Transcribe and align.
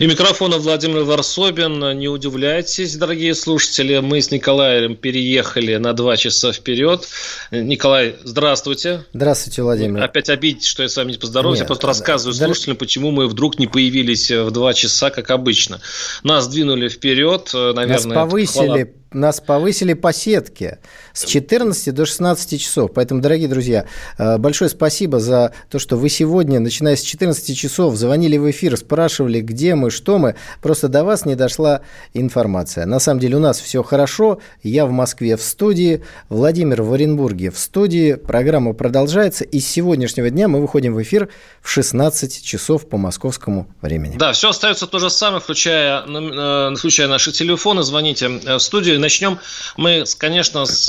И 0.00 0.06
микрофона 0.06 0.56
Владимир 0.56 1.02
Варсобин. 1.02 1.98
Не 1.98 2.08
удивляйтесь, 2.08 2.96
дорогие 2.96 3.34
слушатели, 3.34 3.98
мы 3.98 4.22
с 4.22 4.30
Николаем 4.30 4.96
переехали 4.96 5.76
на 5.76 5.92
два 5.92 6.16
часа 6.16 6.52
вперед. 6.52 7.06
Николай, 7.50 8.16
здравствуйте. 8.24 9.04
Здравствуйте, 9.12 9.62
Владимир. 9.62 10.02
Опять 10.02 10.30
обидите, 10.30 10.66
что 10.66 10.82
я 10.82 10.88
с 10.88 10.96
вами 10.96 11.12
не 11.12 11.18
поздоровался. 11.18 11.64
я 11.64 11.66
просто 11.66 11.86
рассказываю 11.86 12.34
да, 12.38 12.46
слушателям, 12.46 12.78
почему 12.78 13.10
мы 13.10 13.28
вдруг 13.28 13.58
не 13.58 13.66
появились 13.66 14.30
в 14.30 14.50
два 14.50 14.72
часа, 14.72 15.10
как 15.10 15.30
обычно. 15.30 15.82
Нас 16.22 16.48
двинули 16.48 16.88
вперед, 16.88 17.50
наверное. 17.52 18.06
Нас 18.06 18.06
повысили 18.06 18.94
нас 19.12 19.40
повысили 19.40 19.94
по 19.94 20.12
сетке 20.12 20.78
с 21.12 21.24
14 21.24 21.94
до 21.94 22.06
16 22.06 22.60
часов. 22.60 22.92
Поэтому, 22.94 23.20
дорогие 23.20 23.48
друзья, 23.48 23.86
э, 24.18 24.38
большое 24.38 24.70
спасибо 24.70 25.18
за 25.18 25.52
то, 25.68 25.78
что 25.78 25.96
вы 25.96 26.08
сегодня, 26.08 26.60
начиная 26.60 26.96
с 26.96 27.02
14 27.02 27.56
часов, 27.56 27.96
звонили 27.96 28.36
в 28.36 28.50
эфир, 28.50 28.76
спрашивали, 28.76 29.40
где 29.40 29.74
мы, 29.74 29.90
что 29.90 30.18
мы. 30.18 30.36
Просто 30.62 30.88
до 30.88 31.04
вас 31.04 31.24
не 31.24 31.34
дошла 31.34 31.80
информация. 32.14 32.86
На 32.86 33.00
самом 33.00 33.20
деле 33.20 33.36
у 33.36 33.40
нас 33.40 33.60
все 33.60 33.82
хорошо. 33.82 34.38
Я 34.62 34.86
в 34.86 34.92
Москве 34.92 35.36
в 35.36 35.42
студии, 35.42 36.04
Владимир 36.28 36.82
в 36.82 36.92
Оренбурге 36.92 37.50
в 37.50 37.58
студии. 37.58 38.14
Программа 38.14 38.74
продолжается. 38.74 39.44
И 39.44 39.60
с 39.60 39.66
сегодняшнего 39.68 40.30
дня 40.30 40.46
мы 40.48 40.60
выходим 40.60 40.94
в 40.94 41.02
эфир 41.02 41.28
в 41.62 41.68
16 41.68 42.44
часов 42.44 42.88
по 42.88 42.96
московскому 42.96 43.66
времени. 43.82 44.16
Да, 44.18 44.32
все 44.32 44.50
остается 44.50 44.86
то 44.86 44.98
же 44.98 45.10
самое, 45.10 45.40
включая, 45.40 46.04
э, 46.06 46.74
включая 46.76 47.08
наши 47.08 47.32
телефоны. 47.32 47.82
Звоните 47.82 48.40
э, 48.44 48.56
в 48.56 48.60
студию 48.60 48.99
начнем 49.00 49.38
мы, 49.76 50.04
конечно, 50.18 50.64
с 50.66 50.88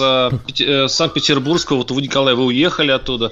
э, 0.60 0.88
Санкт-Петербургского. 0.88 1.78
Вот 1.78 1.92
вы, 1.92 2.02
Николай, 2.02 2.36
вы 2.36 2.46
уехали 2.46 2.92
оттуда. 2.92 3.32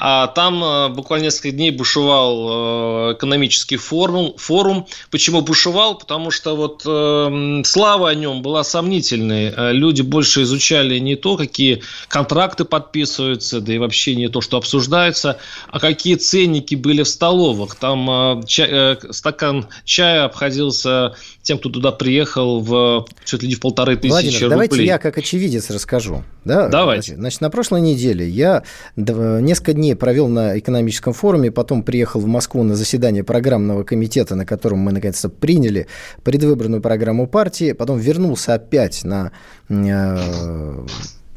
А 0.00 0.28
там 0.28 0.62
э, 0.62 0.88
буквально 0.90 1.24
несколько 1.24 1.50
дней 1.50 1.72
бушевал 1.72 3.10
э, 3.10 3.14
экономический 3.14 3.76
форум. 3.76 4.34
форум. 4.36 4.86
Почему 5.10 5.40
бушевал? 5.40 5.98
Потому 5.98 6.30
что 6.30 6.54
вот 6.54 6.82
э, 6.86 7.62
слава 7.64 8.10
о 8.10 8.14
нем 8.14 8.40
была 8.40 8.62
сомнительной. 8.62 9.52
Э, 9.56 9.72
люди 9.72 10.02
больше 10.02 10.42
изучали 10.42 11.00
не 11.00 11.16
то, 11.16 11.36
какие 11.36 11.82
контракты 12.06 12.64
подписываются, 12.64 13.60
да 13.60 13.74
и 13.74 13.78
вообще 13.78 14.14
не 14.14 14.28
то, 14.28 14.40
что 14.40 14.56
обсуждается, 14.56 15.38
а 15.68 15.80
какие 15.80 16.14
ценники 16.14 16.76
были 16.76 17.02
в 17.02 17.08
столовых. 17.08 17.74
Там 17.74 18.08
э, 18.08 18.46
чай, 18.46 18.68
э, 18.70 18.96
стакан 19.10 19.66
чая 19.84 20.26
обходился 20.26 21.16
тем, 21.42 21.58
кто 21.58 21.70
туда 21.70 21.90
приехал, 21.90 22.60
в 22.60 23.06
чуть 23.24 23.42
ли 23.42 23.48
не 23.48 23.54
в 23.56 23.60
полторы 23.60 23.96
тысячи 23.96 24.17
Владимир, 24.22 24.42
рублей. 24.42 24.50
давайте 24.50 24.84
я 24.84 24.98
как 24.98 25.18
очевидец 25.18 25.70
расскажу. 25.70 26.22
Да? 26.44 26.68
Давайте. 26.68 27.14
Значит, 27.16 27.40
на 27.40 27.50
прошлой 27.50 27.80
неделе 27.80 28.28
я 28.28 28.62
несколько 28.96 29.72
дней 29.72 29.94
провел 29.94 30.28
на 30.28 30.58
экономическом 30.58 31.12
форуме, 31.12 31.50
потом 31.50 31.82
приехал 31.82 32.20
в 32.20 32.26
Москву 32.26 32.62
на 32.62 32.76
заседание 32.76 33.24
программного 33.24 33.84
комитета, 33.84 34.34
на 34.34 34.46
котором 34.46 34.78
мы 34.78 34.92
наконец-то 34.92 35.28
приняли 35.28 35.86
предвыборную 36.22 36.82
программу 36.82 37.26
партии, 37.26 37.72
потом 37.72 37.98
вернулся 37.98 38.54
опять 38.54 39.04
на 39.04 39.32
э, 39.68 40.86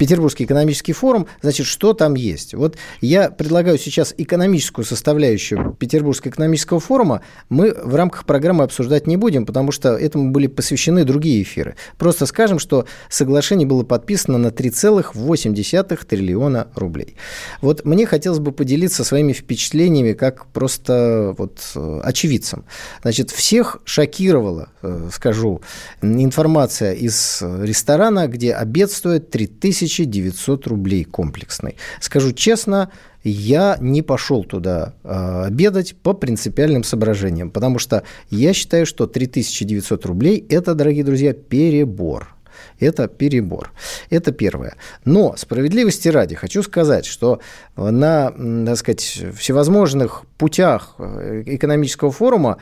Петербургский 0.02 0.45
экономический 0.45 0.94
форум, 0.94 1.27
значит, 1.44 1.67
что 1.67 1.94
там 1.94 2.16
есть? 2.16 2.55
Вот 2.55 2.75
я 3.02 3.30
предлагаю 3.30 3.77
сейчас 3.77 4.16
экономическую 4.17 4.83
составляющую 4.83 5.75
Петербургского 5.77 6.31
экономического 6.31 6.80
форума 6.80 7.21
мы 7.49 7.71
в 7.71 7.93
рамках 7.93 8.26
программы 8.26 8.64
обсуждать 8.64 9.05
не 9.05 9.15
будем, 9.15 9.45
потому 9.45 9.71
что 9.71 9.95
этому 9.95 10.31
были 10.31 10.48
посвящены 10.48 11.03
другие 11.03 11.43
эфиры. 11.43 11.76
Просто 11.99 12.26
скажем, 12.26 12.58
что 12.58 12.87
соглашение 13.09 13.67
было 13.67 13.83
подписано 13.83 14.39
на 14.39 14.48
3,8 14.48 16.05
триллиона 16.05 16.70
рублей. 16.73 17.15
Вот 17.61 17.86
мне 17.86 18.08
хотелось 18.08 18.39
бы 18.39 18.52
поделиться 18.52 19.03
своими 19.03 19.33
впечатлениями 19.33 20.14
как 20.14 20.47
просто 20.47 21.36
вот 21.37 21.61
очевидцем. 22.03 22.65
Значит, 23.03 23.30
всех 23.30 23.77
шокировала, 23.86 24.70
э, 24.81 25.09
скажу, 25.14 25.61
информация 26.02 26.93
из 26.93 27.43
ресторана, 27.43 28.27
где 28.27 28.53
обед 28.53 28.92
стоит 28.92 29.30
3000 29.30 29.90
1900 29.93 30.67
рублей 30.67 31.03
комплексный. 31.03 31.75
Скажу 31.99 32.31
честно, 32.31 32.91
я 33.23 33.77
не 33.79 34.02
пошел 34.02 34.43
туда 34.43 34.93
э, 35.03 35.43
обедать 35.45 35.95
по 35.95 36.13
принципиальным 36.13 36.83
соображениям, 36.83 37.52
потому 37.52 37.79
что 37.79 38.03
я 38.29 38.53
считаю, 38.53 38.85
что 38.85 39.07
3900 39.07 40.05
рублей– 40.05 40.45
это, 40.49 40.73
дорогие 40.73 41.03
друзья, 41.03 41.33
перебор. 41.33 42.35
Это 42.79 43.07
перебор. 43.07 43.71
Это 44.09 44.31
первое. 44.31 44.75
Но 45.05 45.35
справедливости 45.37 46.09
ради 46.09 46.35
хочу 46.35 46.63
сказать, 46.63 47.05
что 47.05 47.39
на, 47.75 48.31
так 48.65 48.77
сказать, 48.77 49.23
всевозможных 49.35 50.23
путях 50.37 50.95
э, 50.97 51.43
экономического 51.45 52.11
форума 52.11 52.58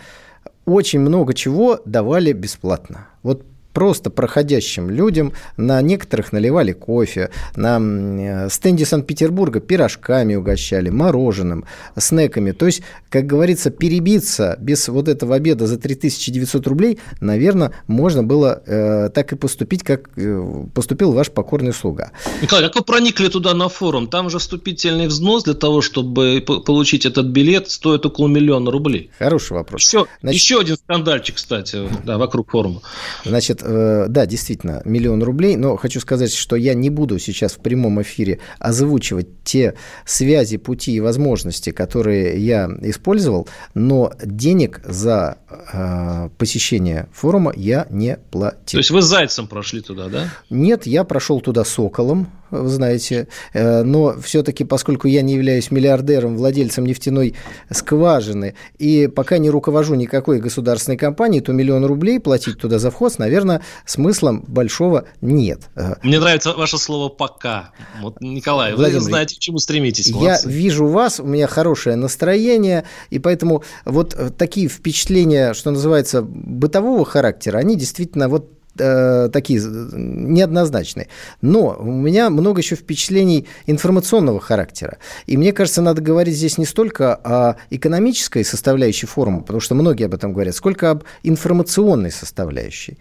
очень 0.65 0.99
много 0.99 1.33
чего 1.33 1.79
давали 1.85 2.33
бесплатно. 2.33 3.07
Вот 3.23 3.43
просто 3.79 4.09
проходящим 4.09 4.89
людям. 4.89 5.31
На 5.55 5.81
некоторых 5.81 6.33
наливали 6.33 6.73
кофе, 6.73 7.29
на 7.55 7.79
э, 7.79 8.49
стенде 8.49 8.85
Санкт-Петербурга 8.85 9.61
пирожками 9.61 10.35
угощали, 10.35 10.89
мороженым, 10.89 11.63
снеками. 11.97 12.51
То 12.51 12.65
есть, 12.65 12.81
как 13.09 13.25
говорится, 13.25 13.69
перебиться 13.69 14.57
без 14.59 14.89
вот 14.89 15.07
этого 15.07 15.35
обеда 15.35 15.65
за 15.65 15.77
3900 15.77 16.67
рублей, 16.67 16.99
наверное, 17.21 17.71
можно 17.87 18.21
было 18.21 18.61
э, 18.65 19.09
так 19.13 19.31
и 19.31 19.37
поступить, 19.37 19.83
как 19.83 20.09
э, 20.17 20.65
поступил 20.73 21.13
ваш 21.13 21.31
покорный 21.31 21.71
слуга. 21.71 22.11
Николай, 22.41 22.65
как 22.65 22.75
вы 22.75 22.81
проникли 22.81 23.29
туда 23.29 23.53
на 23.53 23.69
форум? 23.69 24.07
Там 24.07 24.29
же 24.29 24.39
вступительный 24.39 25.07
взнос 25.07 25.45
для 25.45 25.53
того, 25.53 25.79
чтобы 25.79 26.43
получить 26.65 27.05
этот 27.05 27.27
билет, 27.27 27.69
стоит 27.69 28.05
около 28.05 28.27
миллиона 28.27 28.71
рублей. 28.71 29.09
Хороший 29.19 29.53
вопрос. 29.53 29.83
Еще, 29.83 30.05
Значит, 30.21 30.41
еще 30.41 30.59
один 30.59 30.75
скандальчик, 30.75 31.35
кстати, 31.35 31.87
да, 32.03 32.17
вокруг 32.17 32.51
форума. 32.51 32.81
Значит, 33.23 33.59
Значит, 33.61 33.61
э, 33.69 34.05
да, 34.09 34.25
действительно, 34.25 34.81
миллион 34.85 35.23
рублей, 35.23 35.55
но 35.55 35.75
хочу 35.77 35.99
сказать, 35.99 36.33
что 36.33 36.55
я 36.55 36.73
не 36.73 36.89
буду 36.89 37.19
сейчас 37.19 37.53
в 37.53 37.59
прямом 37.59 38.01
эфире 38.01 38.39
озвучивать 38.59 39.27
те 39.43 39.75
связи, 40.05 40.57
пути 40.57 40.93
и 40.93 40.99
возможности, 40.99 41.71
которые 41.71 42.37
я 42.39 42.69
использовал, 42.81 43.47
но 43.73 44.11
денег 44.23 44.81
за 44.83 45.37
э, 45.49 46.29
посещение 46.37 47.07
форума 47.13 47.53
я 47.55 47.87
не 47.89 48.17
платил. 48.31 48.77
То 48.77 48.77
есть 48.77 48.91
вы 48.91 49.01
зайцем 49.01 49.47
прошли 49.47 49.81
туда, 49.81 50.09
да? 50.09 50.29
Нет, 50.49 50.85
я 50.85 51.03
прошел 51.03 51.41
туда 51.41 51.63
соколом, 51.63 52.27
вы 52.51 52.69
знаете. 52.69 53.27
Э, 53.53 53.83
но 53.83 54.15
все-таки, 54.21 54.63
поскольку 54.63 55.07
я 55.07 55.21
не 55.21 55.33
являюсь 55.33 55.71
миллиардером, 55.71 56.37
владельцем 56.37 56.85
нефтяной 56.85 57.35
скважины, 57.71 58.55
и 58.77 59.07
пока 59.07 59.37
не 59.37 59.49
руковожу 59.49 59.95
никакой 59.95 60.39
государственной 60.39 60.97
компанией, 60.97 61.41
то 61.41 61.53
миллион 61.53 61.85
рублей 61.85 62.19
платить 62.19 62.59
туда 62.59 62.79
за 62.79 62.91
вход, 62.91 63.17
наверное, 63.17 63.61
смысла 63.85 64.39
большого 64.47 65.05
нет. 65.21 65.61
Э, 65.75 65.95
Мне 66.03 66.19
нравится 66.19 66.53
ваше 66.53 66.77
слово 66.77 67.09
«пока». 67.09 67.71
Вот, 68.01 68.21
Николай, 68.21 68.73
Владимир, 68.75 68.99
вы 68.99 69.05
знаете, 69.05 69.35
к 69.35 69.39
чему 69.39 69.57
стремитесь. 69.57 70.11
Молодцы. 70.11 70.47
Я 70.47 70.53
вижу 70.53 70.87
вас, 70.87 71.19
у 71.19 71.25
меня 71.25 71.47
хорошее 71.47 71.95
настроение, 71.95 72.83
и 73.09 73.19
поэтому 73.19 73.63
вот 73.85 74.13
э, 74.15 74.29
такие 74.29 74.67
впечатления, 74.67 75.53
что 75.53 75.71
называется, 75.71 76.21
бытового 76.21 77.05
характера, 77.05 77.57
они 77.57 77.75
действительно 77.75 78.29
вот 78.29 78.58
э, 78.79 79.29
такие 79.31 79.61
неоднозначные. 79.61 81.07
Но 81.41 81.77
у 81.79 81.91
меня 81.91 82.29
много 82.29 82.61
еще 82.61 82.75
впечатлений 82.75 83.47
информационного 83.67 84.39
характера. 84.39 84.97
И 85.25 85.37
мне 85.37 85.53
кажется, 85.53 85.81
надо 85.81 86.01
говорить 86.01 86.35
здесь 86.35 86.57
не 86.57 86.65
столько 86.65 87.15
о 87.15 87.55
экономической 87.69 88.43
составляющей 88.43 89.07
форума, 89.07 89.41
потому 89.41 89.59
что 89.59 89.75
многие 89.75 90.05
об 90.05 90.13
этом 90.13 90.33
говорят, 90.33 90.55
сколько 90.55 90.91
об 90.91 91.03
информационной 91.23 92.11
составляющей. 92.11 92.97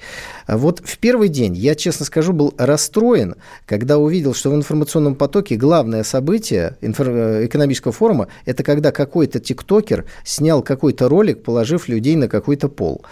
Вот 0.47 0.83
в 0.85 0.99
первый 0.99 1.29
день, 1.29 1.55
я 1.55 1.75
честно 1.75 2.07
скажу, 2.07 2.33
был 2.33 2.55
расстроен, 2.59 3.37
когда 3.67 3.99
увидел, 3.99 4.35
что 4.35 4.51
в 4.51 4.55
информационном 4.55 5.15
потоке 5.15 5.57
главное 5.57 6.03
событие 6.03 6.77
э, 6.81 7.47
экономического 7.47 7.93
форума– 7.93 8.29
это 8.45 8.63
когда 8.63 8.93
какой-то 8.93 9.41
тиктокер 9.41 10.05
снял 10.25 10.63
какой-то 10.63 11.09
ролик, 11.09 11.43
положив 11.43 11.89
людей 11.89 12.17
на 12.17 12.29
какой-то 12.29 12.69
пол. 12.69 13.03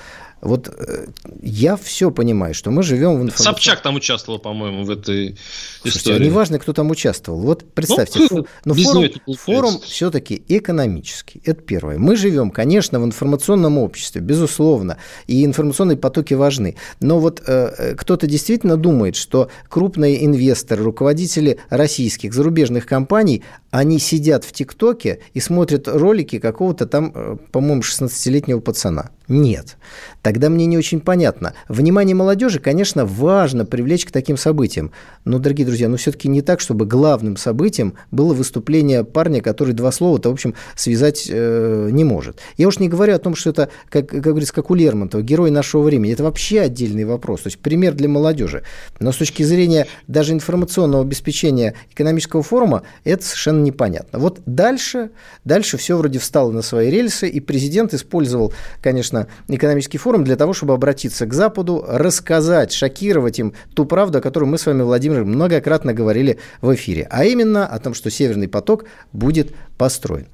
Вот 0.42 0.68
э, 0.68 1.06
я 1.40 1.76
все 1.76 2.10
понимаю, 2.10 2.52
что 2.52 2.70
мы 2.70 2.82
живем 2.82 3.12
в 3.18 3.22
информационном... 3.22 3.54
Собчак 3.54 3.80
там 3.80 3.96
участвовал, 3.96 4.38
по-моему, 4.38 4.84
в 4.84 4.90
этой 4.90 5.38
Слушайте, 5.80 6.10
истории. 6.10 6.22
А 6.22 6.26
неважно, 6.26 6.58
кто 6.58 6.74
там 6.74 6.90
участвовал. 6.90 7.40
Вот 7.40 7.64
представьте, 7.72 8.20
ну, 8.20 8.28
фу, 8.28 8.46
но 8.66 8.74
форум, 8.74 9.10
форум 9.38 9.80
все-таки 9.80 10.42
экономический. 10.48 11.40
Это 11.44 11.62
первое. 11.62 11.98
Мы 11.98 12.16
живем, 12.16 12.50
конечно, 12.50 13.00
в 13.00 13.04
информационном 13.04 13.78
обществе, 13.78 14.20
безусловно, 14.20 14.98
и 15.26 15.42
информационные 15.44 15.96
потоки 15.96 16.34
важны. 16.34 16.76
Но 17.00 17.18
вот 17.18 17.42
э, 17.46 17.74
э 17.78 17.94
кто-то 17.94 18.26
действительно 18.26 18.76
думает, 18.76 19.16
что 19.16 19.50
крупные 19.70 20.24
инвесторы, 20.24 20.84
руководители 20.84 21.58
российских, 21.70 22.34
зарубежных 22.34 22.84
компаний, 22.84 23.42
они 23.70 23.98
сидят 23.98 24.44
в 24.44 24.52
ТикТоке 24.52 25.20
и 25.32 25.40
смотрят 25.40 25.88
ролики 25.88 26.38
какого-то 26.38 26.86
там, 26.86 27.12
э, 27.14 27.36
по-моему, 27.52 27.80
16-летнего 27.80 28.60
пацана. 28.60 29.10
Нет. 29.28 29.76
Тогда 30.22 30.48
мне 30.48 30.66
не 30.66 30.78
очень 30.78 31.00
понятно. 31.00 31.54
Внимание 31.68 32.14
молодежи, 32.14 32.60
конечно, 32.60 33.04
важно 33.04 33.64
привлечь 33.64 34.04
к 34.04 34.12
таким 34.12 34.36
событиям. 34.36 34.92
Но, 35.24 35.38
дорогие 35.38 35.66
друзья, 35.66 35.88
ну 35.88 35.96
все-таки 35.96 36.28
не 36.28 36.42
так, 36.42 36.60
чтобы 36.60 36.86
главным 36.86 37.36
событием 37.36 37.94
было 38.12 38.34
выступление 38.34 39.04
парня, 39.04 39.42
который 39.42 39.74
два 39.74 39.90
слова-то, 39.90 40.30
в 40.30 40.32
общем, 40.32 40.54
связать 40.76 41.26
э, 41.28 41.88
не 41.90 42.04
может. 42.04 42.38
Я 42.56 42.68
уж 42.68 42.78
не 42.78 42.88
говорю 42.88 43.14
о 43.14 43.18
том, 43.18 43.34
что 43.34 43.50
это, 43.50 43.68
как, 43.88 44.08
как 44.08 44.20
говорится, 44.20 44.54
как 44.54 44.70
у 44.70 44.74
Лермонтова, 44.74 45.22
герой 45.22 45.50
нашего 45.50 45.82
времени. 45.82 46.12
Это 46.12 46.22
вообще 46.22 46.60
отдельный 46.60 47.04
вопрос. 47.04 47.42
То 47.42 47.48
есть 47.48 47.58
пример 47.58 47.94
для 47.94 48.08
молодежи. 48.08 48.62
Но 49.00 49.10
с 49.10 49.16
точки 49.16 49.42
зрения 49.42 49.86
даже 50.06 50.32
информационного 50.32 51.02
обеспечения 51.02 51.74
экономического 51.90 52.42
форума, 52.42 52.82
это 53.04 53.24
совершенно 53.24 53.62
непонятно. 53.62 54.18
Вот 54.18 54.40
дальше, 54.46 55.10
дальше 55.44 55.76
все 55.78 55.96
вроде 55.96 56.18
встало 56.18 56.52
на 56.52 56.62
свои 56.62 56.90
рельсы, 56.90 57.28
и 57.28 57.40
президент 57.40 57.94
использовал, 57.94 58.52
конечно, 58.82 59.15
экономический 59.48 59.98
форум 59.98 60.24
для 60.24 60.36
того, 60.36 60.52
чтобы 60.52 60.74
обратиться 60.74 61.26
к 61.26 61.32
Западу, 61.32 61.84
рассказать, 61.88 62.72
шокировать 62.72 63.38
им 63.38 63.54
ту 63.74 63.86
правду, 63.86 64.18
о 64.18 64.20
которой 64.20 64.44
мы 64.44 64.58
с 64.58 64.66
вами, 64.66 64.82
Владимир, 64.82 65.24
многократно 65.24 65.94
говорили 65.94 66.38
в 66.60 66.74
эфире, 66.74 67.06
а 67.10 67.24
именно 67.24 67.66
о 67.66 67.78
том, 67.78 67.94
что 67.94 68.10
Северный 68.10 68.48
поток 68.48 68.84
будет 69.12 69.54
построен. 69.78 70.26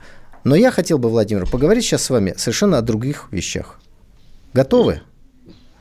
Но 0.45 0.57
я 0.57 0.71
хотел 0.71 0.99
бы, 0.99 1.09
Владимир, 1.09 1.49
поговорить 1.49 1.85
сейчас 1.85 2.03
с 2.03 2.11
вами 2.11 2.35
совершенно 2.37 2.79
о 2.79 2.83
других 2.83 3.29
вещах. 3.31 3.79
Готовы? 4.55 5.03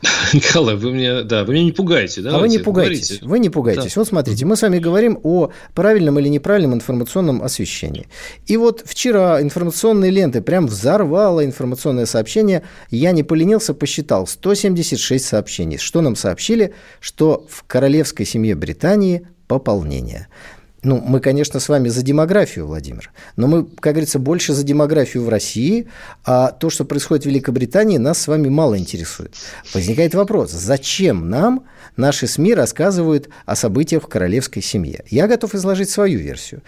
Николай, 0.33 0.75
вы 0.75 0.92
мне, 0.92 1.24
да, 1.24 1.44
вы 1.44 1.53
меня 1.53 1.65
не 1.65 1.71
пугаете, 1.71 2.21
да? 2.21 2.36
А 2.36 2.39
вы 2.39 2.50
не 2.50 2.57
пугайтесь, 2.57 3.09
говорите. 3.09 3.25
вы 3.25 3.39
не 3.39 3.50
пугайтесь. 3.50 3.94
Да. 3.94 4.01
Вот 4.01 4.07
смотрите, 4.07 4.45
мы 4.45 4.56
с 4.56 4.62
вами 4.62 4.80
говорим 4.80 5.19
о 5.24 5.51
правильном 5.75 6.18
или 6.19 6.27
неправильном 6.27 6.74
информационном 6.74 7.44
освещении. 7.44 8.07
И 8.48 8.57
вот 8.57 8.81
вчера 8.83 9.42
информационные 9.42 10.12
ленты 10.12 10.42
прям 10.42 10.68
взорвало 10.68 11.45
информационное 11.45 12.06
сообщение. 12.06 12.63
Я 12.89 13.12
не 13.12 13.24
поленился, 13.24 13.74
посчитал 13.74 14.25
176 14.25 15.24
сообщений. 15.24 15.77
Что 15.77 16.01
нам 16.01 16.15
сообщили? 16.15 16.74
Что 17.00 17.45
в 17.50 17.63
королевской 17.63 18.25
семье 18.25 18.56
Британии 18.56 19.27
пополнение. 19.47 20.27
Ну, 20.83 21.00
мы, 21.00 21.19
конечно, 21.19 21.60
с 21.60 21.69
вами 21.69 21.89
за 21.89 22.01
демографию, 22.01 22.66
Владимир, 22.66 23.12
но 23.36 23.48
мы, 23.48 23.66
как 23.66 23.94
говорится, 23.94 24.18
больше 24.18 24.54
за 24.54 24.63
демографию 24.63 25.24
в 25.24 25.30
России, 25.30 25.88
а 26.25 26.51
то, 26.51 26.72
что 26.72 26.86
происходит 26.86 27.25
в 27.25 27.28
Великобритании, 27.28 27.98
нас 27.98 28.19
с 28.19 28.28
вами 28.28 28.50
мало 28.50 28.78
интересует. 28.78 29.36
Возникает 29.75 30.16
вопрос, 30.16 30.51
зачем 30.51 31.30
нам 31.30 31.66
наши 31.98 32.25
СМИ 32.25 32.56
рассказывают 32.56 33.30
о 33.45 33.56
событиях 33.56 34.04
в 34.04 34.07
королевской 34.07 34.63
семье? 34.63 35.04
Я 35.07 35.28
готов 35.28 35.54
изложить 35.54 35.92
свою 35.92 36.18
версию. 36.18 36.63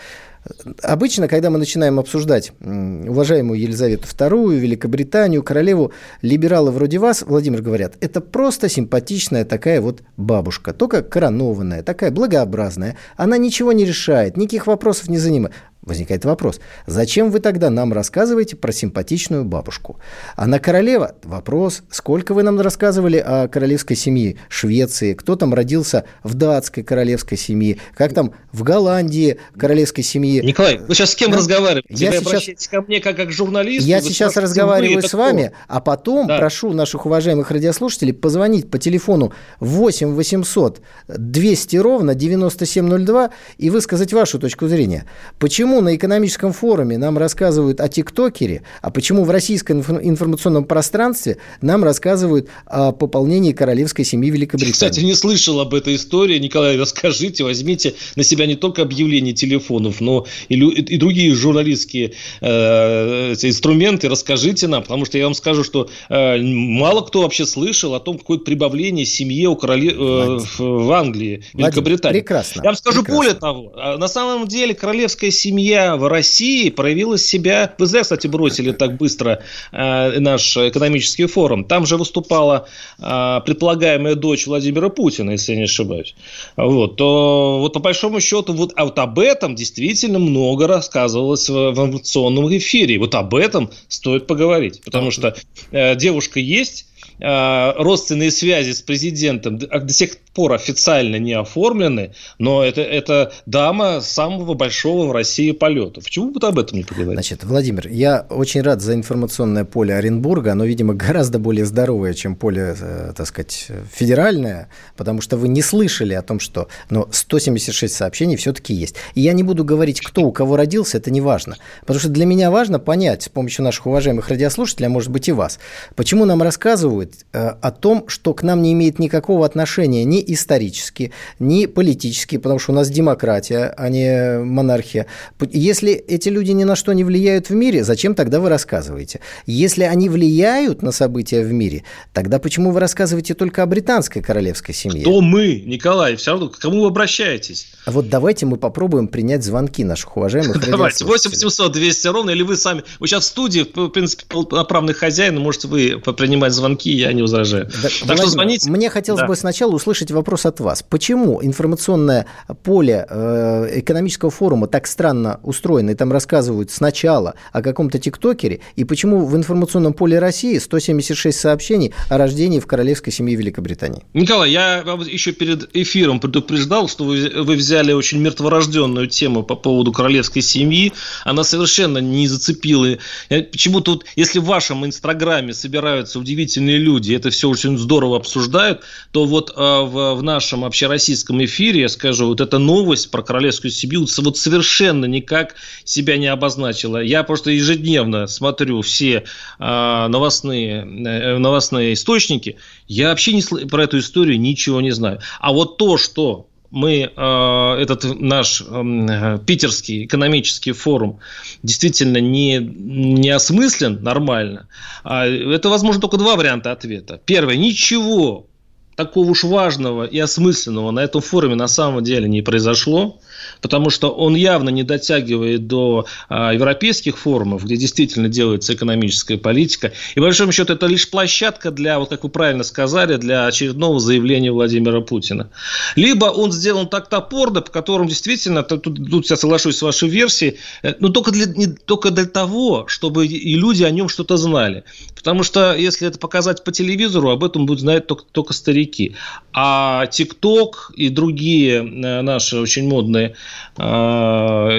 Обычно, 0.82 1.28
когда 1.28 1.50
мы 1.50 1.58
начинаем 1.58 2.00
обсуждать 2.00 2.52
уважаемую 2.60 3.60
Елизавету 3.60 4.08
II, 4.08 4.56
Великобританию, 4.56 5.42
королеву, 5.44 5.94
либералы 6.22 6.72
вроде 6.72 7.00
вас, 7.00 7.22
Владимир, 7.22 7.62
говорят, 7.62 7.96
это 8.02 8.20
просто 8.20 8.68
симпатичная 8.68 9.46
такая 9.46 9.80
вот 9.80 10.02
бабушка, 10.18 10.74
только 10.74 11.02
коронованная, 11.02 11.84
такая 11.84 12.12
благообразная. 12.12 12.98
Она 13.16 13.38
ничего 13.38 13.72
не 13.72 13.86
решает, 13.86 14.36
никаких 14.36 14.68
вопросов 14.68 15.08
не 15.08 15.18
занимает. 15.18 15.54
Возникает 15.84 16.24
вопрос, 16.24 16.62
зачем 16.88 17.30
вы 17.30 17.40
тогда 17.40 17.70
нам 17.70 17.92
рассказываете 17.92 18.56
про 18.56 18.72
симпатичную 18.72 19.44
бабушку? 19.44 20.00
А 20.38 20.48
на 20.48 20.60
королева 20.60 21.16
вопрос, 21.24 21.84
сколько 21.90 22.34
вы 22.34 22.44
нам 22.44 22.60
рассказывали 22.60 23.18
о 23.18 23.50
королевской 23.50 23.98
семье 23.98 24.38
Швеции, 24.48 25.14
кто 25.14 25.36
там 25.36 25.54
родился 25.54 26.06
в 26.24 26.36
датской 26.36 26.84
королевской 26.84 27.38
семье, 27.38 27.80
как 27.96 28.14
там 28.14 28.34
в 28.54 28.64
Голландии 28.64 29.40
королевской 29.58 30.06
семьи. 30.06 30.40
Николай, 30.42 30.78
вы 30.78 30.96
сейчас 30.96 31.12
с 31.12 31.16
кем 31.16 31.32
да? 31.32 31.38
разговариваете? 31.38 32.06
Я 32.06 32.12
вы 32.12 32.40
сейчас... 32.40 32.68
ко 32.70 32.82
мне 32.82 33.02
как, 33.02 33.18
как 33.18 33.32
журналист? 33.32 33.86
Я 33.86 34.00
сейчас 34.02 34.38
разговариваю 34.38 35.02
с 35.02 35.14
вами, 35.14 35.52
а 35.68 35.82
потом 35.82 36.28
да. 36.28 36.38
прошу 36.38 36.72
наших 36.72 37.06
уважаемых 37.06 37.52
радиослушателей 37.52 38.14
позвонить 38.14 38.72
по 38.72 38.78
телефону 38.78 39.34
8 39.60 40.14
800 40.14 40.82
200 41.10 41.76
ровно 41.78 42.16
9702 42.16 43.32
и 43.58 43.70
высказать 43.70 44.14
вашу 44.14 44.40
точку 44.40 44.68
зрения. 44.68 45.06
Почему 45.40 45.73
почему 45.74 45.90
на 45.90 45.96
экономическом 45.96 46.54
форуме 46.54 47.00
нам 47.00 47.18
рассказывают 47.18 47.80
о 47.80 47.88
ТикТокере, 47.90 48.62
а 48.84 48.92
почему 48.92 49.24
в 49.24 49.32
российском 49.32 49.80
информационном 49.80 50.66
пространстве 50.66 51.38
нам 51.62 51.84
рассказывают 51.84 52.48
о 52.68 52.92
пополнении 52.92 53.54
королевской 53.54 54.06
семьи 54.06 54.30
Великобритании. 54.30 54.72
Кстати, 54.72 55.00
не 55.00 55.16
слышал 55.16 55.60
об 55.60 55.74
этой 55.74 55.96
истории. 55.96 56.38
Николай, 56.38 56.78
расскажите, 56.78 57.44
возьмите 57.44 57.96
на 58.16 58.24
себя 58.24 58.46
не 58.46 58.54
только 58.54 58.84
объявления 58.84 59.34
телефонов, 59.34 60.00
но 60.00 60.28
и, 60.48 60.56
и 60.56 60.98
другие 60.98 61.34
журналистские 61.34 62.14
э, 62.42 63.34
инструменты. 63.34 64.10
Расскажите 64.10 64.68
нам, 64.68 64.84
потому 64.84 65.06
что 65.06 65.18
я 65.18 65.24
вам 65.24 65.34
скажу, 65.34 65.64
что 65.64 65.90
э, 66.10 66.38
мало 66.40 67.02
кто 67.02 67.24
вообще 67.24 67.48
слышал 67.48 67.96
о 67.96 68.00
том, 68.00 68.20
какое 68.20 68.38
прибавление 68.38 69.06
семье 69.06 69.50
у 69.50 69.56
короле... 69.56 69.90
э, 69.90 69.94
в, 69.96 70.60
в 70.60 70.92
Англии, 70.92 71.44
Великобритании. 71.56 72.20
Прекрасно. 72.20 72.62
Я 72.62 72.70
вам 72.70 72.76
скажу 72.76 73.02
прекрасно. 73.02 73.16
более 73.16 73.34
того, 73.34 73.74
а, 73.76 73.98
на 73.98 74.08
самом 74.08 74.48
деле 74.48 74.76
королевская 74.76 75.32
семья 75.32 75.63
семья 75.64 75.96
в 75.96 76.08
России 76.08 76.70
проявила 76.70 77.18
себя... 77.18 77.74
Вы 77.78 77.86
зря, 77.86 78.02
кстати, 78.02 78.28
бросили 78.28 78.74
так 78.74 78.98
быстро 78.98 79.42
э, 79.72 80.20
наш 80.20 80.58
экономический 80.58 81.26
форум. 81.26 81.64
Там 81.64 81.86
же 81.86 81.96
выступала 81.96 82.68
э, 83.00 83.40
предполагаемая 83.46 84.16
дочь 84.16 84.46
Владимира 84.46 84.90
Путина, 84.90 85.32
если 85.32 85.54
я 85.54 85.60
не 85.60 85.64
ошибаюсь. 85.64 86.16
Вот, 86.58 86.98
то 86.98 87.60
вот 87.60 87.74
по 87.74 87.80
большому 87.80 88.20
счету 88.20 88.54
вот, 88.54 88.74
а 88.76 88.84
вот 88.84 89.00
об 89.00 89.20
этом 89.20 89.56
действительно 89.56 90.20
много 90.20 90.68
рассказывалось 90.68 91.48
в, 91.48 91.54
в 91.54 91.80
информационном 91.80 92.56
эфире. 92.58 93.00
Вот 93.00 93.16
об 93.16 93.34
этом 93.34 93.70
стоит 93.88 94.28
поговорить. 94.28 94.82
Потому 94.84 95.12
что 95.12 95.36
э, 95.72 95.96
девушка 95.96 96.42
есть, 96.42 96.88
Э, 97.20 97.74
родственные 97.78 98.32
связи 98.32 98.72
с 98.72 98.82
президентом 98.82 99.58
до 99.58 99.94
сих 99.94 100.18
пор 100.34 100.54
официально 100.54 101.18
не 101.18 101.34
оформлены, 101.34 102.14
но 102.40 102.64
это, 102.64 102.82
это 102.82 103.32
дама 103.46 104.02
самого 104.02 104.54
большого 104.54 105.08
в 105.08 105.12
России 105.12 105.52
полета. 105.52 106.02
Почему 106.02 106.32
бы 106.32 106.46
об 106.46 106.60
этом 106.60 106.78
не 106.78 106.84
поговорить? 106.84 107.14
Значит, 107.14 107.44
Владимир, 107.44 107.88
я 107.88 108.26
очень 108.30 108.62
рад 108.62 108.82
за 108.82 108.94
информационное 108.94 109.66
поле 109.66 109.96
Оренбурга. 109.96 110.54
Оно, 110.54 110.66
видимо, 110.66 110.94
гораздо 110.94 111.40
более 111.40 111.66
здоровое, 111.66 112.14
чем 112.14 112.36
поле, 112.36 112.76
э, 112.80 113.14
так 113.16 113.28
сказать, 113.28 113.68
федеральное, 113.92 114.70
потому 114.98 115.22
что 115.22 115.38
вы 115.38 115.48
не 115.48 115.62
слышали 115.62 116.14
о 116.14 116.22
том, 116.22 116.40
что 116.40 116.68
но 116.90 117.08
176 117.12 117.94
сообщений 117.94 118.36
все-таки 118.36 118.74
есть. 118.74 118.96
И 119.16 119.22
я 119.22 119.34
не 119.34 119.44
буду 119.44 119.64
говорить, 119.64 120.02
кто 120.02 120.24
у 120.24 120.32
кого 120.32 120.58
родился, 120.58 120.98
это 120.98 121.12
не 121.12 121.22
важно. 121.22 121.58
Потому 121.82 122.00
что 122.00 122.10
для 122.10 122.26
меня 122.26 122.52
важно 122.52 122.80
понять 122.80 123.24
с 123.24 123.30
помощью 123.30 123.64
наших 123.64 123.86
уважаемых 123.86 124.30
радиослушателей, 124.30 124.88
а 124.88 124.90
может 124.90 125.12
быть 125.12 125.28
и 125.28 125.32
вас, 125.32 125.60
почему 125.96 126.26
нам 126.26 126.42
рассказывают, 126.42 127.14
э, 127.34 127.54
о 127.62 127.72
том, 127.72 128.06
что 128.08 128.34
к 128.34 128.44
нам 128.44 128.62
не 128.62 128.74
имеет 128.74 129.00
никакого 129.00 129.46
отношения 129.46 130.04
ни 130.04 130.23
исторически, 130.26 131.12
ни 131.40 131.66
политически, 131.66 132.38
потому 132.38 132.60
что 132.60 132.72
у 132.72 132.76
нас 132.76 132.90
демократия, 132.90 133.74
а 133.78 133.90
не 133.90 134.40
монархия. 134.40 135.08
Если 135.52 135.94
эти 135.94 136.30
люди 136.30 136.52
ни 136.52 136.64
на 136.64 136.76
что 136.76 136.94
не 136.94 137.04
влияют 137.04 137.50
в 137.50 137.54
мире, 137.54 137.84
зачем 137.84 138.16
тогда 138.16 138.40
вы 138.40 138.50
рассказываете? 138.50 139.20
Если 139.46 139.84
они 139.84 140.10
влияют 140.10 140.82
на 140.82 140.92
события 140.92 141.44
в 141.44 141.52
мире, 141.52 141.84
тогда 142.14 142.40
почему 142.40 142.72
вы 142.72 142.80
рассказываете 142.80 143.34
только 143.34 143.64
о 143.64 143.66
британской 143.66 144.22
королевской 144.22 144.74
семье? 144.74 145.02
Кто 145.02 145.22
мы, 145.22 145.62
Николай? 145.66 146.16
Все 146.16 146.32
равно 146.32 146.50
к 146.50 146.60
кому 146.60 146.82
вы 146.82 146.88
обращаетесь? 146.88 147.68
А 147.86 147.92
вот 147.92 148.10
давайте 148.10 148.46
мы 148.46 148.58
попробуем 148.58 149.08
принять 149.08 149.44
звонки 149.44 149.84
наших 149.84 150.16
уважаемых 150.16 150.70
Давайте, 150.70 151.06
8 151.06 151.32
700 151.32 151.72
200 151.72 152.08
ровно, 152.08 152.30
или 152.32 152.44
вы 152.44 152.56
сами, 152.56 152.84
вы 153.00 153.08
сейчас 153.08 153.26
в 153.26 153.28
студии, 153.28 153.62
в 153.62 153.90
принципе, 153.90 154.24
полноправный 154.28 154.94
хозяин, 154.94 155.40
можете 155.40 155.68
вы 155.68 156.00
принимать 156.00 156.54
звонки, 156.54 156.92
я 156.92 157.12
не 157.14 157.22
возражаю. 157.22 157.66
Да, 157.66 157.90
так 157.90 157.92
Владимир, 158.02 158.18
что 158.18 158.30
звоните. 158.30 158.72
Мне 158.72 158.90
хотелось 158.90 159.22
да. 159.22 159.28
бы 159.28 159.36
сначала 159.36 159.72
услышать 159.72 160.12
вопрос 160.14 160.46
от 160.46 160.60
вас. 160.60 160.84
Почему 160.84 161.44
информационное 161.44 162.26
поле 162.64 163.06
э, 163.10 163.80
экономического 163.80 164.32
форума 164.32 164.68
так 164.68 164.88
странно 164.88 165.40
устроено, 165.44 165.92
и 165.92 165.96
там 165.96 166.12
рассказывают 166.12 166.72
сначала 166.72 167.36
о 167.52 167.62
каком-то 167.62 168.00
тиктокере, 168.00 168.60
и 168.76 168.84
почему 168.84 169.26
в 169.26 169.36
информационном 169.36 169.94
поле 169.94 170.20
России 170.20 170.58
176 170.58 171.38
сообщений 171.38 171.94
о 172.10 172.18
рождении 172.18 172.60
в 172.60 172.68
королевской 172.68 173.12
семье 173.12 173.36
Великобритании? 173.36 174.04
Николай, 174.14 174.52
я 174.52 174.84
еще 175.08 175.32
перед 175.32 175.76
эфиром 175.76 176.20
предупреждал, 176.20 176.88
что 176.88 177.06
вы, 177.06 177.30
вы 177.44 177.56
взяли 177.56 177.94
очень 177.94 178.20
мертворожденную 178.20 179.08
тему 179.08 179.44
по 179.44 179.56
поводу 179.56 179.92
королевской 179.92 180.42
семьи. 180.42 180.94
Она 181.24 181.44
совершенно 181.44 181.98
не 182.00 182.28
зацепила. 182.28 182.98
Почему-то, 183.30 183.94
вот, 183.94 184.06
если 184.16 184.40
в 184.40 184.46
вашем 184.46 184.86
инстаграме 184.86 185.54
собираются 185.54 186.20
удивительные 186.20 186.78
люди, 186.78 187.14
это 187.14 187.30
все 187.30 187.50
очень 187.50 187.78
здорово 187.78 188.18
обсуждают, 188.18 188.82
то 189.12 189.26
вот 189.26 189.52
э, 189.52 189.54
в, 189.56 189.98
в 190.12 190.22
нашем 190.24 190.66
общероссийском 190.66 191.44
эфире, 191.46 191.82
я 191.82 191.90
скажу, 191.90 192.28
вот 192.28 192.42
эта 192.42 192.60
новость 192.60 193.12
про 193.12 193.22
королевскую 193.22 193.72
семью 193.72 194.06
вот 194.18 194.38
совершенно 194.38 195.06
никак 195.06 195.56
себя 195.84 196.18
не 196.18 196.28
обозначила. 196.28 197.02
Я 197.02 197.24
просто 197.24 197.52
ежедневно 197.52 198.28
смотрю 198.28 198.82
все 198.82 199.24
э, 199.60 200.08
новостные, 200.08 200.82
э, 200.82 201.38
новостные 201.38 201.94
источники, 201.94 202.58
я 202.88 203.10
вообще 203.10 203.34
не, 203.34 203.42
про 203.68 203.84
эту 203.86 204.00
историю 204.00 204.40
ничего 204.40 204.82
не 204.82 204.92
знаю. 204.92 205.20
А 205.40 205.54
вот 205.54 205.78
то, 205.78 205.98
что 205.98 206.48
мы 206.74 207.12
э, 207.16 207.76
этот 207.80 208.20
наш 208.20 208.62
э, 208.62 209.40
питерский 209.46 210.06
экономический 210.06 210.72
форум 210.72 211.20
действительно 211.62 212.18
не, 212.18 212.58
не 212.58 213.30
осмыслен 213.30 214.02
нормально, 214.02 214.68
э, 215.06 215.54
это 215.54 215.70
возможно 215.70 216.02
только 216.02 216.18
два 216.18 216.36
варианта 216.36 216.72
ответа. 216.72 217.22
Первое, 217.24 217.58
ничего 217.58 218.48
такого 218.96 219.30
уж 219.32 219.44
важного 219.44 220.04
и 220.06 220.20
осмысленного 220.20 220.92
на 220.92 221.02
этом 221.02 221.22
форуме 221.22 221.56
на 221.56 221.68
самом 221.68 222.04
деле 222.04 222.28
не 222.28 222.42
произошло 222.42 223.20
потому 223.64 223.90
что 223.90 224.10
он 224.10 224.36
явно 224.36 224.70
не 224.70 224.84
дотягивает 224.84 225.68
до 225.68 226.06
а, 226.28 226.54
европейских 226.54 227.18
форумов, 227.18 227.64
где 227.64 227.78
действительно 227.78 228.28
делается 228.28 228.74
экономическая 228.74 229.38
политика. 229.38 229.94
И, 230.14 230.20
по 230.20 230.24
большому 230.24 230.52
счету, 230.52 230.74
это 230.74 230.86
лишь 230.86 231.10
площадка 231.10 231.72
для, 231.72 231.98
вот 231.98 232.10
как 232.10 232.24
вы 232.24 232.30
правильно 232.30 232.64
сказали, 232.64 233.16
для 233.16 233.48
очередного 233.48 234.02
заявления 234.02 234.52
Владимира 234.52 235.00
Путина. 235.00 235.50
Либо 235.96 236.26
он 236.26 236.52
сделан 236.52 236.90
так 236.90 237.08
топорно, 237.08 237.62
по 237.62 237.72
которому 237.72 238.10
действительно, 238.10 238.64
тут, 238.64 238.84
тут 238.84 239.30
я 239.30 239.38
соглашусь 239.38 239.78
с 239.78 239.82
вашей 239.82 240.10
версией, 240.10 240.58
э, 240.84 240.96
но 241.00 241.08
только 241.08 241.32
для, 241.32 241.46
не, 241.46 241.68
только 241.68 242.12
для 242.12 242.26
того, 242.26 242.86
чтобы 242.88 243.26
и 243.26 243.56
люди 243.56 243.84
о 243.84 243.92
нем 243.92 244.10
что-то 244.10 244.36
знали. 244.36 244.84
Потому 245.16 245.44
что 245.44 245.74
если 245.74 246.06
это 246.06 246.20
показать 246.20 246.66
по 246.66 246.74
телевизору, 246.74 247.30
об 247.30 247.46
этом 247.46 247.66
будут 247.66 247.80
знать 247.80 248.08
только, 248.08 248.26
только 248.30 248.52
старики. 248.52 249.16
А 249.54 250.06
ТикТок 250.08 250.92
и 250.98 251.08
другие 251.08 251.78
э, 251.78 252.22
наши 252.22 252.58
очень 252.58 252.90
модные 252.90 253.36
э, 253.78 253.84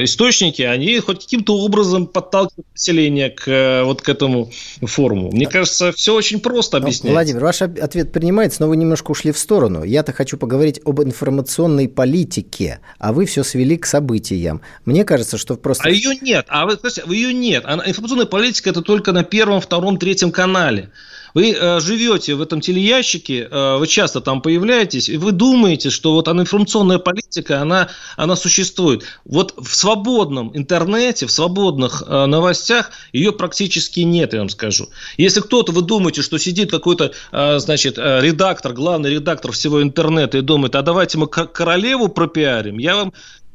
источники, 0.05 0.63
они 0.63 0.99
хоть 1.01 1.25
каким-то 1.25 1.57
образом 1.59 2.07
подталкивают 2.07 2.67
население 2.73 3.31
к 3.31 3.49
э, 3.49 3.83
вот 3.85 4.03
к 4.03 4.09
этому 4.09 4.51
форуму. 4.83 5.31
Мне 5.31 5.47
кажется, 5.47 5.93
все 5.93 6.15
очень 6.15 6.41
просто 6.41 6.79
ну, 6.79 6.85
объясняется. 6.85 7.15
Владимир, 7.15 7.43
ваш 7.43 7.63
ответ 7.63 8.13
принимается, 8.13 8.63
но 8.63 8.69
вы 8.69 8.77
немножко 8.77 9.11
ушли 9.11 9.33
в 9.33 9.39
сторону. 9.39 9.83
Я-то 9.83 10.13
хочу 10.13 10.37
поговорить 10.37 10.81
об 10.85 11.03
информационной 11.03 11.89
политике, 11.89 12.81
а 12.99 13.13
вы 13.13 13.27
все 13.27 13.43
свели 13.45 13.77
к 13.77 13.87
событиям. 13.87 14.61
Мне 14.85 15.05
кажется, 15.05 15.39
что 15.39 15.57
просто... 15.57 15.85
А 15.85 15.91
ее 15.91 16.17
нет. 16.21 16.47
А 16.49 16.67
вы, 16.67 16.79
ее 17.15 17.33
нет. 17.33 17.65
Информационная 17.65 18.27
политика 18.27 18.71
это 18.71 18.83
только 18.83 19.13
на 19.13 19.25
первом, 19.25 19.61
втором, 19.61 19.99
третьем 19.99 20.33
канале. 20.33 20.91
Вы 21.35 21.53
э, 21.53 21.81
живете 21.81 22.35
в 22.35 22.43
этом 22.43 22.61
телеящике, 22.61 23.49
э, 23.51 23.77
вы 23.77 23.87
часто 23.89 24.21
там 24.21 24.41
появляетесь, 24.41 25.09
и 25.09 25.17
вы 25.17 25.33
думаете, 25.33 25.91
что 25.91 26.13
вот 26.13 26.29
информационная 26.29 26.99
политика, 26.99 27.61
она, 27.61 27.89
она 28.17 28.37
существует. 28.37 29.03
Вот 29.25 29.55
в 29.57 29.75
свободном 29.75 30.57
интернете, 30.57 31.27
в 31.27 31.33
свободных 31.33 32.05
э, 32.07 32.27
новостях 32.27 32.93
ее 33.13 33.33
практически 33.33 34.01
нет, 34.01 34.33
я 34.33 34.41
вам 34.41 34.49
скажу. 34.49 34.89
Если 35.17 35.41
кто-то, 35.41 35.73
вы 35.73 35.83
думаете, 35.83 36.23
что 36.23 36.39
сидит 36.39 36.71
какой-то, 36.71 37.13
э, 37.33 37.59
значит, 37.59 37.99
э, 37.99 38.21
редактор, 38.23 38.73
главный 38.73 39.11
редактор 39.11 39.51
всего 39.51 39.83
интернета 39.83 40.39
и 40.39 40.41
думает, 40.41 40.77
а 40.77 40.83
давайте 40.83 41.19
мы 41.19 41.27
королеву 41.27 42.09
пропиарим, 42.09 42.79
я 42.79 42.95
вам 42.95 43.13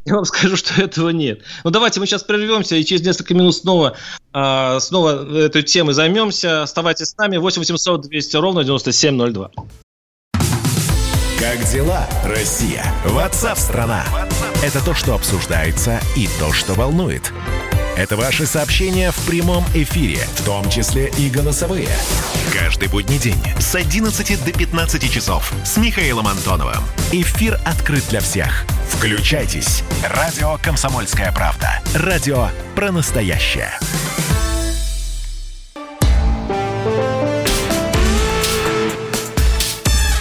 я 0.10 0.16
вам 0.16 0.26
скажу, 0.26 0.56
что 0.58 0.82
этого 0.82 1.10
нет. 1.10 1.42
Ну, 1.64 1.70
давайте 1.70 2.00
мы 2.00 2.08
сейчас 2.08 2.24
прервемся 2.24 2.76
и 2.76 2.84
через 2.84 3.04
несколько 3.04 3.34
минут 3.34 3.56
снова, 3.56 3.96
э, 4.34 4.80
снова 4.80 5.38
этой 5.38 5.64
темой 5.64 5.94
займемся. 5.94 6.64
Оставайтесь 6.64 7.10
с 7.10 7.18
нами. 7.18 7.38
8 7.38 7.60
800 7.60 8.02
200 8.02 8.38
ровно 8.38 8.64
9702. 8.64 9.52
Как 11.40 11.64
дела, 11.72 12.06
Россия? 12.26 12.84
Ватсап-страна! 13.06 14.04
Это 14.62 14.84
то, 14.84 14.94
что 14.94 15.16
обсуждается 15.16 16.02
и 16.18 16.28
то, 16.40 16.52
что 16.52 16.74
волнует. 16.74 17.32
Это 18.00 18.16
ваши 18.16 18.46
сообщения 18.46 19.12
в 19.12 19.28
прямом 19.28 19.66
эфире, 19.74 20.20
в 20.38 20.46
том 20.46 20.70
числе 20.70 21.12
и 21.18 21.30
голосовые. 21.30 21.90
Каждый 22.54 22.88
будний 22.88 23.18
день 23.18 23.36
с 23.60 23.76
11 23.76 24.46
до 24.46 24.58
15 24.58 25.12
часов 25.12 25.52
с 25.66 25.76
Михаилом 25.76 26.26
Антоновым. 26.30 26.82
Эфир 27.12 27.60
открыт 27.66 28.06
для 28.10 28.22
всех. 28.22 28.64
Включайтесь. 28.90 29.84
Радио 30.02 30.58
«Комсомольская 30.64 31.34
правда». 31.34 31.82
Радио 31.94 32.48
про 32.74 32.94
настоящее. 32.94 33.78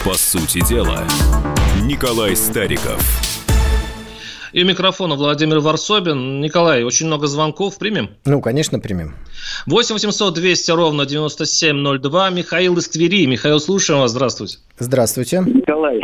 По 0.04 0.14
сути 0.14 0.66
дела, 0.66 1.06
Николай 1.84 2.34
Стариков– 2.34 3.00
и 4.52 4.62
у 4.62 4.66
микрофона 4.66 5.14
Владимир 5.14 5.60
Варсобин. 5.60 6.40
Николай, 6.40 6.84
очень 6.84 7.06
много 7.06 7.26
звонков. 7.26 7.78
Примем? 7.78 8.10
Ну, 8.24 8.40
конечно, 8.40 8.78
примем. 8.80 9.14
8 9.66 9.94
800 9.94 10.34
200 10.34 10.70
ровно 10.72 11.06
9702. 11.06 12.30
Михаил 12.30 12.76
из 12.78 12.88
Твери. 12.88 13.26
Михаил, 13.26 13.60
слушаем 13.60 14.00
вас. 14.00 14.10
Здравствуйте. 14.10 14.58
Здравствуйте. 14.78 15.42
Николай, 15.46 16.00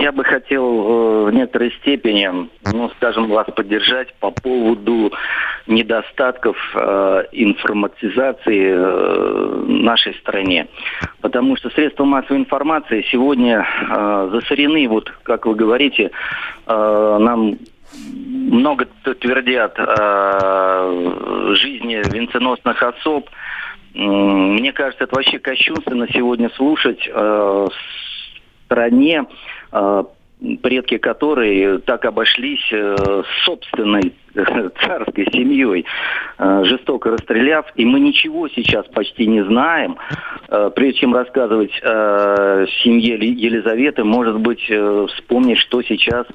я 0.00 0.12
бы 0.12 0.24
хотел 0.24 0.62
э, 0.62 1.24
в 1.24 1.30
некоторой 1.32 1.72
степени, 1.80 2.48
ну, 2.72 2.90
скажем, 2.96 3.28
вас 3.28 3.46
поддержать 3.54 4.14
по 4.20 4.30
поводу 4.30 5.12
недостатков 5.66 6.56
э, 6.74 7.24
информатизации 7.32 8.74
э, 8.74 9.64
нашей 9.66 10.14
стране. 10.14 10.68
Потому 11.20 11.56
что 11.56 11.70
средства 11.70 12.04
массовой 12.04 12.38
информации 12.38 13.04
сегодня 13.10 13.66
э, 13.66 14.30
засорены, 14.32 14.88
вот 14.88 15.12
как 15.22 15.46
вы 15.46 15.54
говорите, 15.54 16.10
э, 16.66 17.16
нам 17.20 17.58
много 17.94 18.86
твердят 19.20 19.78
о 19.78 21.54
жизни 21.54 22.02
венценосных 22.12 22.82
особ. 22.82 23.28
Мне 23.94 24.72
кажется, 24.72 25.04
это 25.04 25.14
вообще 25.14 25.38
кощунственно 25.38 26.06
сегодня 26.12 26.50
слушать 26.50 27.06
э, 27.06 27.68
стране 28.66 29.24
э, 29.70 30.04
предки 30.62 30.98
которой 30.98 31.78
так 31.80 32.04
обошлись 32.04 32.66
э, 32.72 33.22
собственной 33.44 34.12
царской 34.34 35.26
семьей, 35.32 35.84
э, 36.38 36.64
жестоко 36.64 37.10
расстреляв, 37.10 37.66
и 37.76 37.84
мы 37.84 38.00
ничего 38.00 38.48
сейчас 38.48 38.86
почти 38.88 39.26
не 39.26 39.44
знаем. 39.44 39.96
Э, 40.48 40.70
прежде 40.74 41.00
чем 41.00 41.14
рассказывать 41.14 41.72
о 41.82 42.66
семье 42.82 43.14
Елизаветы, 43.14 44.04
может 44.04 44.38
быть, 44.40 44.62
вспомнить, 45.10 45.58
что 45.58 45.82
сейчас 45.82 46.26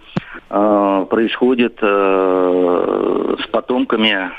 происходит 0.49 1.77
с 1.81 3.47
потомками 3.51 4.31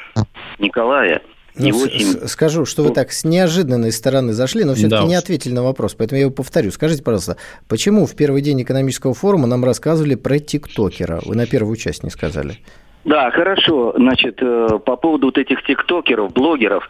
Николая. 0.59 1.21
Ну, 1.59 2.27
скажу, 2.27 2.65
что 2.65 2.85
вы 2.85 2.91
так 2.91 3.13
с 3.13 3.25
неожиданной 3.25 3.93
стороны 3.93 4.33
зашли, 4.33 4.65
но 4.65 4.75
все-таки 4.75 5.03
да. 5.03 5.09
не 5.09 5.15
ответили 5.15 5.53
на 5.53 5.63
вопрос, 5.63 5.95
поэтому 5.95 6.17
я 6.19 6.23
его 6.23 6.33
повторю. 6.33 6.71
Скажите, 6.71 7.03
пожалуйста, 7.03 7.37
почему 7.69 8.07
в 8.07 8.15
первый 8.15 8.43
день 8.43 8.63
экономического 8.63 9.15
форума 9.15 9.47
нам 9.47 9.65
рассказывали 9.65 10.15
про 10.15 10.39
тиктокера? 10.39 11.21
Вы 11.25 11.37
на 11.37 11.47
первую 11.47 11.77
часть 11.77 12.03
не 12.03 12.11
сказали. 12.11 12.59
Да, 13.05 13.31
хорошо. 13.31 13.95
Значит, 13.97 14.39
э, 14.43 14.79
по 14.85 14.97
поводу 14.97 15.29
вот 15.29 15.39
этих 15.39 15.63
тиктокеров, 15.63 16.33
блогеров, 16.33 16.89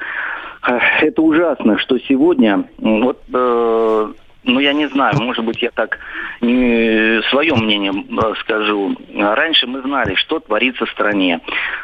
это 1.01 1.23
ужасно, 1.23 1.79
что 1.79 1.99
сегодня 1.99 2.65
вот 2.79 3.19
э, 3.33 4.13
ну, 4.49 4.61
я 4.61 4.73
не 4.73 4.89
знаю, 4.89 5.15
может 5.21 5.45
быть, 5.45 5.63
я 5.63 5.71
так 5.71 5.99
не 6.41 7.21
свое 7.31 7.55
мнение 7.55 7.93
э, 7.93 8.35
скажу. 8.41 8.97
Раньше 9.15 9.67
мы 9.67 9.81
знали, 9.83 10.15
что 10.15 10.41
творится 10.41 10.87
в 10.87 10.91
стране. 10.91 11.41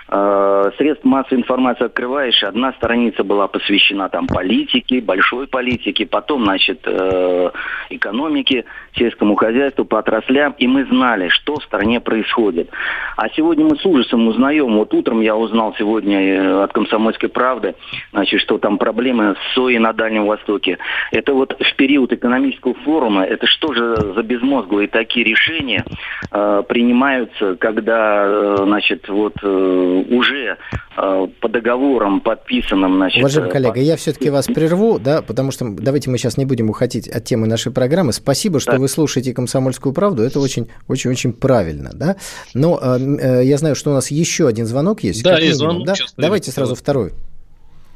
Э, 0.09 0.71
средств 0.79 1.05
массовой 1.05 1.41
информации 1.41 1.85
открываешь, 1.85 2.43
одна 2.43 2.73
страница 2.73 3.25
была 3.25 3.49
посвящена 3.49 4.09
там 4.09 4.27
политике, 4.27 5.01
большой 5.01 5.47
политике, 5.47 6.07
потом, 6.07 6.45
значит, 6.45 6.81
э, 6.87 7.51
экономике, 7.91 8.65
сельскому 8.97 9.35
хозяйству, 9.35 9.85
по 9.85 9.99
отраслям, 9.99 10.55
и 10.59 10.67
мы 10.67 10.85
знали, 10.87 11.29
что 11.29 11.57
в 11.57 11.65
стране 11.65 12.01
происходит. 12.01 12.71
А 13.17 13.29
сегодня 13.31 13.65
мы 13.65 13.77
с 13.77 13.85
ужасом 13.85 14.29
узнаем, 14.29 14.77
вот 14.77 14.95
утром 14.95 15.21
я 15.21 15.37
узнал 15.37 15.75
сегодня 15.79 16.63
от 16.63 16.73
«Комсомольской 16.73 17.29
правды», 17.29 17.75
значит, 18.13 18.41
что 18.41 18.59
там 18.59 18.79
проблемы 18.79 19.35
с 19.35 19.55
соей 19.55 19.79
на 19.79 19.93
Дальнем 19.93 20.27
Востоке. 20.27 20.79
Это 21.11 21.35
вот 21.35 21.57
в 21.59 21.77
период 21.77 22.13
экономической 22.13 22.54
экономического 22.55 22.75
форума, 22.85 23.25
это 23.25 23.47
что 23.47 23.73
же 23.75 24.15
за 24.15 24.23
безмозглые 24.23 24.89
такие 24.89 25.25
решения 25.25 25.85
э, 26.31 26.63
принимаются, 26.69 27.57
когда, 27.57 28.25
э, 28.27 28.57
значит, 28.65 29.09
вот 29.09 29.35
э, 29.43 30.05
уже 30.11 30.57
э, 30.97 31.27
по 31.41 31.49
договорам 31.49 32.21
подписанным, 32.21 32.97
значит... 32.97 33.19
Уважаемый 33.19 33.51
коллега, 33.51 33.81
я 33.81 33.97
все-таки 33.97 34.31
вас 34.31 34.47
прерву, 34.47 34.99
да, 34.99 35.23
потому 35.23 35.51
что 35.51 35.67
давайте 35.71 36.11
мы 36.11 36.19
сейчас 36.19 36.37
не 36.37 36.45
будем 36.45 36.71
уходить 36.71 37.09
от 37.09 37.25
темы 37.25 37.47
нашей 37.47 37.73
программы. 37.73 38.13
Спасибо, 38.13 38.61
что 38.61 38.73
да. 38.73 38.79
вы 38.79 38.89
слушаете 38.89 39.33
«Комсомольскую 39.33 39.93
правду», 39.93 40.23
это 40.23 40.41
очень-очень-очень 40.41 41.33
правильно, 41.33 41.91
да. 41.93 42.17
Но 42.55 42.81
э, 42.83 43.43
я 43.45 43.57
знаю, 43.57 43.75
что 43.75 43.91
у 43.91 43.95
нас 43.95 44.11
еще 44.11 44.49
один 44.49 44.67
звонок 44.67 45.03
есть. 45.03 45.23
Да, 45.23 45.39
есть 45.39 45.59
звонок. 45.59 45.87
Да? 45.87 45.95
Давайте 46.17 46.51
сразу 46.51 46.75
второй. 46.75 47.13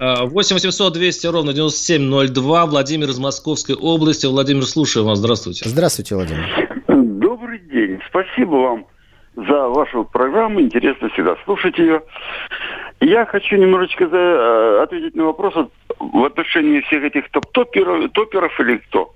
8 0.00 0.54
800 0.54 0.92
200 0.92 1.26
ровно 1.26 1.52
9702. 1.52 2.66
Владимир 2.66 3.08
из 3.08 3.18
Московской 3.18 3.74
области. 3.74 4.26
Владимир, 4.26 4.64
слушаю 4.64 5.04
вас. 5.04 5.18
Здравствуйте. 5.18 5.68
Здравствуйте, 5.68 6.14
Владимир. 6.14 6.44
Добрый 6.86 7.58
день. 7.58 7.98
Спасибо 8.08 8.54
вам 8.54 8.86
за 9.34 9.68
вашу 9.68 10.04
программу. 10.04 10.60
Интересно 10.60 11.08
всегда 11.08 11.36
слушать 11.44 11.76
ее. 11.78 12.02
Я 13.00 13.26
хочу 13.26 13.56
немножечко 13.56 14.08
за, 14.08 14.16
э, 14.16 14.82
ответить 14.82 15.16
на 15.16 15.24
вопрос 15.24 15.54
в 15.98 16.24
отношении 16.24 16.80
всех 16.82 17.02
этих 17.02 17.28
топ-топеров 17.30 18.10
топеров 18.12 18.58
или 18.60 18.76
кто. 18.76 19.12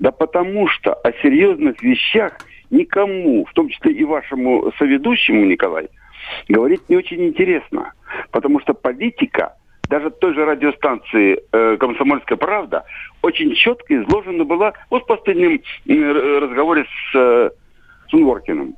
Да 0.00 0.10
потому 0.10 0.66
что 0.68 0.94
о 0.94 1.12
серьезных 1.22 1.80
вещах 1.80 2.38
никому, 2.70 3.44
в 3.44 3.52
том 3.52 3.68
числе 3.68 3.92
и 3.92 4.04
вашему 4.04 4.72
соведущему, 4.78 5.44
Николай, 5.44 5.88
говорить 6.48 6.88
не 6.88 6.96
очень 6.96 7.24
интересно. 7.24 7.92
Потому 8.32 8.58
что 8.60 8.74
политика– 8.74 9.54
даже 9.88 10.10
той 10.10 10.34
же 10.34 10.44
радиостанции 10.44 11.42
э, 11.52 11.76
«Комсомольская 11.78 12.36
правда» 12.36 12.84
очень 13.22 13.54
четко 13.54 14.02
изложена 14.02 14.44
была 14.44 14.74
вот 14.90 15.04
в 15.04 15.06
последнем 15.06 15.60
разговоре 15.86 16.84
с 16.84 17.16
э, 17.16 17.50
Сунворкиным. 18.10 18.74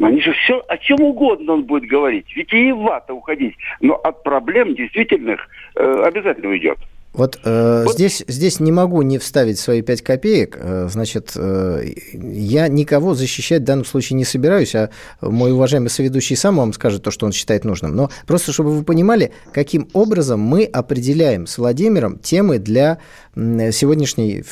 Они 0.00 0.20
же 0.20 0.32
все, 0.32 0.62
о 0.68 0.76
чем 0.76 1.00
угодно 1.00 1.54
он 1.54 1.64
будет 1.64 1.88
говорить. 1.88 2.26
Ведь 2.36 2.52
и 2.52 2.70
вата 2.70 3.14
уходить. 3.14 3.56
Но 3.80 3.94
от 3.94 4.22
проблем 4.22 4.74
действительных 4.74 5.48
э, 5.74 6.02
обязательно 6.04 6.50
уйдет. 6.50 6.78
Вот, 7.16 7.38
э, 7.44 7.84
вот 7.86 7.94
здесь, 7.94 8.22
здесь 8.28 8.60
не 8.60 8.70
могу 8.70 9.00
не 9.00 9.18
вставить 9.18 9.58
свои 9.58 9.80
пять 9.80 10.02
копеек. 10.02 10.58
Э, 10.60 10.88
значит, 10.90 11.32
э, 11.34 11.84
я 12.12 12.68
никого 12.68 13.14
защищать 13.14 13.62
в 13.62 13.64
данном 13.64 13.86
случае 13.86 14.18
не 14.18 14.24
собираюсь, 14.24 14.74
а 14.74 14.90
мой 15.22 15.52
уважаемый 15.52 15.88
соведущий 15.88 16.36
сам 16.36 16.58
вам 16.58 16.74
скажет 16.74 17.02
то, 17.02 17.10
что 17.10 17.24
он 17.24 17.32
считает 17.32 17.64
нужным. 17.64 17.96
Но 17.96 18.10
просто, 18.26 18.52
чтобы 18.52 18.70
вы 18.70 18.84
понимали, 18.84 19.32
каким 19.52 19.88
образом 19.94 20.40
мы 20.40 20.64
определяем 20.64 21.46
с 21.46 21.56
Владимиром 21.56 22.18
темы 22.18 22.58
для 22.58 22.98
сегодняшней 23.34 24.44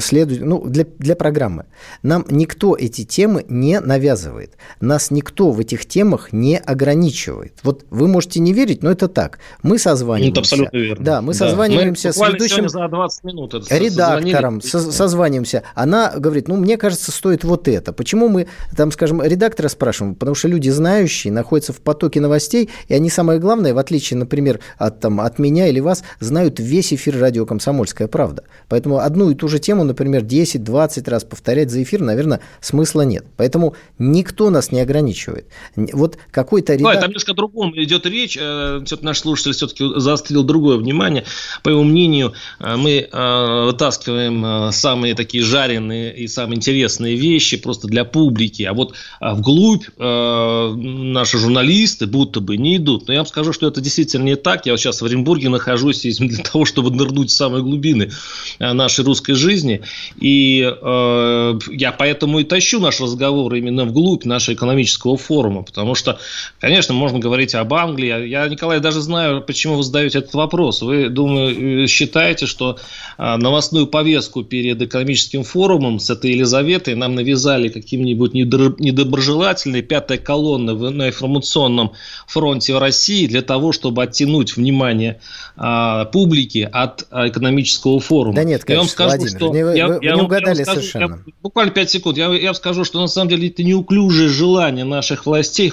следует, 0.00 0.42
ну, 0.42 0.64
для, 0.64 0.84
для 0.98 1.14
программы. 1.14 1.66
Нам 2.02 2.24
никто 2.28 2.76
эти 2.76 3.04
темы 3.04 3.44
не 3.48 3.80
навязывает. 3.80 4.56
Нас 4.80 5.10
никто 5.10 5.52
в 5.52 5.60
этих 5.60 5.86
темах 5.86 6.32
не 6.32 6.58
ограничивает. 6.58 7.54
Вот 7.62 7.84
вы 7.90 8.08
можете 8.08 8.40
не 8.40 8.52
верить, 8.52 8.82
но 8.82 8.90
это 8.90 9.08
так. 9.08 9.38
Мы 9.62 9.78
созваниваемся. 9.78 10.32
Это 10.32 10.40
абсолютно 10.40 10.76
верно. 10.76 11.04
Да, 11.04 11.22
мы 11.22 11.32
да. 11.32 11.38
созваниваемся 11.38 12.08
мы 12.08 12.12
с 12.12 12.28
ведущим 12.32 12.68
за 12.68 12.88
20 12.88 13.24
минут 13.24 13.54
редактором, 13.70 14.60
со, 14.60 14.80
созваниваемся. 14.80 15.62
Она 15.74 16.12
говорит, 16.16 16.48
ну, 16.48 16.56
мне 16.56 16.76
кажется, 16.76 17.12
стоит 17.12 17.44
вот 17.44 17.68
это. 17.68 17.92
Почему 17.92 18.28
мы, 18.28 18.48
там, 18.76 18.90
скажем, 18.90 19.22
редактора 19.22 19.68
спрашиваем? 19.68 20.16
Потому 20.16 20.34
что 20.34 20.48
люди 20.48 20.70
знающие 20.70 21.32
находятся 21.32 21.72
в 21.72 21.80
потоке 21.80 22.20
новостей, 22.20 22.68
и 22.88 22.94
они, 22.94 23.10
самое 23.10 23.38
главное, 23.38 23.74
в 23.74 23.78
отличие, 23.78 24.18
например, 24.18 24.58
от, 24.76 24.98
там, 25.00 25.20
от 25.20 25.38
меня 25.38 25.68
или 25.68 25.78
вас, 25.78 26.02
знают 26.18 26.58
весь 26.58 26.92
эфир 26.92 27.18
радио 27.18 27.46
«Комсомольская 27.46 28.08
правда». 28.08 28.42
Поэтому 28.68 28.98
одну 28.98 29.30
и 29.30 29.34
ту 29.34 29.46
же 29.46 29.60
тему, 29.68 29.84
например, 29.84 30.22
10-20 30.22 31.10
раз 31.10 31.24
повторять 31.24 31.70
за 31.70 31.82
эфир, 31.82 32.00
наверное, 32.00 32.40
смысла 32.62 33.02
нет. 33.02 33.26
Поэтому 33.36 33.74
никто 33.98 34.48
нас 34.48 34.72
не 34.72 34.80
ограничивает. 34.80 35.46
Вот 35.76 36.16
какой-то 36.30 36.72
редактор... 36.72 36.94
Да, 36.94 37.00
там 37.02 37.10
немножко 37.10 37.32
о 37.32 37.34
другом 37.34 37.74
идет 37.76 38.06
речь. 38.06 38.38
Э, 38.40 38.80
все-таки 38.86 39.04
наш 39.04 39.18
слушатель 39.18 39.52
все-таки 39.52 39.84
заострил 39.96 40.42
другое 40.42 40.78
внимание. 40.78 41.24
По 41.62 41.68
его 41.68 41.84
мнению, 41.84 42.32
э, 42.60 42.76
мы 42.76 43.08
э, 43.12 43.64
вытаскиваем 43.66 44.72
самые 44.72 45.14
такие 45.14 45.44
жареные 45.44 46.16
и 46.16 46.28
самые 46.28 46.56
интересные 46.56 47.16
вещи 47.16 47.58
просто 47.58 47.88
для 47.88 48.06
публики. 48.06 48.62
А 48.62 48.72
вот 48.72 48.94
вглубь 49.20 49.84
наши 49.98 51.36
журналисты 51.36 52.06
будто 52.06 52.40
бы 52.40 52.56
не 52.56 52.76
идут. 52.76 53.06
Но 53.06 53.12
я 53.12 53.20
вам 53.20 53.26
скажу, 53.26 53.52
что 53.52 53.68
это 53.68 53.82
действительно 53.82 54.24
не 54.24 54.36
так. 54.36 54.64
Я 54.64 54.72
вот 54.72 54.80
сейчас 54.80 55.02
в 55.02 55.04
Оренбурге 55.04 55.50
нахожусь 55.50 56.00
для 56.18 56.42
того, 56.42 56.64
чтобы 56.64 56.90
нырнуть 56.90 57.28
в 57.28 57.34
самые 57.34 57.62
глубины 57.62 58.10
нашей 58.58 59.04
русской 59.04 59.34
жизни 59.34 59.57
жизни. 59.58 59.82
И 60.20 60.62
э, 60.62 61.58
я 61.70 61.92
поэтому 61.92 62.40
и 62.40 62.44
тащу 62.44 62.80
наш 62.80 63.00
разговор 63.00 63.54
именно 63.54 63.84
вглубь 63.84 64.24
нашего 64.24 64.54
экономического 64.54 65.16
форума, 65.16 65.62
потому 65.62 65.94
что, 65.94 66.18
конечно, 66.60 66.94
можно 66.94 67.18
говорить 67.18 67.54
об 67.54 67.74
Англии. 67.74 68.28
Я, 68.28 68.48
Николай, 68.48 68.80
даже 68.80 69.00
знаю, 69.00 69.42
почему 69.42 69.76
вы 69.76 69.82
задаете 69.82 70.18
этот 70.18 70.34
вопрос. 70.34 70.82
Вы, 70.82 71.08
думаю, 71.08 71.88
считаете, 71.88 72.46
что 72.46 72.78
э, 73.18 73.36
новостную 73.36 73.86
повестку 73.86 74.44
перед 74.44 74.80
экономическим 74.80 75.44
форумом 75.44 75.98
с 75.98 76.10
этой 76.10 76.32
Елизаветой 76.32 76.94
нам 76.94 77.14
навязали 77.14 77.68
каким-нибудь 77.68 78.34
недоброжелательной 78.34 79.82
пятой 79.82 80.18
колонны 80.18 80.74
на 80.90 81.08
информационном 81.08 81.92
фронте 82.26 82.74
в 82.74 82.78
России 82.78 83.26
для 83.26 83.42
того, 83.42 83.72
чтобы 83.72 84.02
оттянуть 84.02 84.56
внимание 84.56 85.20
э, 85.56 86.04
публики 86.12 86.68
от 86.70 87.06
э, 87.10 87.28
экономического 87.28 88.00
форума. 88.00 88.34
Да 88.34 88.44
нет, 88.44 88.64
конечно, 88.64 88.72
я 88.72 88.78
вам 88.78 88.88
скажу, 88.88 89.08
Владимир, 89.08 89.30
что... 89.30 89.47
Не, 89.52 89.64
вы, 89.64 89.76
я, 89.76 89.88
вы 89.88 89.98
я, 90.02 90.14
не 90.14 90.22
угадали 90.22 90.58
я 90.58 90.64
скажу, 90.64 90.80
совершенно. 90.80 91.22
Я, 91.26 91.32
буквально 91.42 91.72
5 91.72 91.90
секунд. 91.90 92.18
Я, 92.18 92.32
я 92.32 92.54
скажу, 92.54 92.84
что 92.84 93.00
на 93.00 93.06
самом 93.06 93.28
деле 93.28 93.48
это 93.48 93.62
неуклюжее 93.62 94.28
желание 94.28 94.84
наших 94.84 95.26
властей 95.26 95.68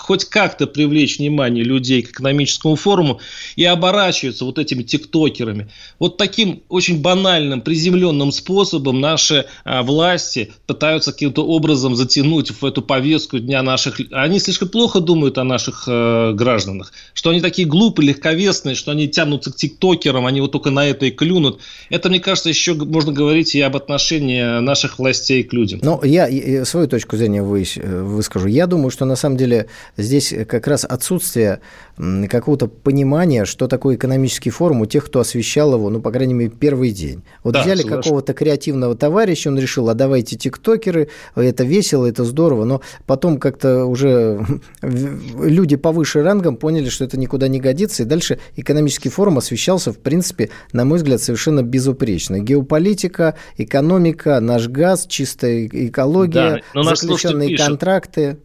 хоть 0.00 0.24
как-то 0.24 0.66
привлечь 0.66 1.18
внимание 1.18 1.62
людей 1.62 2.02
к 2.02 2.10
экономическому 2.10 2.76
форуму 2.76 3.20
и 3.56 3.64
оборачиваются 3.64 4.44
вот 4.44 4.58
этими 4.58 4.82
тиктокерами. 4.82 5.68
Вот 5.98 6.16
таким 6.16 6.62
очень 6.68 7.00
банальным, 7.00 7.60
приземленным 7.60 8.32
способом 8.32 9.00
наши 9.00 9.46
а, 9.64 9.82
власти 9.82 10.52
пытаются 10.66 11.12
каким-то 11.12 11.46
образом 11.46 11.96
затянуть 11.96 12.50
в 12.50 12.64
эту 12.64 12.82
повестку 12.82 13.38
дня 13.38 13.62
наших... 13.62 14.00
Они 14.10 14.40
слишком 14.40 14.68
плохо 14.68 15.00
думают 15.00 15.38
о 15.38 15.44
наших 15.44 15.84
э, 15.86 16.32
гражданах, 16.32 16.92
что 17.12 17.30
они 17.30 17.40
такие 17.40 17.68
глупые, 17.68 18.08
легковесные, 18.08 18.74
что 18.74 18.90
они 18.90 19.08
тянутся 19.08 19.52
к 19.52 19.56
тиктокерам, 19.56 20.26
они 20.26 20.40
вот 20.40 20.52
только 20.52 20.70
на 20.70 20.86
это 20.86 21.06
и 21.06 21.10
клюнут. 21.10 21.60
Это, 21.90 22.08
мне 22.08 22.20
кажется, 22.20 22.48
еще 22.48 22.74
можно 22.74 23.12
говорить 23.12 23.54
и 23.54 23.60
об 23.60 23.76
отношении 23.76 24.60
наших 24.60 24.98
властей 24.98 25.42
к 25.42 25.52
людям. 25.52 25.80
Ну, 25.82 26.02
я 26.04 26.64
свою 26.64 26.88
точку 26.88 27.16
зрения 27.16 27.40
э, 27.42 28.02
выскажу. 28.02 28.48
Я 28.48 28.66
думаю, 28.66 28.90
что 28.90 29.04
на 29.04 29.16
самом 29.16 29.36
деле 29.36 29.66
здесь 29.96 30.34
как 30.46 30.66
раз 30.66 30.84
отсутствие 30.84 31.60
какого-то 32.28 32.66
понимания, 32.66 33.44
что 33.44 33.68
такое 33.68 33.96
экономический 33.96 34.50
форум 34.50 34.80
у 34.80 34.86
тех, 34.86 35.04
кто 35.04 35.20
освещал 35.20 35.74
его, 35.74 35.90
ну, 35.90 36.00
по 36.00 36.10
крайней 36.10 36.34
мере, 36.34 36.50
первый 36.50 36.92
день. 36.92 37.22
Вот 37.44 37.54
да, 37.54 37.62
взяли 37.62 37.82
какого-то 37.82 38.32
креативного 38.32 38.96
товарища, 38.96 39.48
он 39.48 39.58
решил, 39.58 39.88
а 39.90 39.94
давайте 39.94 40.36
тиктокеры, 40.36 41.08
это 41.34 41.64
весело, 41.64 42.06
это 42.06 42.24
здорово, 42.24 42.64
но 42.64 42.80
потом 43.06 43.38
как-то 43.38 43.84
уже 43.84 44.44
люди 44.82 45.76
повыше 45.76 46.22
рангом 46.22 46.56
поняли, 46.56 46.88
что 46.88 47.04
это 47.04 47.18
никуда 47.18 47.48
не 47.48 47.60
годится, 47.60 48.02
и 48.02 48.06
дальше 48.06 48.38
экономический 48.56 49.10
форум 49.10 49.38
освещался, 49.38 49.92
в 49.92 49.98
принципе, 49.98 50.50
на 50.72 50.84
мой 50.84 50.98
взгляд, 50.98 51.20
совершенно 51.20 51.62
безупречно. 51.62 52.38
Геополитика, 52.38 53.34
экономика, 53.58 54.40
наш 54.40 54.68
газ, 54.68 55.06
чистая 55.06 55.66
экология, 55.66 56.62
да, 56.74 56.84
заключенные 56.84 57.56
контракты. 57.56 58.38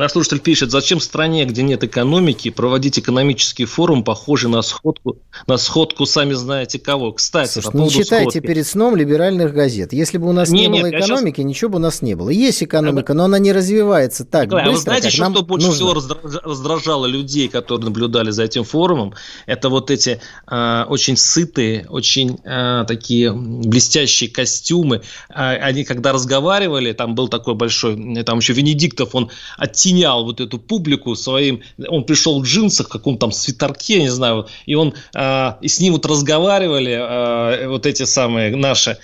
Наш 0.00 0.12
слушатель 0.12 0.40
пишет, 0.40 0.70
зачем 0.70 0.98
стране, 0.98 1.44
где 1.44 1.62
нет 1.62 1.84
экономики, 1.84 2.48
проводить 2.48 2.98
экономический 2.98 3.66
форум, 3.66 4.02
похожий 4.02 4.48
на 4.48 4.62
сходку, 4.62 5.18
на 5.46 5.58
сходку 5.58 6.06
сами 6.06 6.32
знаете 6.32 6.78
кого. 6.78 7.12
Кстати, 7.12 7.60
Слушай, 7.60 7.70
по 7.70 7.76
не 7.76 7.90
читайте 7.90 8.30
сходки. 8.30 8.46
перед 8.46 8.66
сном 8.66 8.96
либеральных 8.96 9.52
газет. 9.52 9.92
Если 9.92 10.16
бы 10.16 10.26
у 10.30 10.32
нас 10.32 10.48
не, 10.48 10.68
не 10.68 10.80
было 10.80 10.86
нет, 10.86 11.02
экономики, 11.02 11.36
сейчас... 11.36 11.44
ничего 11.44 11.70
бы 11.72 11.76
у 11.76 11.80
нас 11.82 12.00
не 12.00 12.14
было. 12.14 12.30
Есть 12.30 12.62
экономика, 12.62 13.12
но 13.12 13.24
она 13.24 13.38
не 13.38 13.52
развивается 13.52 14.24
так 14.24 14.46
Николай, 14.46 14.70
быстро, 14.70 14.92
а 14.92 14.94
вы 14.94 15.00
знаете, 15.02 15.14
что, 15.14 15.30
что 15.30 15.42
больше 15.42 15.66
нужно? 15.66 16.00
всего 16.00 16.40
раздражало 16.44 17.04
людей, 17.04 17.48
которые 17.48 17.84
наблюдали 17.84 18.30
за 18.30 18.44
этим 18.44 18.64
форумом? 18.64 19.12
Это 19.44 19.68
вот 19.68 19.90
эти 19.90 20.22
э, 20.50 20.84
очень 20.88 21.18
сытые, 21.18 21.84
очень 21.90 22.38
э, 22.42 22.86
такие 22.88 23.34
блестящие 23.34 24.30
костюмы. 24.30 25.02
Э, 25.28 25.58
они 25.58 25.84
когда 25.84 26.12
разговаривали, 26.14 26.92
там 26.92 27.14
был 27.14 27.28
такой 27.28 27.54
большой, 27.54 28.22
там 28.24 28.38
еще 28.38 28.54
Венедиктов, 28.54 29.14
он 29.14 29.28
от 29.58 29.76
оттенял 29.90 30.24
вот 30.24 30.40
эту 30.40 30.58
публику 30.58 31.14
своим, 31.16 31.60
он 31.88 32.04
пришел 32.04 32.40
в 32.40 32.44
джинсах, 32.44 32.88
в 32.88 32.90
каком-то 32.90 33.20
там 33.20 33.32
свитерке, 33.32 34.00
не 34.00 34.10
знаю, 34.10 34.46
и 34.66 34.74
он, 34.74 34.94
э, 35.14 35.52
и 35.60 35.68
с 35.68 35.80
ним 35.80 35.94
вот 35.94 36.06
разговаривали 36.06 36.92
э, 36.92 37.68
вот 37.68 37.86
эти 37.86 38.04
самые 38.04 38.54
наши, 38.56 38.98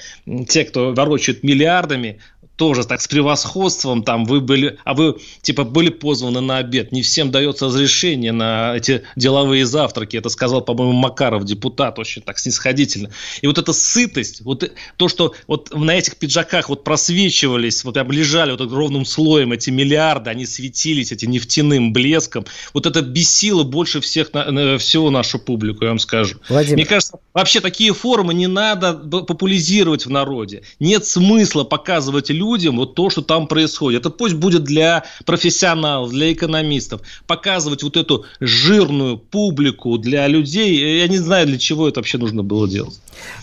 те, 0.48 0.64
кто 0.64 0.92
ворочают 0.92 1.42
миллиардами, 1.42 2.18
тоже 2.56 2.84
так 2.84 3.00
с 3.00 3.08
превосходством, 3.08 4.02
там 4.02 4.24
вы 4.24 4.40
были, 4.40 4.78
а 4.84 4.94
вы 4.94 5.16
типа 5.42 5.64
были 5.64 5.90
позваны 5.90 6.40
на 6.40 6.58
обед, 6.58 6.90
не 6.90 7.02
всем 7.02 7.30
дается 7.30 7.66
разрешение 7.66 8.32
на 8.32 8.74
эти 8.74 9.02
деловые 9.14 9.66
завтраки, 9.66 10.16
это 10.16 10.30
сказал, 10.30 10.62
по-моему, 10.62 10.92
Макаров, 10.92 11.44
депутат, 11.44 11.98
очень 11.98 12.22
так 12.22 12.38
снисходительно. 12.38 13.10
И 13.42 13.46
вот 13.46 13.58
эта 13.58 13.72
сытость, 13.72 14.40
вот 14.40 14.70
то, 14.96 15.08
что 15.08 15.34
вот 15.46 15.72
на 15.74 15.94
этих 15.94 16.16
пиджаках 16.16 16.70
вот 16.70 16.82
просвечивались, 16.82 17.84
вот 17.84 17.96
облежали 17.98 18.52
вот 18.52 18.72
ровным 18.72 19.04
слоем 19.04 19.52
эти 19.52 19.68
миллиарды, 19.70 20.30
они 20.30 20.46
светились 20.46 21.12
этим 21.12 21.30
нефтяным 21.30 21.92
блеском, 21.92 22.46
вот 22.72 22.86
это 22.86 23.02
бесило 23.02 23.64
больше 23.64 24.00
всех, 24.00 24.28
всего 24.28 25.10
нашу 25.10 25.38
публику, 25.38 25.84
я 25.84 25.90
вам 25.90 25.98
скажу. 25.98 26.36
Владимир. 26.48 26.76
Мне 26.76 26.86
кажется, 26.86 27.18
вообще 27.34 27.60
такие 27.60 27.92
форумы 27.92 28.32
не 28.32 28.46
надо 28.46 28.94
популяризировать 28.94 30.06
в 30.06 30.10
народе. 30.10 30.62
Нет 30.80 31.04
смысла 31.04 31.64
показывать 31.64 32.30
людям, 32.30 32.45
людям 32.46 32.76
вот 32.76 32.94
то, 32.94 33.10
что 33.10 33.22
там 33.22 33.46
происходит. 33.46 34.00
Это 34.00 34.10
пусть 34.10 34.34
будет 34.34 34.64
для 34.64 35.04
профессионалов, 35.24 36.10
для 36.10 36.32
экономистов. 36.32 37.00
Показывать 37.26 37.82
вот 37.82 37.96
эту 37.96 38.24
жирную 38.40 39.18
публику 39.18 39.98
для 39.98 40.26
людей, 40.28 40.98
я 41.00 41.08
не 41.08 41.18
знаю, 41.18 41.46
для 41.46 41.58
чего 41.58 41.88
это 41.88 42.00
вообще 42.00 42.18
нужно 42.18 42.42
было 42.42 42.68
делать. 42.68 43.00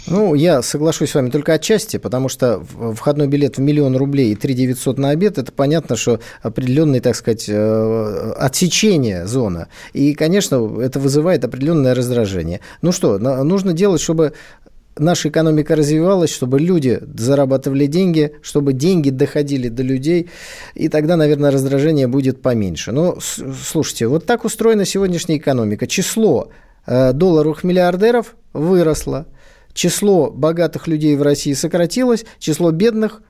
Ну, 0.07 0.35
я 0.35 0.61
соглашусь 0.61 1.09
с 1.09 1.15
вами 1.15 1.29
только 1.29 1.53
отчасти, 1.53 1.97
потому 1.97 2.29
что 2.29 2.63
входной 2.95 3.27
билет 3.27 3.57
в 3.57 3.61
миллион 3.61 3.97
рублей 3.97 4.31
и 4.31 4.35
3 4.35 4.53
900 4.53 4.97
на 4.97 5.09
обед, 5.09 5.37
это 5.37 5.51
понятно, 5.51 5.95
что 5.95 6.19
определенное, 6.41 7.01
так 7.01 7.15
сказать, 7.15 7.45
э, 7.47 8.33
отсечение 8.37 9.25
зона. 9.27 9.67
И, 9.93 10.13
конечно, 10.13 10.79
это 10.79 10.99
вызывает 10.99 11.43
определенное 11.43 11.95
раздражение. 11.95 12.59
Ну 12.81 12.91
что, 12.91 13.17
нужно 13.17 13.73
делать, 13.73 14.01
чтобы 14.01 14.33
наша 14.97 15.29
экономика 15.29 15.75
развивалась, 15.75 16.31
чтобы 16.31 16.59
люди 16.59 16.99
зарабатывали 17.17 17.85
деньги, 17.87 18.35
чтобы 18.41 18.73
деньги 18.73 19.09
доходили 19.09 19.69
до 19.69 19.83
людей, 19.83 20.29
и 20.75 20.89
тогда, 20.89 21.15
наверное, 21.15 21.51
раздражение 21.51 22.07
будет 22.07 22.41
поменьше. 22.41 22.91
Но, 22.91 23.17
слушайте, 23.19 24.07
вот 24.07 24.25
так 24.25 24.45
устроена 24.45 24.85
сегодняшняя 24.85 25.37
экономика. 25.37 25.87
Число 25.87 26.49
э, 26.85 27.13
долларовых 27.13 27.63
миллиардеров 27.63 28.35
выросло, 28.53 29.27
число 29.73 30.29
богатых 30.31 30.87
людей 30.87 31.15
в 31.15 31.21
России 31.21 31.53
сократилось, 31.53 32.25
число 32.39 32.71
бедных 32.71 33.21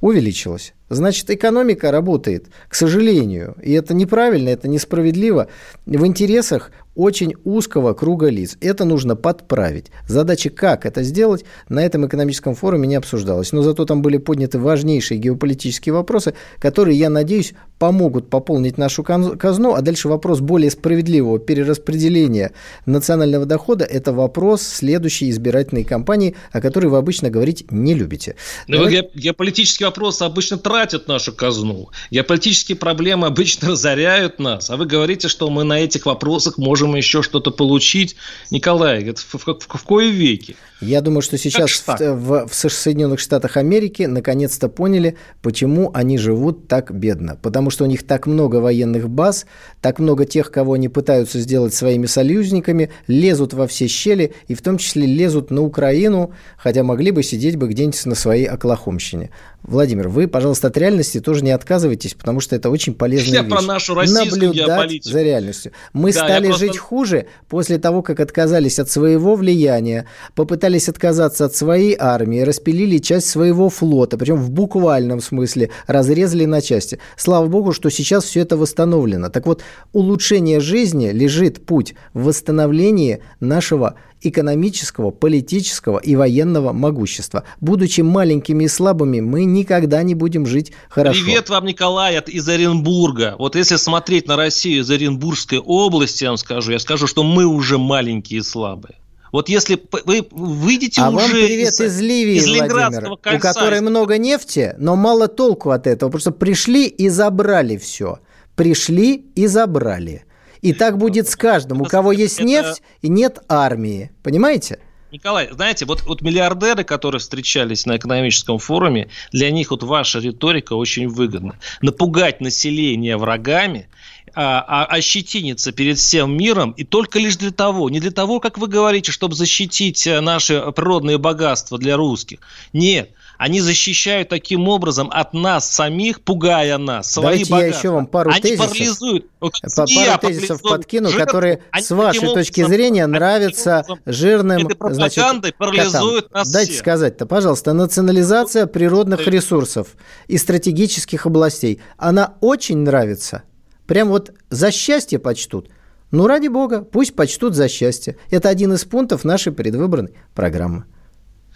увеличилось. 0.00 0.74
Значит, 0.94 1.30
экономика 1.30 1.90
работает, 1.90 2.46
к 2.68 2.74
сожалению, 2.74 3.56
и 3.62 3.72
это 3.72 3.94
неправильно, 3.94 4.48
это 4.48 4.68
несправедливо, 4.68 5.48
в 5.86 6.06
интересах 6.06 6.70
очень 6.94 7.34
узкого 7.44 7.92
круга 7.92 8.28
лиц. 8.28 8.56
Это 8.60 8.84
нужно 8.84 9.16
подправить. 9.16 9.86
Задача, 10.06 10.50
как 10.50 10.86
это 10.86 11.02
сделать, 11.02 11.44
на 11.68 11.84
этом 11.84 12.06
экономическом 12.06 12.54
форуме 12.54 12.86
не 12.86 12.94
обсуждалась. 12.94 13.52
Но 13.52 13.62
зато 13.62 13.84
там 13.84 14.02
были 14.02 14.18
подняты 14.18 14.58
важнейшие 14.58 15.18
геополитические 15.18 15.92
вопросы, 15.92 16.34
которые, 16.60 16.96
я 16.98 17.10
надеюсь, 17.10 17.54
помогут 17.78 18.30
пополнить 18.30 18.78
нашу 18.78 19.02
казну. 19.02 19.74
А 19.74 19.82
дальше 19.82 20.08
вопрос 20.08 20.40
более 20.40 20.70
справедливого 20.70 21.38
перераспределения 21.38 22.52
национального 22.86 23.44
дохода– 23.44 23.84
это 23.90 24.12
вопрос 24.12 24.62
следующей 24.62 25.30
избирательной 25.30 25.82
кампании, 25.84 26.36
о 26.52 26.60
которой 26.60 26.86
вы 26.86 26.98
обычно 26.98 27.28
говорить 27.30 27.66
не 27.70 27.94
любите. 27.94 28.36
Но 28.68 28.76
Давайте... 28.76 29.10
геополитические 29.14 29.88
вопросы 29.88 30.22
обычно 30.22 30.58
тратят 30.58 30.83
нашу 31.08 31.32
казну. 31.32 31.90
Геополитические 32.10 32.76
проблемы 32.76 33.26
обычно 33.26 33.68
разоряют 33.72 34.38
нас. 34.38 34.70
А 34.70 34.76
вы 34.76 34.86
говорите, 34.86 35.28
что 35.28 35.50
мы 35.50 35.64
на 35.64 35.80
этих 35.80 36.06
вопросах 36.06 36.58
можем 36.58 36.94
еще 36.94 37.22
что-то 37.22 37.50
получить. 37.50 38.16
Николай, 38.50 39.04
это 39.04 39.20
в, 39.20 39.34
в, 39.34 39.46
в, 39.46 39.78
в 39.78 39.84
кое 39.84 40.10
веке? 40.10 40.56
Я 40.80 41.00
думаю, 41.00 41.22
что 41.22 41.38
сейчас 41.38 41.70
в, 41.86 41.96
в, 41.98 42.46
в 42.48 42.54
Соединенных 42.54 43.18
Штатах 43.18 43.56
Америки 43.56 44.02
наконец-то 44.02 44.68
поняли, 44.68 45.16
почему 45.40 45.90
они 45.94 46.18
живут 46.18 46.68
так 46.68 46.92
бедно. 46.92 47.38
Потому 47.40 47.70
что 47.70 47.84
у 47.84 47.86
них 47.86 48.06
так 48.06 48.26
много 48.26 48.56
военных 48.56 49.08
баз, 49.08 49.46
так 49.80 49.98
много 49.98 50.26
тех, 50.26 50.50
кого 50.50 50.74
они 50.74 50.88
пытаются 50.88 51.40
сделать 51.40 51.74
своими 51.74 52.06
союзниками, 52.06 52.90
лезут 53.06 53.54
во 53.54 53.66
все 53.66 53.86
щели, 53.86 54.34
и 54.48 54.54
в 54.54 54.62
том 54.62 54.78
числе 54.78 55.06
лезут 55.06 55.50
на 55.50 55.62
Украину, 55.62 56.32
хотя 56.58 56.82
могли 56.82 57.12
бы 57.12 57.22
сидеть 57.22 57.56
бы 57.56 57.68
где-нибудь 57.68 58.04
на 58.06 58.14
своей 58.14 58.46
Оклахомщине. 58.46 59.30
Владимир, 59.64 60.08
вы, 60.08 60.28
пожалуйста, 60.28 60.68
от 60.68 60.76
реальности 60.76 61.20
тоже 61.20 61.42
не 61.42 61.50
отказывайтесь, 61.50 62.12
потому 62.12 62.40
что 62.40 62.54
это 62.54 62.68
очень 62.68 62.92
полезная 62.92 63.32
Я 63.36 63.42
вещь. 63.42 63.50
про 63.50 63.62
нашу 63.62 63.94
российскую 63.94 64.48
Наблюдать 64.48 65.04
за 65.04 65.22
реальностью. 65.22 65.72
Мы 65.94 66.12
да, 66.12 66.24
стали 66.24 66.48
просто... 66.48 66.66
жить 66.66 66.76
хуже 66.76 67.26
после 67.48 67.78
того, 67.78 68.02
как 68.02 68.20
отказались 68.20 68.78
от 68.78 68.90
своего 68.90 69.36
влияния, 69.36 70.06
попытались 70.34 70.90
отказаться 70.90 71.46
от 71.46 71.56
своей 71.56 71.96
армии, 71.98 72.40
распилили 72.40 72.98
часть 72.98 73.28
своего 73.28 73.70
флота, 73.70 74.18
причем 74.18 74.36
в 74.36 74.50
буквальном 74.50 75.22
смысле 75.22 75.70
разрезали 75.86 76.44
на 76.44 76.60
части. 76.60 76.98
Слава 77.16 77.46
богу, 77.46 77.72
что 77.72 77.88
сейчас 77.88 78.24
все 78.24 78.40
это 78.40 78.58
восстановлено. 78.58 79.30
Так 79.30 79.46
вот, 79.46 79.62
улучшение 79.94 80.60
жизни 80.60 81.08
лежит 81.08 81.64
путь 81.64 81.94
в 82.12 82.24
восстановлении 82.24 83.20
нашего 83.40 83.94
экономического, 84.24 85.10
политического 85.10 85.98
и 85.98 86.16
военного 86.16 86.72
могущества. 86.72 87.44
Будучи 87.60 88.00
маленькими 88.00 88.64
и 88.64 88.68
слабыми, 88.68 89.20
мы 89.20 89.44
никогда 89.44 90.02
не 90.02 90.14
будем 90.14 90.46
жить 90.46 90.72
хорошо. 90.88 91.24
Привет 91.24 91.48
вам, 91.48 91.66
Николай, 91.66 92.16
от, 92.16 92.28
из 92.28 92.48
Оренбурга. 92.48 93.36
Вот 93.38 93.56
если 93.56 93.76
смотреть 93.76 94.26
на 94.26 94.36
Россию 94.36 94.82
из 94.82 94.90
Оренбургской 94.90 95.58
области, 95.58 96.24
я 96.24 96.30
вам 96.30 96.38
скажу, 96.38 96.72
я 96.72 96.78
скажу, 96.78 97.06
что 97.06 97.22
мы 97.22 97.44
уже 97.44 97.78
маленькие 97.78 98.40
и 98.40 98.42
слабые. 98.42 98.96
Вот 99.34 99.48
если 99.48 99.82
вы 100.04 100.24
выйдете 100.30 101.00
а 101.00 101.08
уже 101.08 101.16
вам 101.18 101.30
привет 101.32 101.72
из, 101.72 101.80
из 101.80 102.00
Ливии, 102.00 102.36
из 102.36 102.46
Владимир, 102.46 103.16
кольца, 103.20 103.36
у 103.36 103.40
которой 103.40 103.80
много 103.80 104.16
нефти, 104.16 104.76
но 104.78 104.94
мало 104.94 105.26
толку 105.26 105.70
от 105.70 105.88
этого, 105.88 106.08
потому 106.08 106.20
что 106.20 106.30
пришли 106.30 106.86
и 106.86 107.08
забрали 107.08 107.76
все. 107.76 108.20
Пришли 108.54 109.26
и 109.34 109.48
забрали. 109.48 110.24
И 110.64 110.72
так 110.72 110.96
будет 110.96 111.28
с 111.28 111.36
каждым, 111.36 111.82
у 111.82 111.84
кого 111.84 112.10
есть 112.10 112.40
нефть 112.40 112.82
и 113.02 113.08
нет 113.08 113.38
армии. 113.50 114.10
Понимаете? 114.22 114.78
Николай, 115.12 115.50
знаете, 115.52 115.84
вот, 115.84 116.02
вот 116.04 116.22
миллиардеры, 116.22 116.84
которые 116.84 117.20
встречались 117.20 117.84
на 117.84 117.98
экономическом 117.98 118.58
форуме, 118.58 119.10
для 119.30 119.50
них 119.50 119.70
вот 119.70 119.82
ваша 119.82 120.20
риторика 120.20 120.72
очень 120.72 121.06
выгодна. 121.06 121.58
Напугать 121.82 122.40
население 122.40 123.18
врагами, 123.18 123.88
а, 124.34 124.64
а, 124.66 124.84
ощетиниться 124.86 125.70
перед 125.70 125.98
всем 125.98 126.34
миром, 126.34 126.72
и 126.72 126.82
только 126.82 127.18
лишь 127.18 127.36
для 127.36 127.50
того, 127.50 127.90
не 127.90 128.00
для 128.00 128.10
того, 128.10 128.40
как 128.40 128.56
вы 128.56 128.66
говорите, 128.66 129.12
чтобы 129.12 129.34
защитить 129.34 130.06
э, 130.06 130.20
наши 130.20 130.60
природные 130.74 131.18
богатства 131.18 131.78
для 131.78 131.96
русских. 131.96 132.40
Нет, 132.72 133.10
они 133.38 133.60
защищают 133.60 134.28
таким 134.28 134.68
образом 134.68 135.10
от 135.12 135.34
нас 135.34 135.70
самих, 135.70 136.20
пугая 136.20 136.78
нас, 136.78 137.10
свои 137.10 137.24
Давайте 137.24 137.50
богатства. 137.50 137.72
я 137.72 137.78
еще 137.78 137.90
вам 137.90 138.06
пару 138.06 138.30
они 138.30 138.40
тезисов, 138.40 138.70
парализуют. 138.70 139.26
пару 139.40 140.18
тезисов 140.20 140.62
подкину, 140.62 141.08
жир, 141.10 141.24
которые 141.24 141.62
с 141.78 141.90
вашей 141.90 142.28
точки 142.32 142.60
образом, 142.60 142.76
зрения 142.76 143.06
нравятся 143.06 143.84
жирным 144.06 144.68
значит, 144.90 145.56
парализуют 145.56 146.26
котам. 146.26 146.38
нас 146.40 146.52
Дайте 146.52 146.72
всех. 146.72 146.80
сказать-то, 146.80 147.26
пожалуйста, 147.26 147.72
национализация 147.72 148.66
природных 148.66 149.26
ресурсов 149.26 149.88
и 150.28 150.38
стратегических 150.38 151.26
областей, 151.26 151.80
она 151.96 152.34
очень 152.40 152.78
нравится. 152.78 153.42
Прям 153.86 154.08
вот 154.08 154.32
за 154.50 154.70
счастье 154.70 155.18
почтут. 155.18 155.68
Ну, 156.10 156.26
ради 156.26 156.48
бога, 156.48 156.82
пусть 156.82 157.14
почтут 157.16 157.54
за 157.54 157.68
счастье. 157.68 158.16
Это 158.30 158.48
один 158.48 158.72
из 158.72 158.84
пунктов 158.84 159.24
нашей 159.24 159.52
предвыборной 159.52 160.14
программы. 160.34 160.84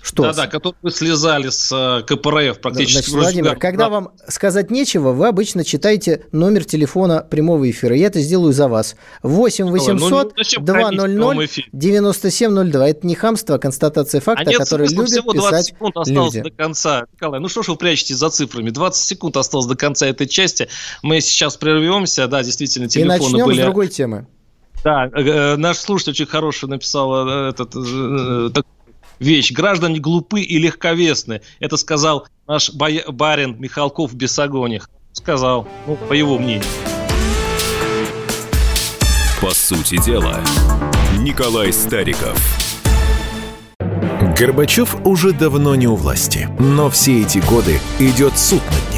Что? 0.01 0.23
Да-да, 0.23 0.47
которые 0.47 0.79
вы 0.81 0.91
слезали 0.91 1.49
с 1.49 1.73
э, 1.73 2.03
КПРФ 2.05 2.61
практически. 2.61 3.11
Значит, 3.11 3.11
Владимир, 3.11 3.57
когда 3.57 3.85
да. 3.85 3.91
вам 3.91 4.11
сказать 4.29 4.71
нечего, 4.71 5.11
вы 5.13 5.27
обычно 5.27 5.65
читаете 5.65 6.25
номер 6.31 6.65
телефона 6.65 7.27
прямого 7.29 7.69
эфира. 7.69 7.97
Я 7.97 8.07
это 8.07 8.21
сделаю 8.21 8.53
за 8.53 8.69
вас. 8.69 8.95
8 9.23 9.67
800 9.67 10.35
200 10.35 11.69
9702. 11.73 12.89
Это 12.89 13.07
не 13.07 13.15
хамство, 13.17 13.57
а 13.57 13.59
констатация 13.59 14.21
факта, 14.21 14.49
а 14.49 14.53
который 14.53 14.89
любит 14.89 15.11
всего 15.11 15.33
20 15.33 15.51
писать 15.51 15.67
секунд 15.67 15.97
осталось 15.97 16.35
люди. 16.35 16.49
до 16.49 16.51
конца. 16.57 17.05
Николай, 17.13 17.41
ну 17.41 17.49
что 17.49 17.63
ж 17.63 17.69
вы 17.69 17.77
прячетесь 17.77 18.17
за 18.17 18.31
цифрами? 18.31 18.71
20 18.71 19.05
секунд 19.05 19.37
осталось 19.37 19.67
до 19.67 19.77
конца 19.77 20.07
этой 20.07 20.29
части. 20.29 20.69
Мы 21.03 21.21
сейчас 21.21 21.57
прервемся. 21.57 22.29
Да, 22.29 22.45
действительно, 22.45 22.89
телефоны 22.89 23.17
И 23.17 23.21
начнем 23.21 23.47
были... 23.47 23.61
с 23.61 23.65
другой 23.65 23.89
темы. 23.89 24.27
Да, 24.85 25.07
э, 25.07 25.23
э, 25.23 25.57
наш 25.57 25.79
слушатель 25.79 26.13
очень 26.13 26.27
хороший 26.27 26.69
написал 26.69 27.49
этот, 27.49 27.75
вещь. 29.19 29.53
Граждане 29.53 29.99
глупы 29.99 30.41
и 30.41 30.59
легковесны. 30.59 31.43
Это 31.61 31.77
сказал 31.77 32.27
наш 32.47 32.73
барин 32.73 33.57
Михалков 33.59 34.13
в 34.13 34.15
Бесогонях. 34.15 34.89
Сказал, 35.13 35.67
ну, 35.87 35.97
по 35.97 36.13
его 36.13 36.39
мнению. 36.39 36.65
По 39.41 39.51
сути 39.51 40.03
дела, 40.05 40.41
Николай 41.19 41.73
Стариков. 41.73 42.37
Горбачев 44.37 44.97
уже 45.05 45.33
давно 45.33 45.75
не 45.75 45.87
у 45.89 45.97
власти, 45.97 46.49
но 46.59 46.91
все 46.91 47.23
эти 47.23 47.39
годы 47.39 47.81
идет 47.99 48.39
суд 48.39 48.63
над 48.67 48.95
ним. 48.95 48.98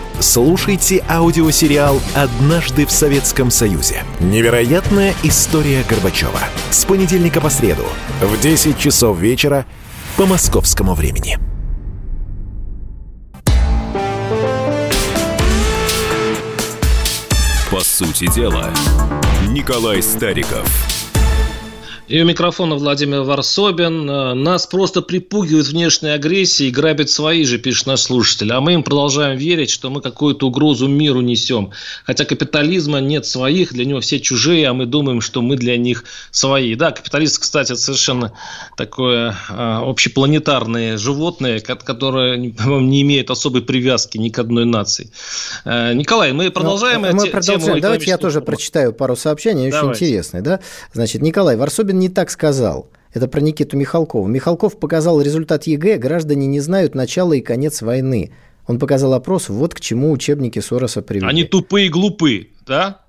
Слушайте 0.21 1.03
аудиосериал 1.09 1.99
«Однажды 2.13 2.85
в 2.85 2.91
Советском 2.91 3.49
Союзе». 3.49 4.03
Невероятная 4.19 5.15
история 5.23 5.83
Горбачева. 5.89 6.39
С 6.69 6.85
понедельника 6.85 7.41
по 7.41 7.49
среду 7.49 7.85
в 8.21 8.39
10 8.39 8.77
часов 8.77 9.17
вечера 9.17 9.65
по 10.17 10.27
московскому 10.27 10.93
времени. 10.93 11.39
По 17.71 17.79
сути 17.79 18.31
дела, 18.31 18.69
Николай 19.47 20.03
Стариков. 20.03 21.00
И 22.11 22.21
у 22.21 22.25
микрофона 22.25 22.75
Владимир 22.75 23.21
Варсобин. 23.21 24.09
Э, 24.09 24.33
нас 24.33 24.67
просто 24.67 25.01
припугивают 25.01 25.67
внешней 25.67 26.09
агрессией 26.09 26.67
и 26.67 26.73
грабят 26.73 27.09
свои 27.09 27.45
же, 27.45 27.57
пишет 27.57 27.87
наш 27.87 28.01
слушатель. 28.01 28.51
А 28.51 28.59
мы 28.59 28.73
им 28.73 28.83
продолжаем 28.83 29.37
верить, 29.37 29.69
что 29.69 29.89
мы 29.89 30.01
какую-то 30.01 30.47
угрозу 30.47 30.89
миру 30.89 31.21
несем. 31.21 31.71
Хотя 32.03 32.25
капитализма 32.25 32.99
нет 32.99 33.25
своих, 33.25 33.71
для 33.71 33.85
него 33.85 34.01
все 34.01 34.19
чужие, 34.19 34.67
а 34.67 34.73
мы 34.73 34.87
думаем, 34.87 35.21
что 35.21 35.41
мы 35.41 35.55
для 35.55 35.77
них 35.77 36.03
свои. 36.31 36.75
Да, 36.75 36.91
капиталист, 36.91 37.39
кстати, 37.39 37.71
это 37.71 37.79
совершенно 37.79 38.33
такое 38.75 39.33
а, 39.47 39.89
общепланетарное 39.89 40.97
животное, 40.97 41.61
которое, 41.61 42.35
не 42.35 43.01
имеет 43.03 43.31
особой 43.31 43.61
привязки 43.61 44.17
ни 44.17 44.27
к 44.27 44.37
одной 44.37 44.65
нации. 44.65 45.11
А, 45.63 45.93
Николай, 45.93 46.33
мы 46.33 46.51
продолжаем. 46.51 47.03
Ну, 47.03 47.13
мы 47.13 47.27
продолжаем. 47.27 47.79
Давайте 47.79 48.07
я 48.07 48.17
тоже 48.17 48.41
прочитаю 48.41 48.91
пару 48.91 49.15
сообщений, 49.15 49.71
Давайте. 49.71 49.87
очень 49.87 50.05
интересные. 50.07 50.41
Да? 50.41 50.59
Значит, 50.91 51.21
Николай 51.21 51.55
Варсобин 51.55 52.00
не 52.01 52.09
так 52.09 52.29
сказал. 52.29 52.89
Это 53.13 53.27
про 53.27 53.39
Никиту 53.39 53.77
Михалкова. 53.77 54.27
Михалков 54.27 54.77
показал 54.79 55.21
результат 55.21 55.67
ЕГЭ, 55.67 55.97
граждане 55.97 56.47
не 56.47 56.59
знают 56.59 56.95
начала 56.95 57.33
и 57.33 57.41
конец 57.41 57.81
войны. 57.81 58.31
Он 58.67 58.79
показал 58.79 59.13
опрос, 59.13 59.49
вот 59.49 59.73
к 59.73 59.79
чему 59.79 60.11
учебники 60.11 60.59
Сороса 60.59 61.01
привели. 61.01 61.27
Они 61.27 61.43
тупые 61.43 61.87
и 61.87 61.89
глупы, 61.89 62.49
да? 62.65 63.01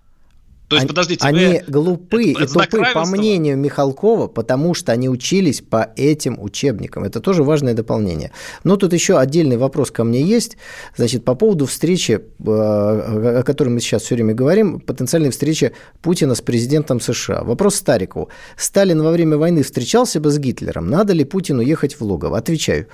То 0.73 0.77
есть, 0.77 0.85
они, 0.85 0.89
подождите, 0.89 1.27
они 1.27 1.45
вы... 1.45 1.65
глупы 1.69 2.25
и 2.25 2.47
тупы, 2.47 2.83
по 2.95 3.05
мнению 3.05 3.59
Михалкова, 3.59 4.29
потому 4.29 4.73
что 4.73 4.93
они 4.93 5.11
учились 5.11 5.61
по 5.61 5.93
этим 5.97 6.41
учебникам. 6.41 7.05
Это 7.05 7.21
тоже 7.21 7.43
важное 7.43 7.75
дополнение. 7.75 8.33
Но 8.65 8.77
тут 8.77 8.95
еще 8.95 9.19
отдельный 9.19 9.59
вопрос 9.59 9.91
ко 9.91 10.03
мне 10.03 10.23
есть. 10.23 10.57
Значит, 10.97 11.27
по 11.27 11.35
поводу 11.35 11.67
встречи, 11.67 12.13
э, 12.13 12.21
о 12.47 13.43
которой 13.45 13.69
мы 13.69 13.81
сейчас 13.81 14.03
все 14.03 14.15
время 14.15 14.33
говорим, 14.33 14.81
потенциальной 14.81 15.29
встречи 15.29 15.73
Путина 16.01 16.35
с 16.35 16.41
президентом 16.41 17.01
США. 17.01 17.45
Вопрос 17.45 17.75
Старикову. 17.75 18.31
Сталин 18.57 19.03
во 19.03 19.11
время 19.11 19.37
войны 19.37 19.63
встречался 19.63 20.21
бы 20.21 20.31
с 20.31 20.39
Гитлером? 20.39 20.89
Надо 20.89 21.13
ли 21.13 21.25
Путину 21.25 21.61
ехать 21.61 22.01
в 22.01 22.03
Логово? 22.03 22.39
Отвечаю. 22.39 22.87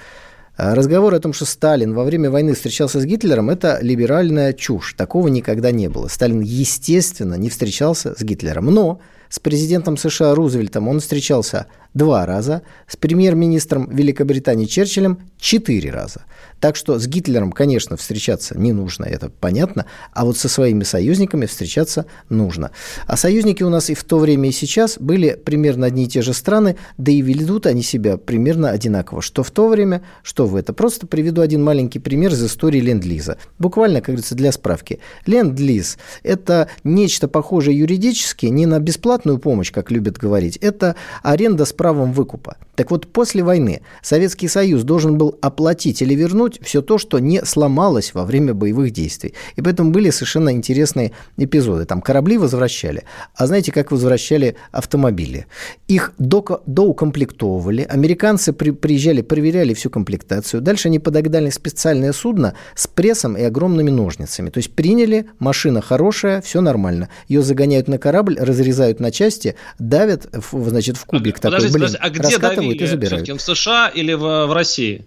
Разговор 0.58 1.14
о 1.14 1.20
том, 1.20 1.32
что 1.32 1.44
Сталин 1.44 1.94
во 1.94 2.02
время 2.02 2.32
войны 2.32 2.52
встречался 2.52 2.98
с 3.00 3.04
Гитлером, 3.04 3.48
это 3.48 3.78
либеральная 3.80 4.52
чушь. 4.52 4.94
Такого 4.94 5.28
никогда 5.28 5.70
не 5.70 5.88
было. 5.88 6.08
Сталин, 6.08 6.40
естественно, 6.40 7.36
не 7.36 7.48
встречался 7.48 8.16
с 8.18 8.22
Гитлером. 8.24 8.66
Но 8.66 9.00
с 9.28 9.38
президентом 9.38 9.96
США 9.96 10.34
Рузвельтом 10.34 10.88
он 10.88 10.98
встречался 10.98 11.66
два 11.94 12.26
раза, 12.26 12.62
с 12.88 12.96
премьер-министром 12.96 13.88
Великобритании 13.88 14.66
Черчиллем 14.66 15.20
четыре 15.38 15.92
раза. 15.92 16.22
Так 16.60 16.74
что 16.74 16.98
с 16.98 17.06
Гитлером, 17.06 17.52
конечно, 17.52 17.96
встречаться 17.96 18.58
не 18.58 18.72
нужно, 18.72 19.04
это 19.04 19.30
понятно, 19.30 19.86
а 20.12 20.24
вот 20.24 20.36
со 20.36 20.48
своими 20.48 20.82
союзниками 20.82 21.46
встречаться 21.46 22.06
нужно. 22.28 22.72
А 23.06 23.16
союзники 23.16 23.62
у 23.62 23.68
нас 23.68 23.90
и 23.90 23.94
в 23.94 24.02
то 24.02 24.18
время, 24.18 24.48
и 24.48 24.52
сейчас 24.52 24.98
были 24.98 25.30
примерно 25.32 25.86
одни 25.86 26.04
и 26.04 26.08
те 26.08 26.22
же 26.22 26.32
страны, 26.32 26.76
да 26.96 27.12
и 27.12 27.20
ведут 27.20 27.66
они 27.66 27.82
себя 27.82 28.16
примерно 28.16 28.70
одинаково, 28.70 29.22
что 29.22 29.42
в 29.42 29.50
то 29.50 29.68
время, 29.68 30.02
что 30.22 30.46
в 30.46 30.56
это. 30.56 30.72
Просто 30.72 31.06
приведу 31.06 31.42
один 31.42 31.62
маленький 31.62 32.00
пример 32.00 32.32
из 32.32 32.44
истории 32.44 32.80
Ленд-Лиза. 32.80 33.38
Буквально, 33.58 34.00
как 34.00 34.06
говорится, 34.06 34.34
для 34.34 34.50
справки. 34.50 34.98
Ленд-Лиз– 35.26 35.98
это 36.24 36.68
нечто 36.82 37.28
похожее 37.28 37.78
юридически 37.78 38.46
не 38.46 38.66
на 38.66 38.80
бесплатную 38.80 39.38
помощь, 39.38 39.70
как 39.70 39.90
любят 39.90 40.18
говорить, 40.18 40.56
это 40.56 40.96
аренда 41.22 41.64
с 41.64 41.72
правом 41.72 42.12
выкупа. 42.12 42.56
Так 42.74 42.90
вот, 42.90 43.06
после 43.08 43.42
войны 43.42 43.82
Советский 44.02 44.48
Союз 44.48 44.82
должен 44.84 45.18
был 45.18 45.36
оплатить 45.40 46.00
или 46.02 46.14
вернуть 46.14 46.47
все 46.62 46.82
то, 46.82 46.98
что 46.98 47.18
не 47.18 47.44
сломалось 47.44 48.14
во 48.14 48.24
время 48.24 48.54
боевых 48.54 48.92
действий. 48.92 49.34
И 49.56 49.62
поэтому 49.62 49.90
были 49.90 50.10
совершенно 50.10 50.50
интересные 50.50 51.12
эпизоды. 51.36 51.84
Там 51.84 52.00
корабли 52.00 52.38
возвращали. 52.38 53.04
А 53.34 53.46
знаете, 53.46 53.72
как 53.72 53.90
возвращали 53.90 54.56
автомобили? 54.72 55.46
Их 55.88 56.12
до, 56.18 56.62
доукомплектовывали. 56.66 57.82
Американцы 57.82 58.52
при, 58.52 58.70
приезжали, 58.70 59.22
проверяли 59.22 59.74
всю 59.74 59.90
комплектацию. 59.90 60.60
Дальше 60.60 60.88
они 60.88 60.98
подогнали 60.98 61.50
специальное 61.50 62.12
судно 62.12 62.54
с 62.74 62.86
прессом 62.86 63.36
и 63.36 63.42
огромными 63.42 63.90
ножницами. 63.90 64.50
То 64.50 64.58
есть 64.58 64.72
приняли, 64.72 65.26
машина 65.38 65.82
хорошая, 65.82 66.40
все 66.40 66.60
нормально. 66.60 67.08
Ее 67.28 67.42
загоняют 67.42 67.88
на 67.88 67.98
корабль, 67.98 68.38
разрезают 68.38 69.00
на 69.00 69.10
части, 69.10 69.56
давят, 69.78 70.28
в, 70.32 70.68
значит, 70.68 70.96
в 70.96 71.04
кубик 71.04 71.38
такой 71.38 71.56
подождите, 71.56 71.78
блин, 71.78 71.92
подождите, 71.92 72.02
а 72.02 72.10
где 72.10 72.38
давили? 72.38 72.84
и 72.84 72.86
забирают. 72.86 73.28
В 73.28 73.40
США 73.40 73.88
или 73.88 74.14
в, 74.14 74.46
в 74.46 74.52
России? 74.52 75.06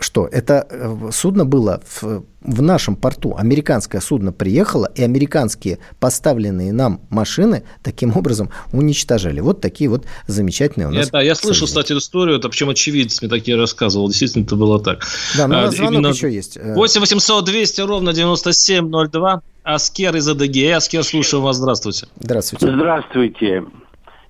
Что? 0.00 0.26
Это 0.26 0.66
э, 0.70 1.10
судно 1.12 1.44
было 1.44 1.82
в, 1.86 2.24
в 2.40 2.62
нашем 2.62 2.96
порту. 2.96 3.36
Американское 3.36 4.00
судно 4.00 4.32
приехало, 4.32 4.90
и 4.94 5.02
американские 5.02 5.78
поставленные 6.00 6.72
нам 6.72 7.02
машины 7.10 7.64
таким 7.82 8.16
образом 8.16 8.50
уничтожали. 8.72 9.40
Вот 9.40 9.60
такие 9.60 9.90
вот 9.90 10.06
замечательные 10.26 10.88
у 10.88 10.90
нас. 10.90 11.06
Я, 11.06 11.12
да, 11.12 11.20
я 11.20 11.34
слышал, 11.34 11.66
кстати, 11.66 11.92
эту 11.92 12.28
это 12.28 12.48
причем 12.48 12.70
очевидец 12.70 13.20
мне 13.20 13.28
такие 13.28 13.58
рассказывал. 13.58 14.08
Действительно, 14.08 14.44
это 14.44 14.56
было 14.56 14.82
так. 14.82 15.04
Да, 15.36 15.46
но 15.46 15.58
у 15.58 15.60
нас 15.62 15.74
а, 15.74 15.76
звонок 15.76 15.92
именно... 15.92 16.06
еще 16.08 16.32
есть. 16.32 16.56
8 16.56 17.00
800 17.00 17.44
200 17.44 17.80
ровно 17.82 18.12
9702. 18.14 19.42
Аскер 19.62 20.16
из 20.16 20.26
АДГ. 20.26 20.76
Аскер, 20.76 21.04
слушаю 21.04 21.42
вас. 21.42 21.56
Здравствуйте. 21.56 22.06
Здравствуйте. 22.18 22.72
Здравствуйте. 22.72 23.64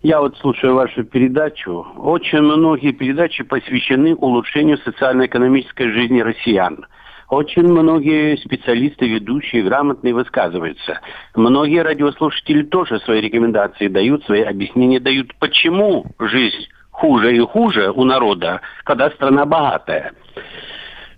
Я 0.02 0.22
вот 0.22 0.34
слушаю 0.38 0.76
вашу 0.76 1.04
передачу. 1.04 1.86
Очень 1.98 2.40
многие 2.40 2.92
передачи 2.92 3.44
посвящены 3.44 4.14
улучшению 4.14 4.78
социально-экономической 4.78 5.92
жизни 5.92 6.20
россиян. 6.20 6.86
Очень 7.28 7.64
многие 7.64 8.36
специалисты, 8.38 9.06
ведущие, 9.06 9.62
грамотные 9.62 10.14
высказываются. 10.14 11.00
Многие 11.34 11.82
радиослушатели 11.82 12.62
тоже 12.62 12.98
свои 13.00 13.20
рекомендации 13.20 13.88
дают, 13.88 14.24
свои 14.24 14.40
объяснения 14.40 15.00
дают, 15.00 15.34
почему 15.38 16.06
жизнь 16.18 16.66
хуже 16.90 17.36
и 17.36 17.40
хуже 17.40 17.90
у 17.90 18.04
народа, 18.04 18.62
когда 18.84 19.10
страна 19.10 19.44
богатая. 19.44 20.14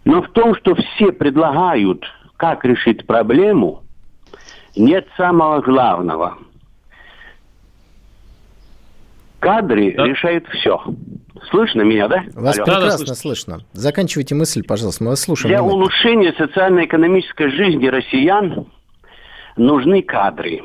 Но 0.05 0.23
в 0.23 0.29
том, 0.31 0.57
что 0.57 0.75
все 0.75 1.13
предлагают, 1.13 2.05
как 2.37 2.65
решить 2.65 3.07
проблему, 3.07 3.85
нет 4.75 5.07
самого 5.17 5.61
главного– 5.61 6.37
Кадры 9.43 9.93
да. 9.97 10.05
решают 10.05 10.47
все. 10.51 10.81
Слышно 11.51 11.83
меня, 11.83 12.07
да? 12.07 12.23
Вас 12.35 12.57
Алло. 12.59 12.65
прекрасно 12.65 13.07
да, 13.07 13.15
слышно. 13.15 13.61
Заканчивайте 13.73 14.37
мысль, 14.37 14.63
пожалуйста, 14.63 15.03
мы 15.03 15.11
вас 15.11 15.23
слушаем. 15.23 15.53
Для 15.53 15.65
улучшения 15.65 16.33
социально-экономической 16.39 17.51
жизни 17.51 17.89
россиян 17.89 18.67
нужны 19.57 20.03
кадры. 20.03 20.63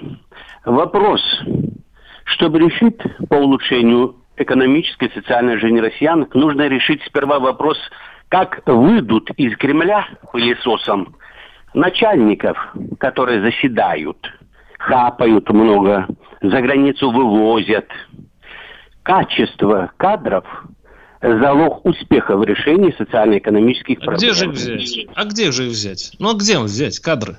Вопрос, 0.63 1.21
чтобы 2.25 2.59
решить 2.59 2.99
по 3.27 3.35
улучшению 3.35 4.17
экономической 4.37 5.07
и 5.07 5.13
социальной 5.13 5.57
жизни 5.57 5.79
россиян, 5.79 6.27
нужно 6.35 6.67
решить 6.67 7.01
сперва 7.07 7.39
вопрос, 7.39 7.79
как 8.29 8.61
выйдут 8.67 9.31
из 9.37 9.57
Кремля 9.57 10.07
пылесосом 10.31 11.15
начальников, 11.73 12.55
которые 12.99 13.41
заседают, 13.41 14.19
хапают 14.77 15.49
много, 15.49 16.05
за 16.43 16.61
границу 16.61 17.09
вывозят– 17.09 17.87
качество 19.07 19.89
кадров 19.95 20.43
залог 21.21 21.85
успеха 21.85 22.35
в 22.35 22.43
решении 22.43 22.93
социально-экономических 22.97 23.99
проблем. 23.99 24.15
А 24.15 24.17
где 24.17 24.33
же 24.33 24.45
их 24.45 24.51
взять? 24.51 25.07
А 25.15 25.23
где 25.23 25.51
же 25.53 25.65
их 25.67 25.71
взять? 25.71 26.11
Ну, 26.19 26.31
а 26.31 26.33
где 26.33 26.59
взять 26.59 26.99
кадры? 26.99 27.37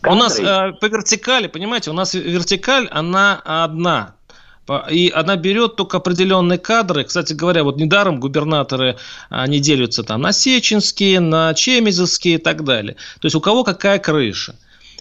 Кадры? 0.00 0.18
У 0.18 0.20
нас 0.20 0.40
э, 0.40 0.72
по 0.80 0.86
вертикали, 0.86 1.46
понимаете, 1.46 1.90
у 1.90 1.94
нас 1.94 2.14
вертикаль, 2.14 2.88
она 2.90 3.40
одна. 3.44 4.16
И 4.90 5.12
она 5.14 5.36
берет 5.36 5.76
только 5.76 5.98
определенные 5.98 6.58
кадры. 6.58 7.04
Кстати 7.04 7.32
говоря, 7.32 7.62
вот 7.62 7.76
недаром 7.76 8.18
губернаторы, 8.18 8.96
они 9.28 9.60
делятся 9.60 10.02
там 10.02 10.20
на 10.20 10.32
Сеченские, 10.32 11.20
на 11.20 11.54
Чемизовские 11.54 12.34
и 12.34 12.38
так 12.38 12.64
далее. 12.64 12.94
То 13.20 13.26
есть 13.26 13.36
у 13.36 13.40
кого 13.40 13.62
какая 13.62 14.00
крыша. 14.00 14.56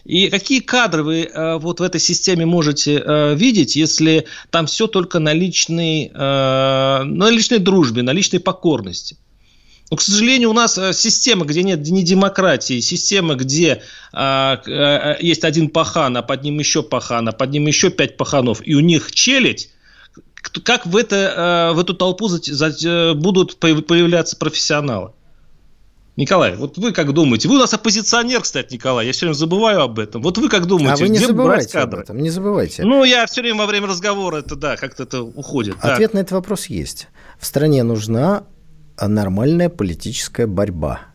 И 0.06 0.30
какие 0.30 0.60
кадры 0.60 1.04
вы 1.04 1.22
э, 1.24 1.58
вот 1.58 1.80
в 1.80 1.84
этой 1.84 2.00
системе 2.00 2.46
можете 2.46 3.02
э, 3.06 3.36
видеть, 3.36 3.76
если 3.76 4.26
там 4.50 4.66
все 4.66 4.88
только 4.88 5.20
на 5.20 5.34
личной, 5.34 6.12
э, 6.14 7.04
на 7.04 7.30
личной 7.30 7.60
дружбе, 7.60 8.02
на 8.02 8.12
личной 8.12 8.40
покорности? 8.40 9.18
Но, 9.92 9.98
к 9.98 10.02
сожалению, 10.02 10.50
у 10.52 10.54
нас 10.54 10.78
э, 10.78 10.94
система, 10.94 11.46
где 11.46 11.64
нет 11.64 11.88
ни 11.88 12.02
демократии, 12.02 12.80
система, 12.80 13.36
где 13.36 13.84
а, 14.14 14.62
а, 14.66 15.18
есть 15.20 15.44
один 15.44 15.70
пахан, 15.70 16.18
а 16.18 16.22
под 16.22 16.44
ним 16.44 16.60
еще 16.60 16.82
пахан, 16.82 17.28
а 17.28 17.32
под 17.32 17.52
ним 17.52 17.68
еще 17.68 17.92
пять 17.92 18.18
паханов, 18.18 18.66
и 18.66 18.74
у 18.74 18.80
них 18.80 19.12
челядь, 19.12 19.70
как 20.64 20.88
в, 20.88 20.98
это, 20.98 21.72
в 21.76 21.80
эту 21.80 21.94
толпу 21.94 22.28
будут 22.28 23.58
появляться 23.58 24.36
профессионалы? 24.38 25.12
Николай, 26.22 26.56
вот 26.56 26.78
вы 26.78 26.94
как 26.94 27.12
думаете? 27.14 27.48
Вы 27.48 27.56
у 27.56 27.60
нас 27.60 27.74
оппозиционер, 27.74 28.42
кстати, 28.42 28.76
Николай, 28.76 29.08
я 29.08 29.12
все 29.12 29.26
время 29.26 29.34
забываю 29.34 29.82
об 29.82 29.98
этом. 29.98 30.22
Вот 30.22 30.38
вы 30.38 30.50
как 30.50 30.68
думаете? 30.68 30.94
А 30.94 30.98
вы 30.98 31.10
не 31.10 31.18
где 31.18 31.26
забывайте 31.28 31.80
об 31.80 31.96
этом, 31.96 32.18
не 32.20 32.30
забывайте. 32.30 32.84
Ну, 32.84 33.04
я 33.04 33.26
все 33.26 33.42
время 33.42 33.58
во 33.58 33.66
время 33.66 33.88
разговора, 33.88 34.38
это 34.38 34.56
да, 34.56 34.78
как-то 34.78 35.04
это 35.04 35.24
уходит. 35.24 35.76
Ответ 35.82 36.12
да. 36.12 36.20
на 36.20 36.22
этот 36.22 36.34
вопрос 36.34 36.68
есть. 36.68 37.08
В 37.40 37.46
стране 37.48 37.82
нужна 37.82 38.44
нормальная 39.02 39.70
политическая 39.70 40.46
борьба 40.46 41.11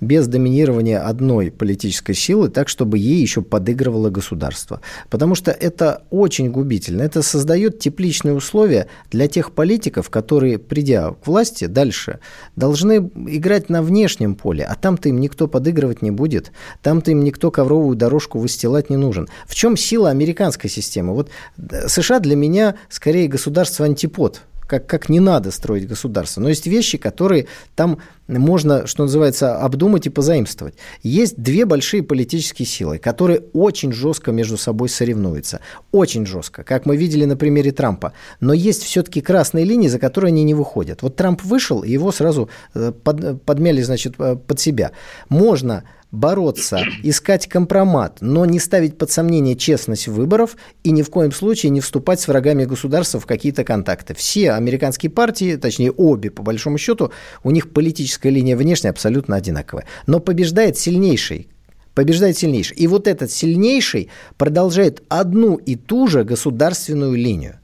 без 0.00 0.26
доминирования 0.26 1.00
одной 1.00 1.50
политической 1.50 2.14
силы, 2.14 2.48
так, 2.48 2.68
чтобы 2.68 2.98
ей 2.98 3.20
еще 3.20 3.42
подыгрывало 3.42 4.10
государство. 4.10 4.80
Потому 5.10 5.34
что 5.34 5.50
это 5.50 6.02
очень 6.10 6.50
губительно. 6.50 7.02
Это 7.02 7.22
создает 7.22 7.78
тепличные 7.78 8.34
условия 8.34 8.88
для 9.10 9.28
тех 9.28 9.52
политиков, 9.52 10.10
которые, 10.10 10.58
придя 10.58 11.10
к 11.10 11.26
власти 11.26 11.66
дальше, 11.66 12.20
должны 12.56 13.10
играть 13.26 13.68
на 13.68 13.82
внешнем 13.82 14.34
поле, 14.34 14.64
а 14.64 14.74
там-то 14.74 15.08
им 15.08 15.20
никто 15.20 15.48
подыгрывать 15.48 16.02
не 16.02 16.10
будет, 16.10 16.52
там-то 16.82 17.10
им 17.10 17.24
никто 17.24 17.50
ковровую 17.50 17.96
дорожку 17.96 18.38
выстилать 18.38 18.90
не 18.90 18.96
нужен. 18.96 19.28
В 19.46 19.54
чем 19.54 19.76
сила 19.76 20.10
американской 20.10 20.70
системы? 20.70 21.14
Вот 21.14 21.30
э, 21.58 21.88
США 21.88 22.20
для 22.20 22.36
меня 22.36 22.76
скорее 22.88 23.28
государство 23.28 23.84
антипод 23.84 24.42
как, 24.68 24.86
как 24.86 25.08
не 25.08 25.18
надо 25.18 25.50
строить 25.50 25.88
государство. 25.88 26.40
Но 26.40 26.50
есть 26.50 26.66
вещи, 26.66 26.98
которые 26.98 27.46
там 27.74 27.98
можно, 28.28 28.86
что 28.86 29.04
называется, 29.04 29.56
обдумать 29.56 30.06
и 30.06 30.10
позаимствовать. 30.10 30.74
Есть 31.02 31.40
две 31.40 31.64
большие 31.64 32.02
политические 32.02 32.66
силы, 32.66 32.98
которые 32.98 33.40
очень 33.54 33.92
жестко 33.92 34.30
между 34.30 34.58
собой 34.58 34.90
соревнуются. 34.90 35.60
Очень 35.90 36.26
жестко, 36.26 36.62
как 36.62 36.84
мы 36.84 36.96
видели 36.96 37.24
на 37.24 37.36
примере 37.36 37.72
Трампа. 37.72 38.12
Но 38.40 38.52
есть 38.52 38.82
все-таки 38.82 39.22
красные 39.22 39.64
линии, 39.64 39.88
за 39.88 39.98
которые 39.98 40.28
они 40.28 40.44
не 40.44 40.54
выходят. 40.54 41.02
Вот 41.02 41.16
Трамп 41.16 41.42
вышел, 41.42 41.82
и 41.82 41.90
его 41.90 42.12
сразу 42.12 42.50
э, 42.74 42.92
под, 42.92 43.42
подмяли, 43.42 43.80
значит, 43.80 44.14
э, 44.18 44.36
под 44.36 44.60
себя. 44.60 44.92
Можно 45.30 45.84
бороться, 46.10 46.80
искать 47.02 47.46
компромат, 47.48 48.18
но 48.20 48.46
не 48.46 48.58
ставить 48.58 48.96
под 48.96 49.10
сомнение 49.10 49.56
честность 49.56 50.08
выборов 50.08 50.56
и 50.82 50.90
ни 50.90 51.02
в 51.02 51.10
коем 51.10 51.32
случае 51.32 51.70
не 51.70 51.80
вступать 51.80 52.20
с 52.20 52.28
врагами 52.28 52.64
государства 52.64 53.20
в 53.20 53.26
какие-то 53.26 53.64
контакты. 53.64 54.14
Все 54.14 54.52
американские 54.52 55.10
партии, 55.10 55.56
точнее 55.56 55.92
обе 55.92 56.30
по 56.30 56.42
большому 56.42 56.78
счету, 56.78 57.12
у 57.42 57.50
них 57.50 57.72
политическая 57.72 58.30
линия 58.30 58.56
внешняя 58.56 58.90
абсолютно 58.90 59.36
одинаковая. 59.36 59.86
Но 60.06 60.20
побеждает 60.20 60.78
сильнейший, 60.78 61.48
побеждает 61.94 62.38
сильнейший. 62.38 62.76
И 62.78 62.86
вот 62.86 63.06
этот 63.06 63.30
сильнейший 63.30 64.08
продолжает 64.38 65.02
одну 65.08 65.56
и 65.56 65.76
ту 65.76 66.06
же 66.06 66.24
государственную 66.24 67.14
линию. 67.14 67.56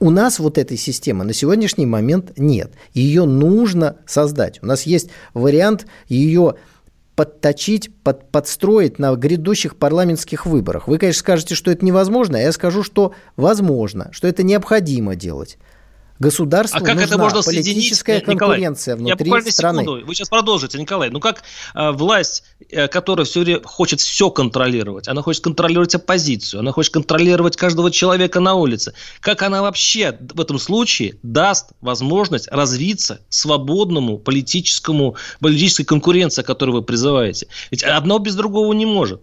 У 0.00 0.10
нас 0.10 0.38
вот 0.38 0.58
этой 0.58 0.76
системы 0.76 1.24
на 1.24 1.32
сегодняшний 1.32 1.86
момент 1.86 2.32
нет. 2.36 2.72
Ее 2.94 3.24
нужно 3.24 3.96
создать. 4.06 4.62
У 4.62 4.66
нас 4.66 4.82
есть 4.82 5.10
вариант 5.34 5.86
ее 6.06 6.54
подточить, 7.18 7.90
под, 8.04 8.30
подстроить 8.30 9.00
на 9.00 9.12
грядущих 9.16 9.74
парламентских 9.74 10.46
выборах. 10.46 10.86
Вы, 10.86 10.98
конечно, 10.98 11.18
скажете, 11.18 11.56
что 11.56 11.72
это 11.72 11.84
невозможно, 11.84 12.38
а 12.38 12.40
я 12.40 12.52
скажу, 12.52 12.84
что 12.84 13.12
возможно, 13.34 14.08
что 14.12 14.28
это 14.28 14.44
необходимо 14.44 15.16
делать. 15.16 15.58
Государству 16.18 16.78
а 16.78 16.80
как 16.80 16.96
нужна 16.96 17.04
это 17.04 17.18
можно 17.18 17.42
политическая 17.42 18.20
конкуренция 18.20 18.96
Николай, 18.96 19.14
внутри 19.24 19.46
я 19.46 19.52
страны. 19.52 19.82
Секунду. 19.82 20.06
Вы 20.06 20.14
сейчас 20.14 20.28
продолжите, 20.28 20.78
Николай. 20.78 21.10
Ну 21.10 21.20
как 21.20 21.44
э, 21.74 21.90
власть, 21.92 22.42
э, 22.70 22.88
которая 22.88 23.24
все 23.24 23.40
время 23.40 23.62
хочет 23.62 24.00
все 24.00 24.30
контролировать, 24.30 25.06
она 25.06 25.22
хочет 25.22 25.44
контролировать 25.44 25.94
оппозицию, 25.94 26.60
она 26.60 26.72
хочет 26.72 26.92
контролировать 26.92 27.56
каждого 27.56 27.90
человека 27.90 28.40
на 28.40 28.54
улице, 28.54 28.94
как 29.20 29.42
она 29.42 29.62
вообще 29.62 30.18
в 30.20 30.40
этом 30.40 30.58
случае 30.58 31.18
даст 31.22 31.70
возможность 31.80 32.48
развиться 32.48 33.20
свободному 33.28 34.18
политическому, 34.18 35.16
политической 35.40 35.84
конкуренции, 35.84 36.42
о 36.42 36.44
которой 36.44 36.70
вы 36.70 36.82
призываете? 36.82 37.46
Ведь 37.70 37.84
одно 37.84 38.18
без 38.18 38.34
другого 38.34 38.72
не 38.72 38.86
может. 38.86 39.22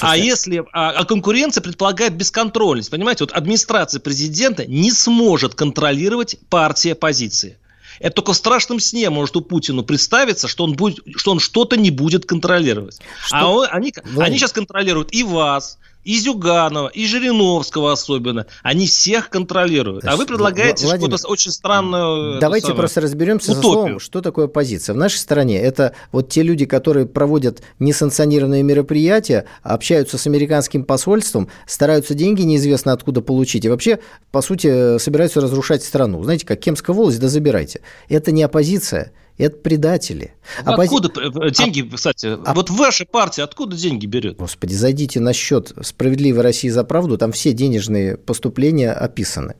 А 0.00 0.16
если 0.16 0.64
а, 0.72 0.90
а 0.90 1.04
конкуренция 1.04 1.62
предполагает 1.62 2.14
бесконтрольность, 2.14 2.90
понимаете, 2.90 3.24
вот 3.24 3.32
администрация 3.32 4.00
президента 4.00 4.66
не 4.66 4.90
сможет 4.90 5.54
контролировать 5.54 6.36
партии 6.48 6.90
оппозиции. 6.90 7.56
Это 7.98 8.16
только 8.16 8.32
в 8.32 8.36
страшном 8.36 8.80
сне 8.80 9.10
может 9.10 9.36
у 9.36 9.42
Путина 9.42 9.82
представиться, 9.82 10.48
что 10.48 10.64
он, 10.64 10.72
будет, 10.72 11.00
что 11.16 11.32
он 11.32 11.38
что-то 11.38 11.76
не 11.76 11.90
будет 11.90 12.24
контролировать. 12.24 12.98
Что? 13.22 13.36
А 13.36 13.46
он, 13.48 13.68
они, 13.70 13.92
они 14.18 14.38
сейчас 14.38 14.52
контролируют 14.52 15.12
и 15.12 15.22
вас, 15.22 15.78
и 16.04 16.18
Зюганова, 16.18 16.88
и 16.88 17.06
Жириновского 17.06 17.92
особенно. 17.92 18.46
Они 18.62 18.86
всех 18.86 19.28
контролируют. 19.28 20.04
а 20.04 20.16
вы 20.16 20.26
предлагаете 20.26 20.86
Владимир, 20.86 21.16
что-то 21.16 21.32
очень 21.32 21.50
странное. 21.50 22.40
Давайте 22.40 22.66
самое, 22.66 22.78
просто 22.78 23.00
разберемся 23.00 23.52
утопию. 23.52 23.62
со 23.62 23.72
словом, 23.72 24.00
что 24.00 24.20
такое 24.20 24.46
оппозиция. 24.46 24.94
В 24.94 24.96
нашей 24.96 25.18
стране 25.18 25.60
это 25.60 25.94
вот 26.12 26.28
те 26.28 26.42
люди, 26.42 26.64
которые 26.64 27.06
проводят 27.06 27.62
несанкционированные 27.78 28.62
мероприятия, 28.62 29.46
общаются 29.62 30.18
с 30.18 30.26
американским 30.26 30.84
посольством, 30.84 31.48
стараются 31.66 32.14
деньги 32.14 32.42
неизвестно 32.42 32.92
откуда 32.92 33.20
получить, 33.20 33.64
и 33.64 33.68
вообще, 33.68 34.00
по 34.30 34.40
сути, 34.42 34.98
собираются 34.98 35.40
разрушать 35.40 35.82
страну. 35.82 36.22
Знаете, 36.24 36.46
как 36.46 36.60
Кемская 36.60 36.94
волость, 36.94 37.20
да 37.20 37.28
забирайте. 37.28 37.80
Это 38.08 38.32
не 38.32 38.42
оппозиция, 38.42 39.12
это 39.40 39.56
предатели. 39.56 40.34
Ну, 40.64 40.72
Оппози... 40.72 40.94
Откуда 40.94 41.50
деньги, 41.50 41.88
а, 41.92 41.96
кстати? 41.96 42.26
А... 42.26 42.54
Вот 42.54 42.70
ваша 42.70 43.04
партия 43.04 43.42
откуда 43.42 43.76
деньги 43.76 44.06
берет? 44.06 44.36
Господи, 44.36 44.74
зайдите 44.74 45.20
на 45.20 45.32
счет 45.32 45.72
«Справедливой 45.82 46.42
России 46.42 46.68
за 46.68 46.84
правду», 46.84 47.18
там 47.18 47.32
все 47.32 47.52
денежные 47.52 48.16
поступления 48.16 48.92
описаны. 48.92 49.56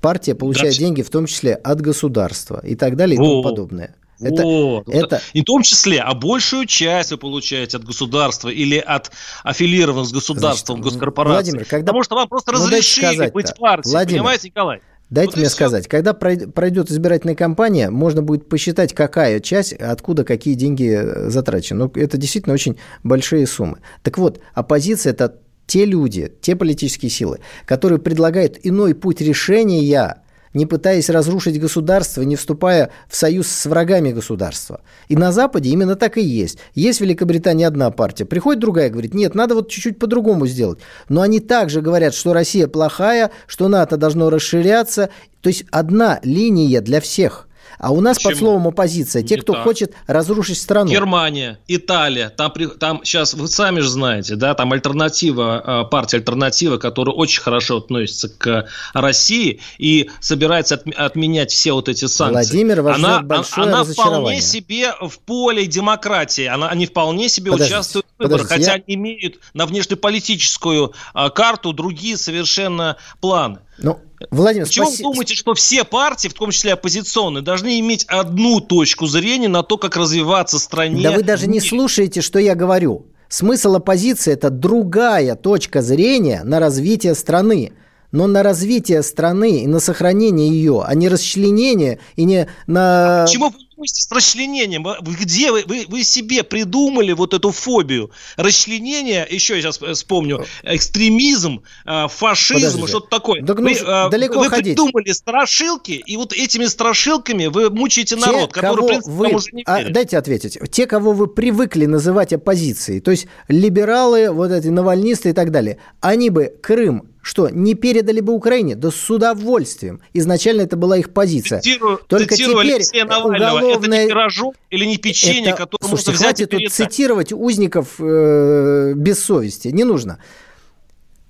Партия 0.00 0.34
получает 0.34 0.74
да, 0.74 0.78
деньги 0.78 1.02
в 1.02 1.10
том 1.10 1.26
числе 1.26 1.54
от 1.54 1.80
государства 1.80 2.60
и 2.62 2.74
так 2.74 2.96
далее 2.96 3.14
и 3.14 3.18
тому 3.18 3.42
подобное. 3.42 3.96
Это, 4.20 4.42
вот. 4.42 4.88
это... 4.88 5.20
И 5.32 5.40
в 5.40 5.44
том 5.44 5.62
числе, 5.62 6.00
а 6.00 6.14
большую 6.14 6.66
часть 6.66 7.10
вы 7.10 7.18
получаете 7.18 7.78
от 7.78 7.84
государства 7.84 8.48
или 8.48 8.78
от 8.78 9.10
аффилированных 9.42 10.08
с 10.08 10.12
государством 10.12 10.76
Значит, 10.76 10.92
госкорпораций. 10.92 11.34
Владимир, 11.34 11.64
когда... 11.64 11.86
Потому 11.86 12.04
что 12.04 12.14
вам 12.14 12.28
просто 12.28 12.52
ну, 12.52 12.58
разрешили 12.58 13.30
быть 13.30 13.52
партией, 13.58 13.92
Владимир, 13.92 14.20
понимаете, 14.20 14.48
Николай? 14.48 14.80
Дайте 15.14 15.30
вот 15.30 15.36
мне 15.38 15.48
сказать, 15.48 15.86
когда 15.86 16.12
пройдет 16.12 16.90
избирательная 16.90 17.36
кампания, 17.36 17.88
можно 17.88 18.20
будет 18.20 18.48
посчитать, 18.48 18.92
какая 18.94 19.38
часть, 19.38 19.72
откуда 19.72 20.24
какие 20.24 20.54
деньги 20.54 20.92
э, 20.92 21.30
затрачены. 21.30 21.84
Ну, 21.84 21.92
это 21.94 22.16
действительно 22.16 22.52
очень 22.52 22.78
большие 23.04 23.46
суммы. 23.46 23.78
Так 24.02 24.18
вот, 24.18 24.40
оппозиция– 24.54 25.12
это 25.12 25.38
те 25.66 25.84
люди, 25.84 26.32
те 26.40 26.56
политические 26.56 27.10
силы, 27.10 27.38
которые 27.64 28.00
предлагают 28.00 28.58
иной 28.64 28.94
путь 28.96 29.20
решения 29.20 30.16
не 30.54 30.66
пытаясь 30.66 31.10
разрушить 31.10 31.60
государство, 31.60 32.22
не 32.22 32.36
вступая 32.36 32.90
в 33.08 33.16
союз 33.16 33.48
с 33.48 33.66
врагами 33.66 34.12
государства. 34.12 34.80
И 35.08 35.16
на 35.16 35.32
Западе 35.32 35.70
именно 35.70 35.96
так 35.96 36.16
и 36.16 36.22
есть. 36.22 36.58
Есть 36.74 37.00
в 37.00 37.02
Великобритании 37.02 37.66
одна 37.66 37.90
партия, 37.90 38.24
приходит 38.24 38.60
другая, 38.60 38.88
говорит, 38.88 39.14
нет, 39.14 39.34
надо 39.34 39.54
вот 39.54 39.68
чуть-чуть 39.68 39.98
по-другому 39.98 40.46
сделать. 40.46 40.78
Но 41.08 41.20
они 41.20 41.40
также 41.40 41.82
говорят, 41.82 42.14
что 42.14 42.32
Россия 42.32 42.68
плохая, 42.68 43.30
что 43.46 43.68
НАТО 43.68 43.96
должно 43.96 44.30
расширяться. 44.30 45.10
То 45.40 45.48
есть 45.48 45.64
одна 45.70 46.20
линия 46.22 46.80
для 46.80 47.00
всех– 47.00 47.48
а 47.84 47.90
у 47.90 48.00
нас 48.00 48.16
Почему? 48.16 48.30
под 48.30 48.38
словом 48.38 48.68
оппозиция 48.68 49.22
те, 49.22 49.36
кто 49.36 49.52
так. 49.52 49.62
хочет 49.62 49.92
разрушить 50.06 50.56
страну. 50.56 50.90
Германия, 50.90 51.58
Италия, 51.68 52.30
там, 52.30 52.50
там 52.80 53.04
сейчас 53.04 53.34
вы 53.34 53.46
сами 53.46 53.80
же 53.80 53.90
знаете, 53.90 54.36
да, 54.36 54.54
там 54.54 54.72
альтернатива, 54.72 55.84
э, 55.84 55.90
партия 55.90 56.16
альтернатива, 56.16 56.78
которая 56.78 57.14
очень 57.14 57.42
хорошо 57.42 57.76
относится 57.76 58.30
к 58.30 58.66
России 58.94 59.60
и 59.76 60.08
собирается 60.20 60.82
отменять 60.96 61.52
все 61.52 61.74
вот 61.74 61.90
эти 61.90 62.06
санкции. 62.06 62.52
Владимир, 62.52 62.80
вас 62.80 62.96
она, 62.96 63.20
большое 63.20 63.68
она 63.68 63.84
вполне 63.84 64.40
себе 64.40 64.94
в 65.02 65.18
поле 65.18 65.66
демократии, 65.66 66.46
она, 66.46 66.70
они 66.70 66.86
вполне 66.86 67.28
себе 67.28 67.50
подождите, 67.50 67.76
участвуют 67.76 68.06
в 68.16 68.22
выборах, 68.22 68.48
хотя 68.48 68.76
я... 68.76 68.82
они 68.86 68.94
имеют 68.94 69.40
на 69.52 69.66
внешнеполитическую 69.66 70.94
а, 71.12 71.28
карту 71.28 71.74
другие 71.74 72.16
совершенно 72.16 72.96
планы. 73.20 73.58
Ну, 73.76 73.98
Владимир, 74.30 74.66
Почему 74.66 74.86
спаси... 74.86 75.02
вы 75.02 75.12
думаете, 75.12 75.34
что 75.34 75.54
все 75.54 75.84
партии, 75.84 76.28
в 76.28 76.34
том 76.34 76.50
числе 76.50 76.72
оппозиционные, 76.72 77.42
должны 77.42 77.78
иметь 77.80 78.04
одну 78.04 78.60
точку 78.60 79.06
зрения 79.06 79.48
на 79.48 79.62
то, 79.62 79.78
как 79.78 79.96
развиваться 79.96 80.58
стране? 80.58 81.02
Да 81.02 81.12
вы 81.12 81.22
даже 81.22 81.46
не 81.46 81.60
слушаете, 81.60 82.20
что 82.20 82.38
я 82.38 82.54
говорю. 82.54 83.06
Смысл 83.28 83.76
оппозиции– 83.76 84.32
это 84.34 84.50
другая 84.50 85.34
точка 85.34 85.82
зрения 85.82 86.42
на 86.44 86.60
развитие 86.60 87.14
страны 87.14 87.72
но 88.14 88.28
на 88.28 88.44
развитие 88.44 89.02
страны 89.02 89.64
и 89.64 89.66
на 89.66 89.80
сохранение 89.80 90.48
ее, 90.48 90.84
а 90.86 90.94
не 90.94 91.08
расчленение 91.08 91.98
и 92.14 92.22
не 92.22 92.46
на... 92.68 93.22
А 93.22 93.26
почему 93.26 93.50
вы 93.50 93.56
с 93.82 94.10
расчленением? 94.10 94.86
Где 95.02 95.52
вы, 95.52 95.64
вы, 95.66 95.84
вы 95.88 96.04
себе 96.04 96.42
придумали 96.42 97.12
вот 97.12 97.34
эту 97.34 97.50
фобию? 97.50 98.10
Расчленение, 98.36 99.26
еще 99.28 99.56
я 99.56 99.62
сейчас 99.62 99.78
вспомню, 99.78 100.44
экстремизм, 100.62 101.62
э, 101.86 102.08
фашизм, 102.08 102.86
что-то 102.86 103.08
такое. 103.08 103.44
Так, 103.44 103.58
ну, 103.58 103.64
вы 103.64 103.72
э, 103.72 104.10
далеко 104.10 104.40
вы 104.40 104.48
ходить. 104.48 104.76
придумали 104.76 105.12
страшилки, 105.12 105.92
и 105.92 106.16
вот 106.16 106.32
этими 106.32 106.66
страшилками 106.66 107.46
вы 107.46 107.70
мучаете 107.70 108.16
народ, 108.16 108.52
Те, 108.52 108.60
который, 108.60 108.82
в 108.82 108.86
принципе, 108.86 109.12
вы, 109.12 109.34
уже 109.34 109.48
не 109.52 109.62
а, 109.66 109.88
дайте 109.88 110.18
ответить. 110.18 110.58
Те, 110.70 110.86
кого 110.86 111.12
вы 111.12 111.26
привыкли 111.26 111.86
называть 111.86 112.32
оппозицией, 112.32 113.00
то 113.00 113.10
есть 113.10 113.26
либералы, 113.48 114.30
вот 114.30 114.50
эти 114.50 114.68
навальнисты 114.68 115.30
и 115.30 115.32
так 115.32 115.50
далее, 115.50 115.78
они 116.00 116.30
бы 116.30 116.54
Крым 116.62 117.13
что, 117.24 117.48
не 117.48 117.74
передали 117.74 118.20
бы 118.20 118.32
Украине? 118.34 118.76
Да 118.76 118.90
с 118.90 119.10
удовольствием. 119.10 120.00
Изначально 120.12 120.62
это 120.62 120.76
была 120.76 120.98
их 120.98 121.12
позиция. 121.12 121.60
Цитирую, 121.60 121.98
Только 122.06 122.34
цитирую 122.36 122.62
теперь 122.62 122.74
Алексея 122.76 123.04
Навального. 123.06 123.56
уголовная... 123.58 123.98
Это 123.98 124.02
не 124.04 124.08
пирожок 124.08 124.54
или 124.70 124.84
не 124.84 124.98
печенье, 124.98 125.50
Это- 125.52 125.56
которое 125.64 125.88
Слушайте, 125.88 126.10
можно 126.10 126.12
взять 126.12 126.40
и 126.40 126.44
хватит 126.44 126.50
тут 126.50 126.58
передать. 126.60 126.72
цитировать 126.74 127.32
узников 127.32 127.88
э, 127.98 128.92
без 128.94 129.24
совести. 129.24 129.68
Не 129.68 129.84
нужно. 129.84 130.18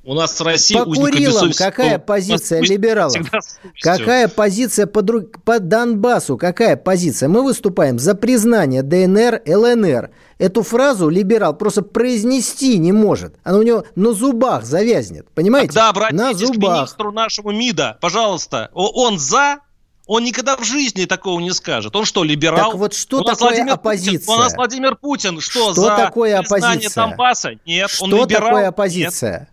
У 0.07 0.12
нас 0.12 0.38
в 0.38 0.43
России 0.45 0.75
По 0.75 0.85
Курилам 0.85 1.51
какая 1.57 1.99
позиция 1.99 2.61
либералов? 2.61 3.17
с. 3.17 3.59
Какая 3.81 4.29
позиция 4.29 4.87
по, 4.87 5.00
друг... 5.00 5.42
по 5.42 5.59
Донбассу? 5.59 6.37
Какая 6.37 6.77
позиция? 6.77 7.29
Мы 7.29 7.42
выступаем 7.42 7.98
за 7.98 8.15
признание 8.15 8.83
ДНР, 8.83 9.42
ЛНР. 9.46 10.11
Эту 10.38 10.63
фразу 10.63 11.09
либерал 11.09 11.57
просто 11.57 11.83
произнести 11.83 12.77
не 12.79 12.92
может. 12.92 13.37
Она 13.44 13.59
у 13.59 13.63
него 13.63 13.85
на 13.94 14.13
зубах 14.13 14.65
завязнет. 14.65 15.27
Понимаете? 15.35 15.69
Тогда 15.69 15.85
на 16.11 16.29
обратитесь 16.29 16.50
к 16.50 16.55
зубах. 16.55 16.79
министру 16.81 17.13
нашему 17.13 17.52
МИДа, 17.52 17.96
пожалуйста. 18.00 18.71
Он 18.75 19.19
за, 19.19 19.61
он 20.07 20.25
никогда 20.25 20.57
в 20.57 20.65
жизни 20.65 21.07
такого 21.07 21.40
не 21.40 21.52
скажет. 21.55 21.96
Он 21.96 22.05
что, 22.05 22.25
либерал? 22.25 22.73
Так 22.73 22.79
вот 22.79 22.94
что 22.94 23.21
у 23.21 23.25
такое 23.25 23.50
Владимир 23.50 23.73
оппозиция? 23.75 24.19
Путин, 24.19 24.35
у 24.35 24.37
нас 24.37 24.55
Владимир 24.55 24.96
Путин 24.96 25.40
что, 25.40 25.73
Что 25.73 25.83
за 25.83 25.96
такое 25.96 26.40
признание 26.40 26.77
оппозиция? 26.77 27.07
Донбасса? 27.07 27.50
Нет, 27.65 27.90
он 28.00 28.09
Что 28.11 28.25
либерал? 28.25 28.48
такое 28.48 28.69
Нет. 29.40 29.48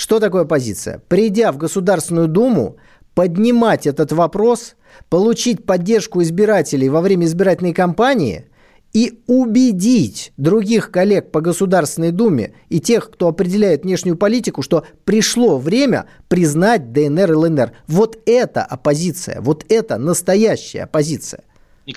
Что 0.00 0.18
такое 0.18 0.44
оппозиция? 0.44 1.02
Придя 1.08 1.52
в 1.52 1.58
Государственную 1.58 2.26
Думу, 2.26 2.76
поднимать 3.12 3.86
этот 3.86 4.12
вопрос, 4.12 4.76
получить 5.10 5.66
поддержку 5.66 6.22
избирателей 6.22 6.88
во 6.88 7.02
время 7.02 7.26
избирательной 7.26 7.74
кампании 7.74 8.46
и 8.94 9.20
убедить 9.26 10.32
других 10.38 10.90
коллег 10.90 11.30
по 11.30 11.42
Государственной 11.42 12.12
Думе 12.12 12.54
и 12.70 12.80
тех, 12.80 13.10
кто 13.10 13.28
определяет 13.28 13.82
внешнюю 13.82 14.16
политику, 14.16 14.62
что 14.62 14.86
пришло 15.04 15.58
время 15.58 16.06
признать 16.28 16.94
ДНР 16.94 17.32
и 17.32 17.34
ЛНР. 17.34 17.72
Вот 17.86 18.18
это 18.24 18.62
оппозиция, 18.62 19.42
вот 19.42 19.66
это 19.68 19.98
настоящая 19.98 20.84
оппозиция. 20.84 21.44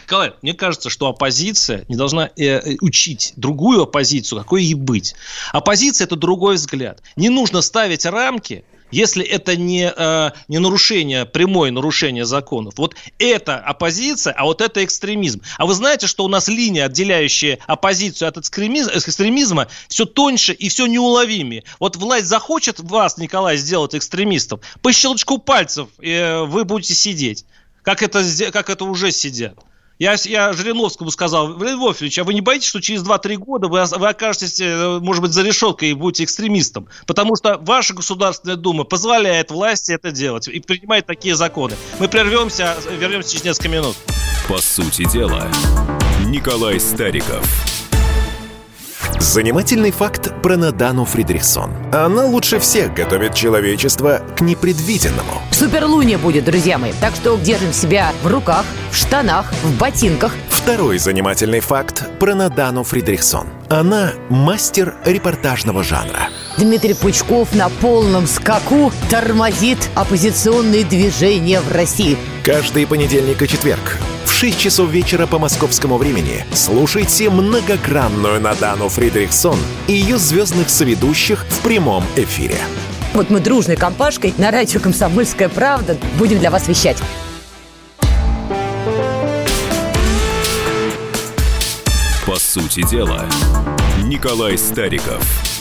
Николай, 0.01 0.33
мне 0.41 0.53
кажется, 0.53 0.89
что 0.89 1.07
оппозиция 1.07 1.85
не 1.87 1.95
должна 1.95 2.29
э, 2.35 2.45
э, 2.45 2.77
учить 2.81 3.33
другую 3.35 3.83
оппозицию, 3.83 4.39
какой 4.39 4.63
ей 4.63 4.73
быть. 4.73 5.15
Оппозиция– 5.51 6.05
это 6.07 6.15
другой 6.15 6.55
взгляд. 6.55 7.01
Не 7.15 7.29
нужно 7.29 7.61
ставить 7.61 8.05
рамки, 8.05 8.63
если 8.93 9.25
это 9.25 9.55
не, 9.55 9.91
э, 9.95 10.31
не 10.47 10.59
нарушение, 10.59 11.25
прямое 11.25 11.71
нарушение 11.71 12.25
законов. 12.25 12.75
Вот 12.77 12.95
это 13.17 13.57
оппозиция, 13.57 14.33
а 14.33 14.43
вот 14.45 14.61
это 14.61 14.83
экстремизм. 14.83 15.41
А 15.57 15.65
вы 15.65 15.73
знаете, 15.73 16.07
что 16.07 16.23
у 16.23 16.27
нас 16.27 16.47
линия, 16.47 16.85
отделяющая 16.85 17.59
оппозицию 17.65 18.29
от 18.29 18.37
экстремизма, 18.37 18.93
экстремизма 18.95 19.67
все 19.87 20.05
тоньше 20.05 20.53
и 20.53 20.69
все 20.69 20.85
неуловимее. 20.85 21.63
Вот 21.79 21.95
власть 21.95 22.27
захочет 22.27 22.79
вас, 22.79 23.17
Николай, 23.17 23.57
сделать 23.57 23.95
экстремистом, 23.95 24.61
по 24.81 24.93
щелчку 24.93 25.39
пальцев 25.39 25.87
э, 25.99 26.43
вы 26.43 26.63
будете 26.63 26.93
сидеть. 26.93 27.45
Как 27.81 28.01
это, 28.01 28.23
как 28.51 28.69
это 28.69 28.85
уже 28.85 29.11
сидят. 29.11 29.57
Я, 29.99 30.15
я 30.25 30.53
Жириновскому 30.53 31.11
сказал, 31.11 31.53
Владимир 31.53 31.95
а 32.17 32.23
вы 32.23 32.33
не 32.33 32.41
боитесь, 32.41 32.67
что 32.67 32.81
через 32.81 33.03
2-3 33.03 33.35
года 33.35 33.67
вы, 33.67 33.83
вы 33.85 34.09
окажетесь, 34.09 34.59
э, 34.59 34.99
может 34.99 35.21
быть, 35.21 35.31
за 35.31 35.43
решеткой 35.43 35.91
и 35.91 35.93
будете 35.93 36.23
экстремистом? 36.23 36.87
Потому 37.05 37.35
что 37.35 37.57
ваша 37.57 37.93
Государственная 37.93 38.55
Дума 38.55 38.83
позволяет 38.83 39.51
власти 39.51 39.91
это 39.91 40.11
делать 40.11 40.47
и 40.47 40.59
принимает 40.59 41.05
такие 41.05 41.35
законы. 41.35 41.75
Мы 41.99 42.07
прервемся, 42.07 42.75
вернемся 42.89 43.31
через 43.31 43.45
несколько 43.45 43.69
минут. 43.69 43.95
По 44.47 44.57
сути 44.57 45.09
дела, 45.09 45.49
Николай 46.25 46.79
Стариков. 46.79 47.72
Занимательный 49.23 49.91
факт 49.91 50.33
про 50.41 50.57
Надану 50.57 51.05
Фридрихсон. 51.05 51.71
Она 51.93 52.25
лучше 52.25 52.59
всех 52.59 52.93
готовит 52.93 53.33
человечество 53.33 54.21
к 54.35 54.41
непредвиденному. 54.41 55.41
Суперлуния 55.51 56.17
будет, 56.17 56.43
друзья 56.43 56.77
мои. 56.77 56.91
Так 56.99 57.15
что 57.15 57.37
держим 57.37 57.71
себя 57.71 58.11
в 58.21 58.27
руках, 58.27 58.65
в 58.91 58.97
штанах, 58.97 59.53
в 59.63 59.77
ботинках. 59.79 60.33
Второй 60.49 60.97
занимательный 60.97 61.61
факт 61.61 62.03
про 62.19 62.35
Надану 62.35 62.83
Фридрихсон. 62.83 63.47
Она 63.69 64.11
мастер 64.27 64.95
репортажного 65.05 65.83
жанра. 65.83 66.27
Дмитрий 66.57 66.93
Пучков 66.93 67.55
на 67.55 67.69
полном 67.69 68.27
скаку 68.27 68.91
тормозит 69.09 69.89
оппозиционные 69.95 70.83
движения 70.83 71.61
в 71.61 71.71
России. 71.71 72.17
Каждый 72.43 72.85
понедельник 72.85 73.41
и 73.41 73.47
четверг 73.47 73.99
в 74.33 74.35
6 74.35 74.59
часов 74.59 74.89
вечера 74.89 75.27
по 75.27 75.37
московскому 75.37 75.97
времени 75.97 76.43
слушайте 76.53 77.29
многогранную 77.29 78.41
Надану 78.41 78.89
Фридрихсон 78.89 79.57
и 79.87 79.93
ее 79.93 80.17
звездных 80.17 80.71
соведущих 80.71 81.45
в 81.47 81.59
прямом 81.59 82.03
эфире. 82.15 82.57
Вот 83.13 83.29
мы 83.29 83.39
дружной 83.39 83.77
компашкой 83.77 84.33
на 84.39 84.49
радио 84.49 84.79
«Комсомольская 84.79 85.49
правда» 85.49 85.95
будем 86.17 86.39
для 86.39 86.49
вас 86.49 86.67
вещать. 86.67 86.97
По 92.25 92.35
сути 92.35 92.81
дела, 92.89 93.29
Николай 94.03 94.57
Стариков. 94.57 95.52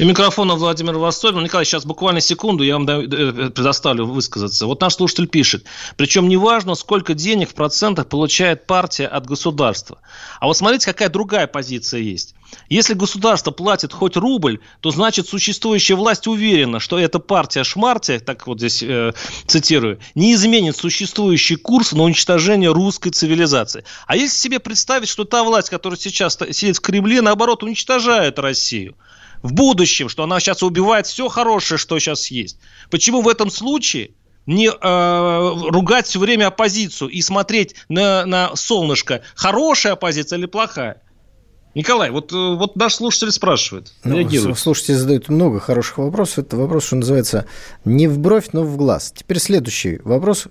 И 0.00 0.04
микрофона 0.06 0.54
Владимир 0.54 0.96
Востокин. 0.96 1.44
Николай, 1.44 1.66
сейчас 1.66 1.84
буквально 1.84 2.22
секунду, 2.22 2.64
я 2.64 2.72
вам 2.72 2.86
даю- 2.86 3.06
э, 3.06 3.50
предоставлю 3.50 4.06
высказаться. 4.06 4.64
Вот 4.64 4.80
наш 4.80 4.94
слушатель 4.94 5.26
пишет. 5.26 5.66
Причем 5.98 6.26
неважно, 6.26 6.74
сколько 6.74 7.12
денег 7.12 7.50
в 7.50 7.54
процентах 7.54 8.06
получает 8.06 8.66
партия 8.66 9.06
от 9.06 9.26
государства. 9.26 9.98
А 10.40 10.46
вот 10.46 10.56
смотрите, 10.56 10.86
какая 10.86 11.10
другая 11.10 11.46
позиция 11.46 12.00
есть. 12.00 12.34
Если 12.70 12.94
государство 12.94 13.50
платит 13.50 13.92
хоть 13.92 14.16
рубль, 14.16 14.60
то 14.80 14.90
значит 14.90 15.28
существующая 15.28 15.96
власть 15.96 16.26
уверена, 16.26 16.80
что 16.80 16.98
эта 16.98 17.18
партия 17.18 17.62
шмартия, 17.62 18.20
так 18.20 18.46
вот 18.46 18.56
здесь 18.56 18.82
э, 18.82 19.12
цитирую, 19.46 19.98
не 20.14 20.32
изменит 20.32 20.78
существующий 20.78 21.56
курс 21.56 21.92
на 21.92 22.04
уничтожение 22.04 22.72
русской 22.72 23.10
цивилизации. 23.10 23.84
А 24.06 24.16
если 24.16 24.34
себе 24.34 24.60
представить, 24.60 25.10
что 25.10 25.24
та 25.24 25.44
власть, 25.44 25.68
которая 25.68 25.98
сейчас 25.98 26.38
сидит 26.52 26.78
в 26.78 26.80
Кремле, 26.80 27.20
наоборот, 27.20 27.62
уничтожает 27.62 28.38
Россию, 28.38 28.96
в 29.42 29.52
будущем, 29.52 30.08
что 30.08 30.24
она 30.24 30.40
сейчас 30.40 30.62
убивает 30.62 31.06
все 31.06 31.28
хорошее, 31.28 31.78
что 31.78 31.98
сейчас 31.98 32.30
есть. 32.30 32.58
Почему 32.90 33.22
в 33.22 33.28
этом 33.28 33.50
случае 33.50 34.10
не 34.46 34.68
э, 34.68 35.70
ругать 35.70 36.06
все 36.06 36.18
время 36.18 36.48
оппозицию 36.48 37.08
и 37.10 37.20
смотреть 37.22 37.74
на, 37.88 38.24
на 38.26 38.54
солнышко, 38.56 39.22
хорошая 39.34 39.94
оппозиция 39.94 40.38
или 40.38 40.46
плохая? 40.46 41.02
Николай, 41.74 42.10
вот, 42.10 42.32
э, 42.32 42.36
вот 42.36 42.74
наш 42.76 42.94
слушатель 42.94 43.30
спрашивает, 43.30 43.92
Ну, 44.02 44.16
реагирует. 44.16 44.58
слушатели 44.58 44.94
задают 44.94 45.28
много 45.28 45.60
хороших 45.60 45.98
вопросов. 45.98 46.40
Это 46.40 46.56
вопрос, 46.56 46.86
что 46.86 46.96
называется, 46.96 47.46
не 47.84 48.08
в 48.08 48.18
бровь, 48.18 48.48
но 48.52 48.64
в 48.64 48.76
глаз. 48.76 49.12
Теперь 49.16 49.38
следующий 49.38 50.00
вопрос, 50.02 50.48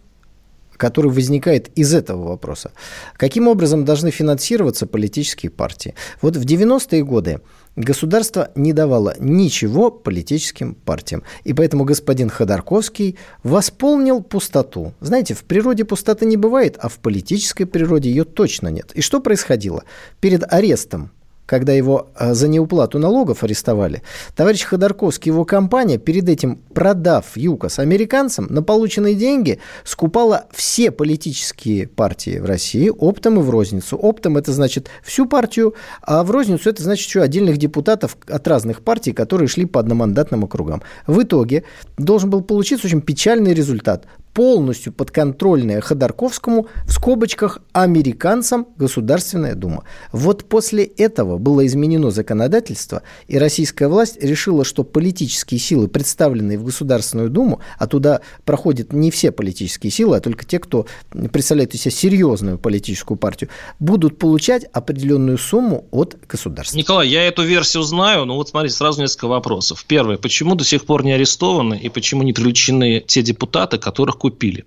который 0.77 1.11
возникает 1.11 1.67
из 1.77 1.93
этого 1.93 2.29
вопроса. 2.29 2.71
Каким 3.17 3.49
образом 3.49 3.83
должны 3.83 4.11
финансироваться 4.11 4.87
политические 4.87 5.49
партии? 5.49 5.93
Вот 6.21 6.37
в 6.37 6.45
90-е 6.45 7.03
годы 7.03 7.41
государство 7.79 8.51
не 8.55 8.73
давало 8.73 9.15
ничего 9.19 9.89
политическим 9.89 10.75
партиям. 10.75 11.23
И 11.43 11.53
поэтому 11.53 11.85
господин 11.85 12.29
Ходорковский 12.29 13.17
восполнил 13.43 14.21
пустоту. 14.21 14.93
Знаете, 14.99 15.33
в 15.33 15.43
природе 15.43 15.85
пустоты 15.85 16.25
не 16.25 16.37
бывает, 16.37 16.77
а 16.79 16.89
в 16.89 16.99
политической 16.99 17.65
природе 17.65 18.09
ее 18.09 18.25
точно 18.25 18.67
нет. 18.67 18.91
И 18.93 19.01
что 19.01 19.19
происходило? 19.21 19.83
Перед 20.19 20.43
арестом 20.51 21.11
когда 21.49 21.73
его 21.73 22.11
э, 22.15 22.35
за 22.35 22.47
неуплату 22.47 22.99
налогов 22.99 23.43
арестовали, 23.43 24.03
товарищ 24.35 24.65
Ходорковский 24.65 25.31
его 25.31 25.45
компания, 25.45 25.97
перед 25.97 26.29
этим 26.29 26.57
продав 26.75 27.25
ЮКОС 27.35 27.79
американцам, 27.79 28.45
на 28.51 28.61
полученные 28.61 29.15
деньги 29.15 29.59
скупала 29.83 30.45
все 30.51 30.91
политические 30.91 31.87
партии 31.87 32.37
в 32.37 32.45
России 32.45 32.91
оптом 32.95 33.39
и 33.39 33.41
в 33.41 33.49
розницу. 33.49 33.97
Оптом 33.97 34.37
это 34.37 34.51
значит 34.51 34.89
всю 35.03 35.25
партию, 35.25 35.73
а 36.03 36.23
в 36.23 36.29
розницу 36.29 36.69
это 36.69 36.83
значит 36.83 37.07
еще 37.07 37.23
отдельных 37.23 37.57
депутатов 37.57 38.15
от 38.27 38.47
разных 38.47 38.83
партий, 38.83 39.13
которые 39.13 39.47
шли 39.47 39.65
по 39.65 39.79
одномандатным 39.79 40.43
округам. 40.43 40.83
В 41.07 41.23
итоге 41.23 41.63
должен 41.97 42.29
был 42.29 42.43
получиться 42.43 42.85
очень 42.85 43.01
печальный 43.01 43.55
результат. 43.55 44.05
Полностью 44.33 44.93
подконтрольная 44.93 45.81
Ходорковскому, 45.81 46.67
в 46.85 46.91
скобочках, 46.91 47.59
американцам 47.71 48.67
Государственная 48.77 49.55
Дума. 49.55 49.83
Вот 50.11 50.45
после 50.45 50.83
этого 50.83 51.37
было 51.37 51.65
изменено 51.65 52.11
законодательство, 52.11 53.01
и 53.27 53.37
российская 53.37 53.87
власть 53.87 54.21
решила, 54.21 54.63
что 54.63 54.83
политические 54.83 55.59
силы, 55.59 55.87
представленные 55.87 56.57
в 56.57 56.63
Государственную 56.63 57.29
Думу, 57.29 57.59
а 57.77 57.87
туда 57.87 58.21
проходят 58.45 58.93
не 58.93 59.11
все 59.11 59.31
политические 59.31 59.91
силы, 59.91 60.17
а 60.17 60.19
только 60.19 60.45
те, 60.45 60.59
кто 60.59 60.85
представляет 61.31 61.73
из 61.73 61.81
себя 61.81 61.91
серьезную 61.91 62.57
политическую 62.57 63.17
партию, 63.17 63.49
будут 63.79 64.17
получать 64.17 64.65
определенную 64.73 65.37
сумму 65.37 65.85
от 65.91 66.17
государства. 66.27 66.77
Николай, 66.77 67.07
я 67.07 67.23
эту 67.23 67.43
версию 67.43 67.83
знаю, 67.83 68.25
но 68.25 68.35
вот 68.35 68.49
смотрите, 68.49 68.75
сразу 68.75 69.01
несколько 69.01 69.27
вопросов. 69.27 69.85
Первое, 69.87 70.17
почему 70.17 70.55
до 70.55 70.63
сих 70.63 70.85
пор 70.85 71.03
не 71.03 71.13
арестованы 71.13 71.79
и 71.79 71.89
почему 71.89 72.23
не 72.23 72.33
привлечены 72.33 73.03
те 73.05 73.21
депутаты, 73.21 73.77
которых 73.77 74.18
купили? 74.19 74.65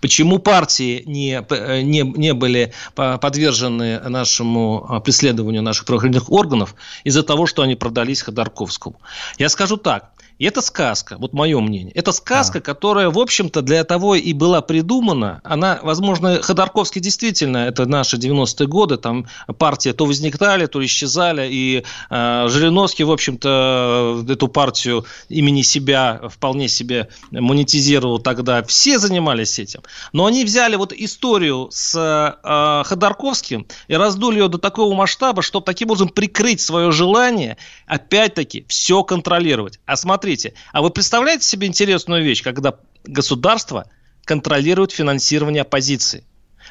Почему 0.00 0.38
партии 0.38 1.02
не, 1.06 1.44
э, 1.48 1.82
не, 1.82 2.02
не 2.02 2.32
были 2.34 2.72
подвержены 2.94 4.00
нашему 4.00 4.86
а, 4.88 5.00
преследованию 5.00 5.62
наших 5.62 5.84
правоохранительных 5.84 6.30
органов 6.30 6.74
из-за 7.04 7.22
того, 7.22 7.46
что 7.46 7.62
они 7.62 7.74
продались 7.74 8.22
Ходорковскому? 8.22 9.00
Я 9.38 9.48
скажу 9.48 9.76
так. 9.76 10.12
И 10.40 10.46
это 10.46 10.62
сказка, 10.62 11.18
вот 11.18 11.34
мое 11.34 11.60
мнение. 11.60 11.92
Это 11.94 12.12
сказка, 12.12 12.58
а. 12.58 12.60
которая, 12.62 13.10
в 13.10 13.18
общем-то, 13.18 13.60
для 13.60 13.84
того 13.84 14.14
и 14.14 14.32
была 14.32 14.62
придумана. 14.62 15.42
Она, 15.44 15.78
возможно, 15.82 16.40
Ходорковский 16.40 17.02
действительно, 17.02 17.58
это 17.58 17.84
наши 17.84 18.16
90-е 18.16 18.66
годы, 18.66 18.96
там 18.96 19.26
партия 19.58 19.92
то 19.92 20.06
возникали, 20.06 20.64
то 20.64 20.82
исчезали, 20.82 21.46
и 21.52 21.84
э, 22.08 22.46
Жириновский, 22.48 23.04
в 23.04 23.10
общем-то, 23.10 24.24
эту 24.30 24.48
партию 24.48 25.04
имени 25.28 25.60
себя 25.60 26.22
вполне 26.30 26.68
себе 26.68 27.08
монетизировал 27.30 28.18
тогда. 28.18 28.62
Все 28.62 28.98
занимались 28.98 29.58
этим. 29.58 29.82
Но 30.14 30.24
они 30.24 30.46
взяли 30.46 30.76
вот 30.76 30.94
историю 30.94 31.68
с 31.70 31.94
э, 31.94 32.82
Ходорковским 32.88 33.66
и 33.88 33.94
раздули 33.94 34.38
ее 34.38 34.48
до 34.48 34.56
такого 34.56 34.94
масштаба, 34.94 35.42
чтобы 35.42 35.66
таким 35.66 35.88
образом 35.90 36.08
прикрыть 36.08 36.62
свое 36.62 36.92
желание, 36.92 37.58
опять-таки, 37.84 38.64
все 38.68 39.04
контролировать. 39.04 39.80
А 39.84 39.96
смотри, 39.96 40.29
смотрите, 40.30 40.54
а 40.72 40.82
вы 40.82 40.90
представляете 40.90 41.44
себе 41.44 41.66
интересную 41.66 42.22
вещь, 42.22 42.42
когда 42.42 42.74
государство 43.04 43.86
контролирует 44.24 44.92
финансирование 44.92 45.62
оппозиции? 45.62 46.24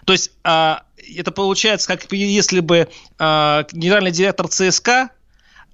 То 0.06 0.14
есть 0.14 0.32
а, 0.44 0.84
это 1.16 1.32
получается, 1.32 1.88
как 1.88 2.10
если 2.12 2.62
бы 2.62 2.88
а, 3.18 3.66
генеральный 3.72 4.12
директор 4.12 4.48
ЦСКА 4.48 5.10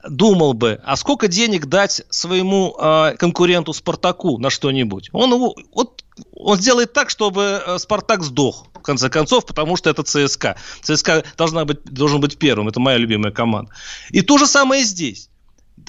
думал 0.07 0.53
бы, 0.53 0.79
а 0.83 0.95
сколько 0.95 1.27
денег 1.27 1.65
дать 1.65 2.03
своему 2.11 2.75
э, 2.79 3.15
конкуренту 3.17 3.73
Спартаку 3.73 4.37
на 4.37 4.51
что-нибудь? 4.51 5.09
Он 5.13 5.33
его, 5.33 5.55
вот, 5.73 6.03
он 6.35 6.59
сделает 6.59 6.93
так, 6.93 7.09
чтобы 7.09 7.63
э, 7.65 7.79
Спартак 7.79 8.21
сдох, 8.21 8.67
в 8.75 8.81
конце 8.83 9.09
концов, 9.09 9.47
потому 9.47 9.77
что 9.77 9.89
это 9.89 10.03
ЦСКА. 10.03 10.57
ЦСКА 10.83 11.23
должна 11.37 11.65
быть, 11.65 11.83
должен 11.85 12.21
быть 12.21 12.37
первым, 12.37 12.67
это 12.67 12.79
моя 12.79 12.99
любимая 12.99 13.31
команда. 13.31 13.71
И 14.11 14.21
то 14.21 14.37
же 14.37 14.45
самое 14.45 14.83
здесь 14.83 15.29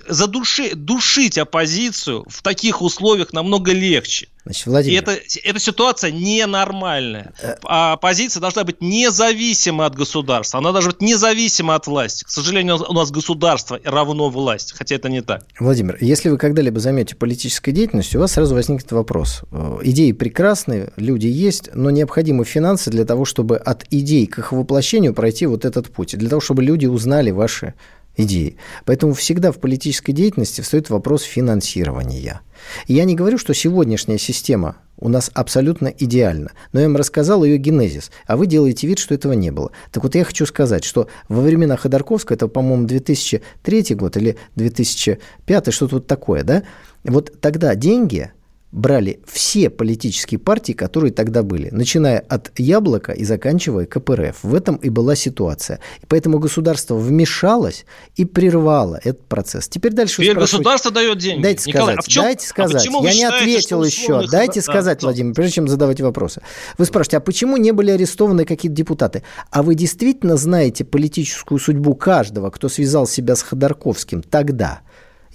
задуши, 0.08 0.74
душить 0.74 1.38
оппозицию 1.38 2.24
в 2.28 2.42
таких 2.42 2.82
условиях 2.82 3.32
намного 3.32 3.72
легче. 3.72 4.28
Значит, 4.46 4.66
Владимир. 4.66 4.94
И 4.94 4.98
это, 4.98 5.18
эта 5.42 5.58
ситуация 5.58 6.12
ненормальная. 6.12 7.32
Э... 7.42 7.56
А 7.64 7.94
оппозиция 7.94 8.40
должна 8.40 8.62
быть 8.62 8.80
независима 8.80 9.86
от 9.86 9.96
государства. 9.96 10.58
Она 10.58 10.70
должна 10.70 10.92
быть 10.92 11.02
независима 11.02 11.74
от 11.74 11.88
власти. 11.88 12.22
К 12.22 12.30
сожалению, 12.30 12.76
у 12.88 12.92
нас 12.92 13.10
государство 13.10 13.80
равно 13.84 14.30
власть, 14.30 14.72
хотя 14.78 14.94
это 14.94 15.08
не 15.08 15.20
так. 15.20 15.44
Владимир, 15.58 15.98
если 16.00 16.28
вы 16.28 16.38
когда-либо 16.38 16.78
займетесь 16.78 17.16
политической 17.16 17.72
деятельностью, 17.72 18.20
у 18.20 18.22
вас 18.22 18.32
сразу 18.32 18.54
возникнет 18.54 18.92
вопрос. 18.92 19.42
Э, 19.50 19.78
идеи 19.82 20.12
прекрасны, 20.12 20.92
люди 20.96 21.26
есть, 21.26 21.70
но 21.74 21.90
необходимы 21.90 22.44
финансы 22.44 22.90
для 22.90 23.04
того, 23.04 23.24
чтобы 23.24 23.56
от 23.56 23.84
идей 23.90 24.28
к 24.28 24.38
их 24.38 24.52
воплощению 24.52 25.12
пройти 25.12 25.46
вот 25.46 25.64
этот 25.64 25.90
путь. 25.90 26.16
Для 26.16 26.28
того, 26.28 26.40
чтобы 26.40 26.62
люди 26.62 26.86
узнали 26.86 27.32
ваши 27.32 27.74
идеи. 28.16 28.56
Поэтому 28.84 29.14
всегда 29.14 29.52
в 29.52 29.58
политической 29.58 30.12
деятельности 30.12 30.60
встает 30.60 30.90
вопрос 30.90 31.22
финансирования. 31.22 32.40
И 32.86 32.94
я 32.94 33.04
не 33.04 33.14
говорю, 33.14 33.38
что 33.38 33.54
сегодняшняя 33.54 34.18
система 34.18 34.76
у 34.98 35.08
нас 35.08 35.30
абсолютно 35.34 35.88
идеальна, 35.88 36.52
но 36.72 36.80
я 36.80 36.86
вам 36.86 36.96
рассказал 36.96 37.44
ее 37.44 37.58
генезис, 37.58 38.10
а 38.26 38.36
вы 38.36 38.46
делаете 38.46 38.86
вид, 38.86 38.98
что 38.98 39.14
этого 39.14 39.34
не 39.34 39.50
было. 39.50 39.70
Так 39.92 40.02
вот 40.02 40.14
я 40.14 40.24
хочу 40.24 40.46
сказать, 40.46 40.84
что 40.84 41.08
во 41.28 41.42
времена 41.42 41.76
Ходорковского, 41.76 42.34
это, 42.36 42.48
по-моему, 42.48 42.86
2003 42.86 43.94
год 43.94 44.16
или 44.16 44.36
2005, 44.56 45.72
что-то 45.72 45.96
вот 45.96 46.06
такое, 46.06 46.44
да, 46.44 46.62
вот 47.04 47.40
тогда 47.40 47.74
деньги 47.74 48.32
брали 48.76 49.20
все 49.26 49.70
политические 49.70 50.38
партии, 50.38 50.72
которые 50.72 51.10
тогда 51.10 51.42
были, 51.42 51.70
начиная 51.70 52.18
от 52.20 52.52
Яблока 52.58 53.12
и 53.12 53.24
заканчивая 53.24 53.86
КПРФ. 53.86 54.36
В 54.42 54.54
этом 54.54 54.76
и 54.76 54.90
была 54.90 55.16
ситуация. 55.16 55.80
И 56.02 56.06
поэтому 56.06 56.38
государство 56.38 56.94
вмешалось 56.94 57.86
и 58.16 58.26
прервало 58.26 59.00
этот 59.02 59.26
процесс. 59.26 59.66
Теперь 59.68 59.92
дальше 59.92 60.22
Теперь 60.22 60.36
государство 60.36 60.90
дает 60.90 61.16
деньги. 61.16 61.42
Дайте 61.42 61.70
Николай, 61.70 61.94
сказать. 61.94 62.06
А 62.06 62.10
чем, 62.10 62.22
дайте 62.22 62.44
а 62.44 62.48
сказать. 62.48 62.86
А 62.86 63.02
Я 63.02 63.14
не 63.14 63.24
ответил 63.24 63.82
еще. 63.82 64.26
Дайте 64.28 64.60
да, 64.60 64.64
сказать, 64.64 65.00
да, 65.00 65.06
Владимир, 65.06 65.34
прежде 65.34 65.54
чем 65.54 65.68
задавать 65.68 66.00
вопросы. 66.02 66.42
Вы 66.76 66.84
спрашиваете, 66.84 67.16
а 67.16 67.20
почему 67.20 67.56
не 67.56 67.72
были 67.72 67.90
арестованы 67.92 68.44
какие-то 68.44 68.76
депутаты? 68.76 69.22
А 69.50 69.62
вы 69.62 69.74
действительно 69.74 70.36
знаете 70.36 70.84
политическую 70.84 71.58
судьбу 71.58 71.94
каждого, 71.94 72.50
кто 72.50 72.68
связал 72.68 73.06
себя 73.06 73.36
с 73.36 73.42
Ходорковским 73.42 74.22
тогда? 74.22 74.80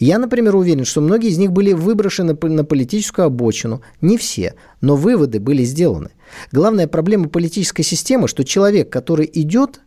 Я, 0.01 0.17
например, 0.17 0.55
уверен, 0.55 0.83
что 0.83 0.99
многие 0.99 1.29
из 1.29 1.37
них 1.37 1.51
были 1.51 1.73
выброшены 1.73 2.35
на 2.41 2.65
политическую 2.65 3.27
обочину. 3.27 3.83
Не 4.01 4.17
все, 4.17 4.55
но 4.81 4.95
выводы 4.95 5.39
были 5.39 5.63
сделаны. 5.63 6.09
Главная 6.51 6.87
проблема 6.87 7.29
политической 7.29 7.83
системы, 7.83 8.27
что 8.27 8.43
человек, 8.43 8.89
который 8.89 9.29
идет, 9.31 9.81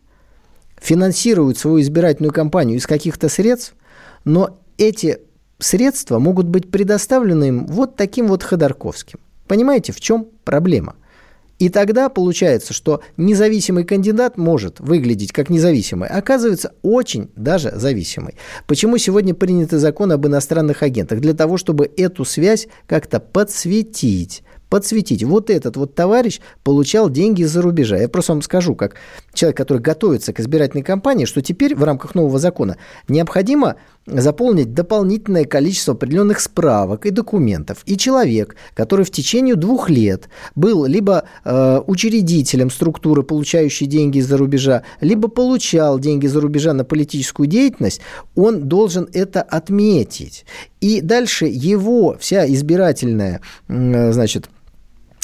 финансирует 0.77 1.57
свою 1.57 1.81
избирательную 1.81 2.31
кампанию 2.31 2.77
из 2.77 2.87
каких-то 2.87 3.27
средств, 3.27 3.75
но 4.23 4.57
эти 4.77 5.19
средства 5.59 6.17
могут 6.17 6.47
быть 6.47 6.71
предоставлены 6.71 7.49
им 7.49 7.67
вот 7.67 7.97
таким 7.97 8.27
вот 8.27 8.41
Ходорковским. 8.41 9.19
Понимаете, 9.49 9.91
в 9.91 9.99
чем 9.99 10.29
проблема? 10.45 10.95
И 11.57 11.69
тогда 11.69 12.09
получается, 12.09 12.73
что 12.73 13.01
независимый 13.15 13.85
кандидат 13.85 14.37
может 14.37 14.79
выглядеть 14.79 15.31
как 15.31 15.49
независимый, 15.49 16.09
а 16.09 16.17
оказывается 16.17 16.73
очень 16.81 17.29
даже 17.35 17.71
зависимый. 17.75 18.35
Почему 18.67 18.97
сегодня 18.97 19.33
приняты 19.33 19.77
закон 19.77 20.11
об 20.11 20.27
иностранных 20.27 20.83
агентах? 20.83 21.21
Для 21.21 21.33
того, 21.33 21.57
чтобы 21.57 21.89
эту 21.95 22.25
связь 22.25 22.67
как-то 22.87 23.19
подсветить 23.19 24.43
подсветить. 24.69 25.23
Вот 25.23 25.49
этот 25.49 25.77
вот 25.77 25.95
товарищ 25.95 26.41
получал 26.63 27.09
деньги 27.09 27.43
из-за 27.43 27.61
рубежа. 27.61 27.97
Я 27.97 28.09
просто 28.09 28.33
вам 28.33 28.41
скажу, 28.41 28.75
как 28.75 28.95
человек, 29.33 29.55
который 29.55 29.77
готовится 29.77 30.33
к 30.33 30.39
избирательной 30.39 30.83
кампании, 30.83 31.25
что 31.25 31.41
теперь 31.41 31.75
в 31.75 31.83
рамках 31.83 32.15
нового 32.15 32.39
закона 32.39 32.77
необходимо 33.07 33.75
заполнить 34.07 34.73
дополнительное 34.73 35.45
количество 35.45 35.93
определенных 35.93 36.39
справок 36.39 37.05
и 37.05 37.09
документов. 37.09 37.79
И 37.85 37.97
человек, 37.97 38.55
который 38.73 39.03
в 39.03 39.11
течение 39.11 39.55
двух 39.55 39.89
лет 39.89 40.29
был 40.55 40.85
либо 40.85 41.25
э, 41.43 41.81
учредителем 41.87 42.69
структуры, 42.69 43.23
получающей 43.23 43.87
деньги 43.87 44.19
из-за 44.19 44.37
рубежа, 44.37 44.83
либо 45.01 45.27
получал 45.27 45.99
деньги 45.99 46.25
из-за 46.25 46.39
рубежа 46.39 46.73
на 46.73 46.83
политическую 46.83 47.47
деятельность, 47.47 48.01
он 48.35 48.67
должен 48.67 49.07
это 49.13 49.41
отметить. 49.41 50.45
И 50.81 51.01
дальше 51.01 51.45
его 51.45 52.15
вся 52.19 52.45
избирательная, 52.47 53.41
э, 53.67 54.11
значит, 54.11 54.49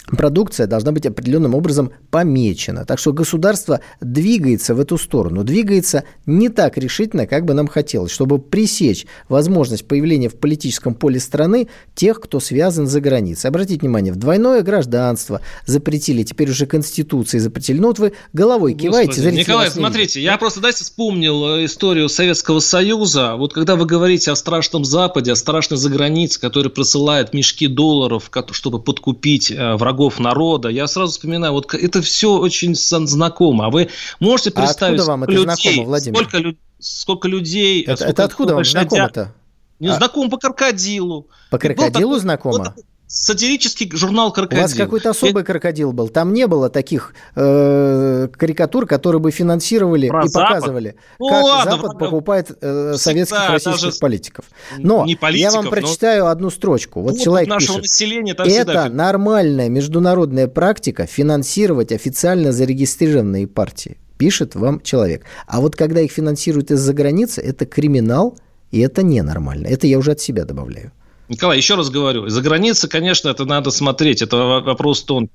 продукция 0.08 0.68
должна 0.68 0.92
быть 0.92 1.06
определенным 1.06 1.56
образом 1.56 1.92
помечена. 2.10 2.86
Так 2.86 3.00
что 3.00 3.14
государство 3.14 3.82
двигается 4.00 4.76
в 4.76 4.80
эту 4.80 4.98
сторону, 4.98 5.44
двигается 5.44 6.04
не 6.26 6.50
так 6.50 6.78
решительно, 6.78 7.28
как 7.28 7.46
бы 7.46 7.54
нам 7.54 7.68
хотелось, 7.68 8.12
чтобы 8.12 8.40
пресечь 8.40 9.06
возможность 9.30 9.88
появления 9.88 10.30
в 10.30 10.36
политическом 10.36 10.94
поле 10.96 11.20
страны 11.20 11.68
тех, 11.96 12.20
кто 12.20 12.40
связан 12.40 12.88
за 12.88 13.00
границей. 13.00 13.50
Обратите 13.50 13.80
внимание, 13.80 14.14
в 14.14 14.18
двойное 14.18 14.62
гражданство 14.62 15.42
запретили, 15.66 16.24
теперь 16.24 16.50
уже 16.50 16.66
Конституции 16.66 17.38
запретили. 17.38 17.80
Ну 17.80 17.88
вот 17.88 18.00
вы 18.00 18.14
головой 18.34 18.74
киваете. 18.74 19.22
Господи, 19.22 19.36
Николай, 19.36 19.72
смотрите, 19.72 20.22
я 20.22 20.38
просто, 20.38 20.60
дайте, 20.60 20.84
вспомнил 20.84 21.58
э, 21.58 21.66
историю 21.66 22.10
Советского 22.10 22.60
Союза. 22.60 23.36
Вот 23.38 23.54
когда 23.54 23.76
вы 23.76 23.86
говорите 23.86 24.32
о 24.32 24.36
страшном 24.36 24.84
Западе, 24.84 25.32
о 25.32 25.36
страшной 25.36 25.78
загранице, 25.78 26.40
который 26.40 26.72
присылает 26.72 27.34
мешки 27.34 27.68
долларов, 27.68 28.30
чтобы 28.52 28.82
подкупить 28.82 29.52
э, 29.52 29.76
врагов 29.76 29.91
врагов 29.92 30.20
народа. 30.20 30.70
Я 30.70 30.88
сразу 30.88 31.12
вспоминаю, 31.12 31.54
вот 31.54 31.74
это 31.74 32.02
все 32.02 32.38
очень 32.38 32.76
знакомо. 32.76 33.68
А 33.68 33.70
вы 33.70 33.90
можете 34.20 34.50
а 34.52 34.62
представить, 34.62 35.00
а 35.00 35.04
откуда 35.04 35.12
вам 35.12 35.24
это 35.24 35.32
людей, 35.34 35.44
знакомо, 35.44 35.86
Владимир? 35.86 36.18
Сколько, 36.18 36.58
сколько 36.80 37.28
людей... 37.28 37.82
Это, 37.84 37.96
сколько, 37.98 38.12
это 38.12 38.24
откуда 38.24 38.56
вам 38.56 38.66
знакомо-то? 38.66 39.34
Не 39.80 39.90
а... 39.90 39.96
знаком 39.96 40.30
по 40.30 40.38
крокодилу. 40.38 41.28
По 41.50 41.58
крокодилу 41.58 41.92
такой, 41.92 42.20
знакомо? 42.20 42.58
Вот, 42.58 42.86
сатирический 43.12 43.90
журнал 43.94 44.32
«Крокодил». 44.32 44.60
У 44.60 44.62
вас 44.64 44.74
какой-то 44.74 45.10
особый 45.10 45.44
крокодил 45.44 45.92
был. 45.92 46.08
Там 46.10 46.34
не 46.34 46.48
было 46.48 46.70
таких 46.70 47.14
э, 47.36 48.28
карикатур, 48.36 48.86
которые 48.88 49.20
бы 49.22 49.32
финансировали 49.32 50.08
Про 50.08 50.26
и 50.26 50.28
Запад? 50.30 50.50
показывали, 50.50 50.96
Ну 51.20 51.30
как 51.30 51.44
ладно, 51.44 51.72
Запад 51.72 52.00
покупает 52.00 52.50
э, 52.50 52.94
Всегда, 52.96 52.98
советских 52.98 53.50
российских 53.50 53.82
даже 53.86 54.00
политиков. 54.00 54.46
Но 54.78 55.06
не 55.06 55.12
я 55.12 55.18
политиков, 55.18 55.54
вам 55.56 55.66
но- 55.66 55.72
прочитаю 55.72 56.28
одну 56.28 56.50
строчку. 56.50 57.02
Вот 57.02 57.12
Опыт 57.14 57.24
человек 57.24 57.50
нашего 57.50 57.80
пишет. 57.80 57.92
населения 57.92 58.34
там 58.34 58.48
всегда 58.48 58.86
Это 58.86 58.94
нормальная 58.96 59.70
международная 59.70 60.48
практика 60.48 61.06
финансировать 61.06 61.92
официально 61.92 62.52
зарегистрированные 62.52 63.48
партии, 63.48 63.98
пишет 64.18 64.56
вам 64.56 64.82
человек. 64.82 65.26
А 65.48 65.60
вот 65.62 65.76
когда 65.76 66.00
их 66.02 66.12
финансируют 66.12 66.72
из-за 66.72 66.94
границы, 66.94 67.42
это 67.42 67.66
криминал, 67.66 68.38
и 68.72 68.80
это 68.80 69.04
ненормально. 69.04 69.68
Это 69.68 69.86
я 69.88 69.98
уже 69.98 70.12
от 70.12 70.22
себя 70.22 70.46
добавляю. 70.46 70.92
Николай, 71.32 71.58
еще 71.58 71.76
раз 71.76 71.90
говорю, 71.90 72.28
за 72.28 72.42
границей, 72.42 72.90
конечно, 72.90 73.30
это 73.30 73.46
надо 73.46 73.72
смотреть, 73.72 74.22
это 74.22 74.36
во- 74.36 74.60
вопрос 74.62 75.02
тонкий. 75.04 75.32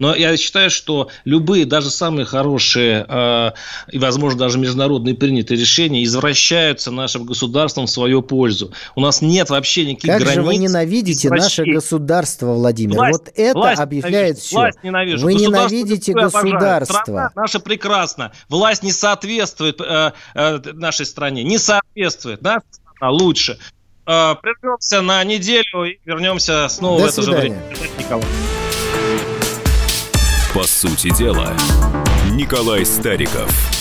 Но 0.00 0.12
я 0.14 0.36
считаю, 0.36 0.70
что 0.70 1.10
любые, 1.24 1.66
даже 1.66 1.88
самые 1.90 2.24
хорошие 2.26 3.06
э, 3.08 3.50
и, 3.92 3.98
возможно, 3.98 4.38
даже 4.40 4.58
международные 4.58 5.14
принятые 5.14 5.60
решения 5.60 6.02
извращаются 6.02 6.90
нашим 6.90 7.24
государством 7.26 7.86
в 7.86 7.90
свою 7.90 8.20
пользу. 8.22 8.72
У 8.96 9.00
нас 9.00 9.22
нет 9.22 9.50
вообще 9.50 9.84
никаких 9.86 10.10
Как 10.10 10.20
границ. 10.22 10.34
же 10.34 10.42
вы 10.42 10.56
ненавидите 10.56 11.30
наше 11.30 11.64
государство, 11.64 12.54
Владимир? 12.54 12.96
Власть- 12.96 13.12
вот 13.12 13.32
это 13.36 13.56
власть 13.58 13.80
объявляет 13.80 14.14
ненавижу, 14.14 14.40
все. 14.40 14.56
Власть 14.56 14.78
ненавижу. 14.82 15.24
Вы 15.24 15.34
ненавидите 15.34 16.12
государство. 16.12 16.94
Страна 17.02 17.30
наша 17.36 17.60
прекрасна. 17.60 18.32
Власть 18.48 18.82
не 18.82 18.90
соответствует 18.92 19.80
э, 19.80 20.12
э, 20.34 20.58
нашей 20.72 21.06
стране. 21.06 21.44
Не 21.44 21.58
соответствует. 21.58 22.42
Наша 22.42 22.62
страна 22.96 23.12
лучше. 23.12 23.58
Э, 24.06 24.34
прервемся 24.40 25.00
на 25.02 25.24
неделю 25.24 25.84
и 25.84 25.98
вернемся 26.04 26.68
снова 26.68 26.98
До 27.00 27.06
в 27.06 27.08
это 27.08 27.22
же 27.22 27.32
свидания. 27.32 27.62
время. 27.70 27.88
Николай. 27.98 28.24
По 30.52 30.62
сути 30.64 31.10
дела, 31.16 31.52
Николай 32.30 32.84
Стариков. 32.84 33.73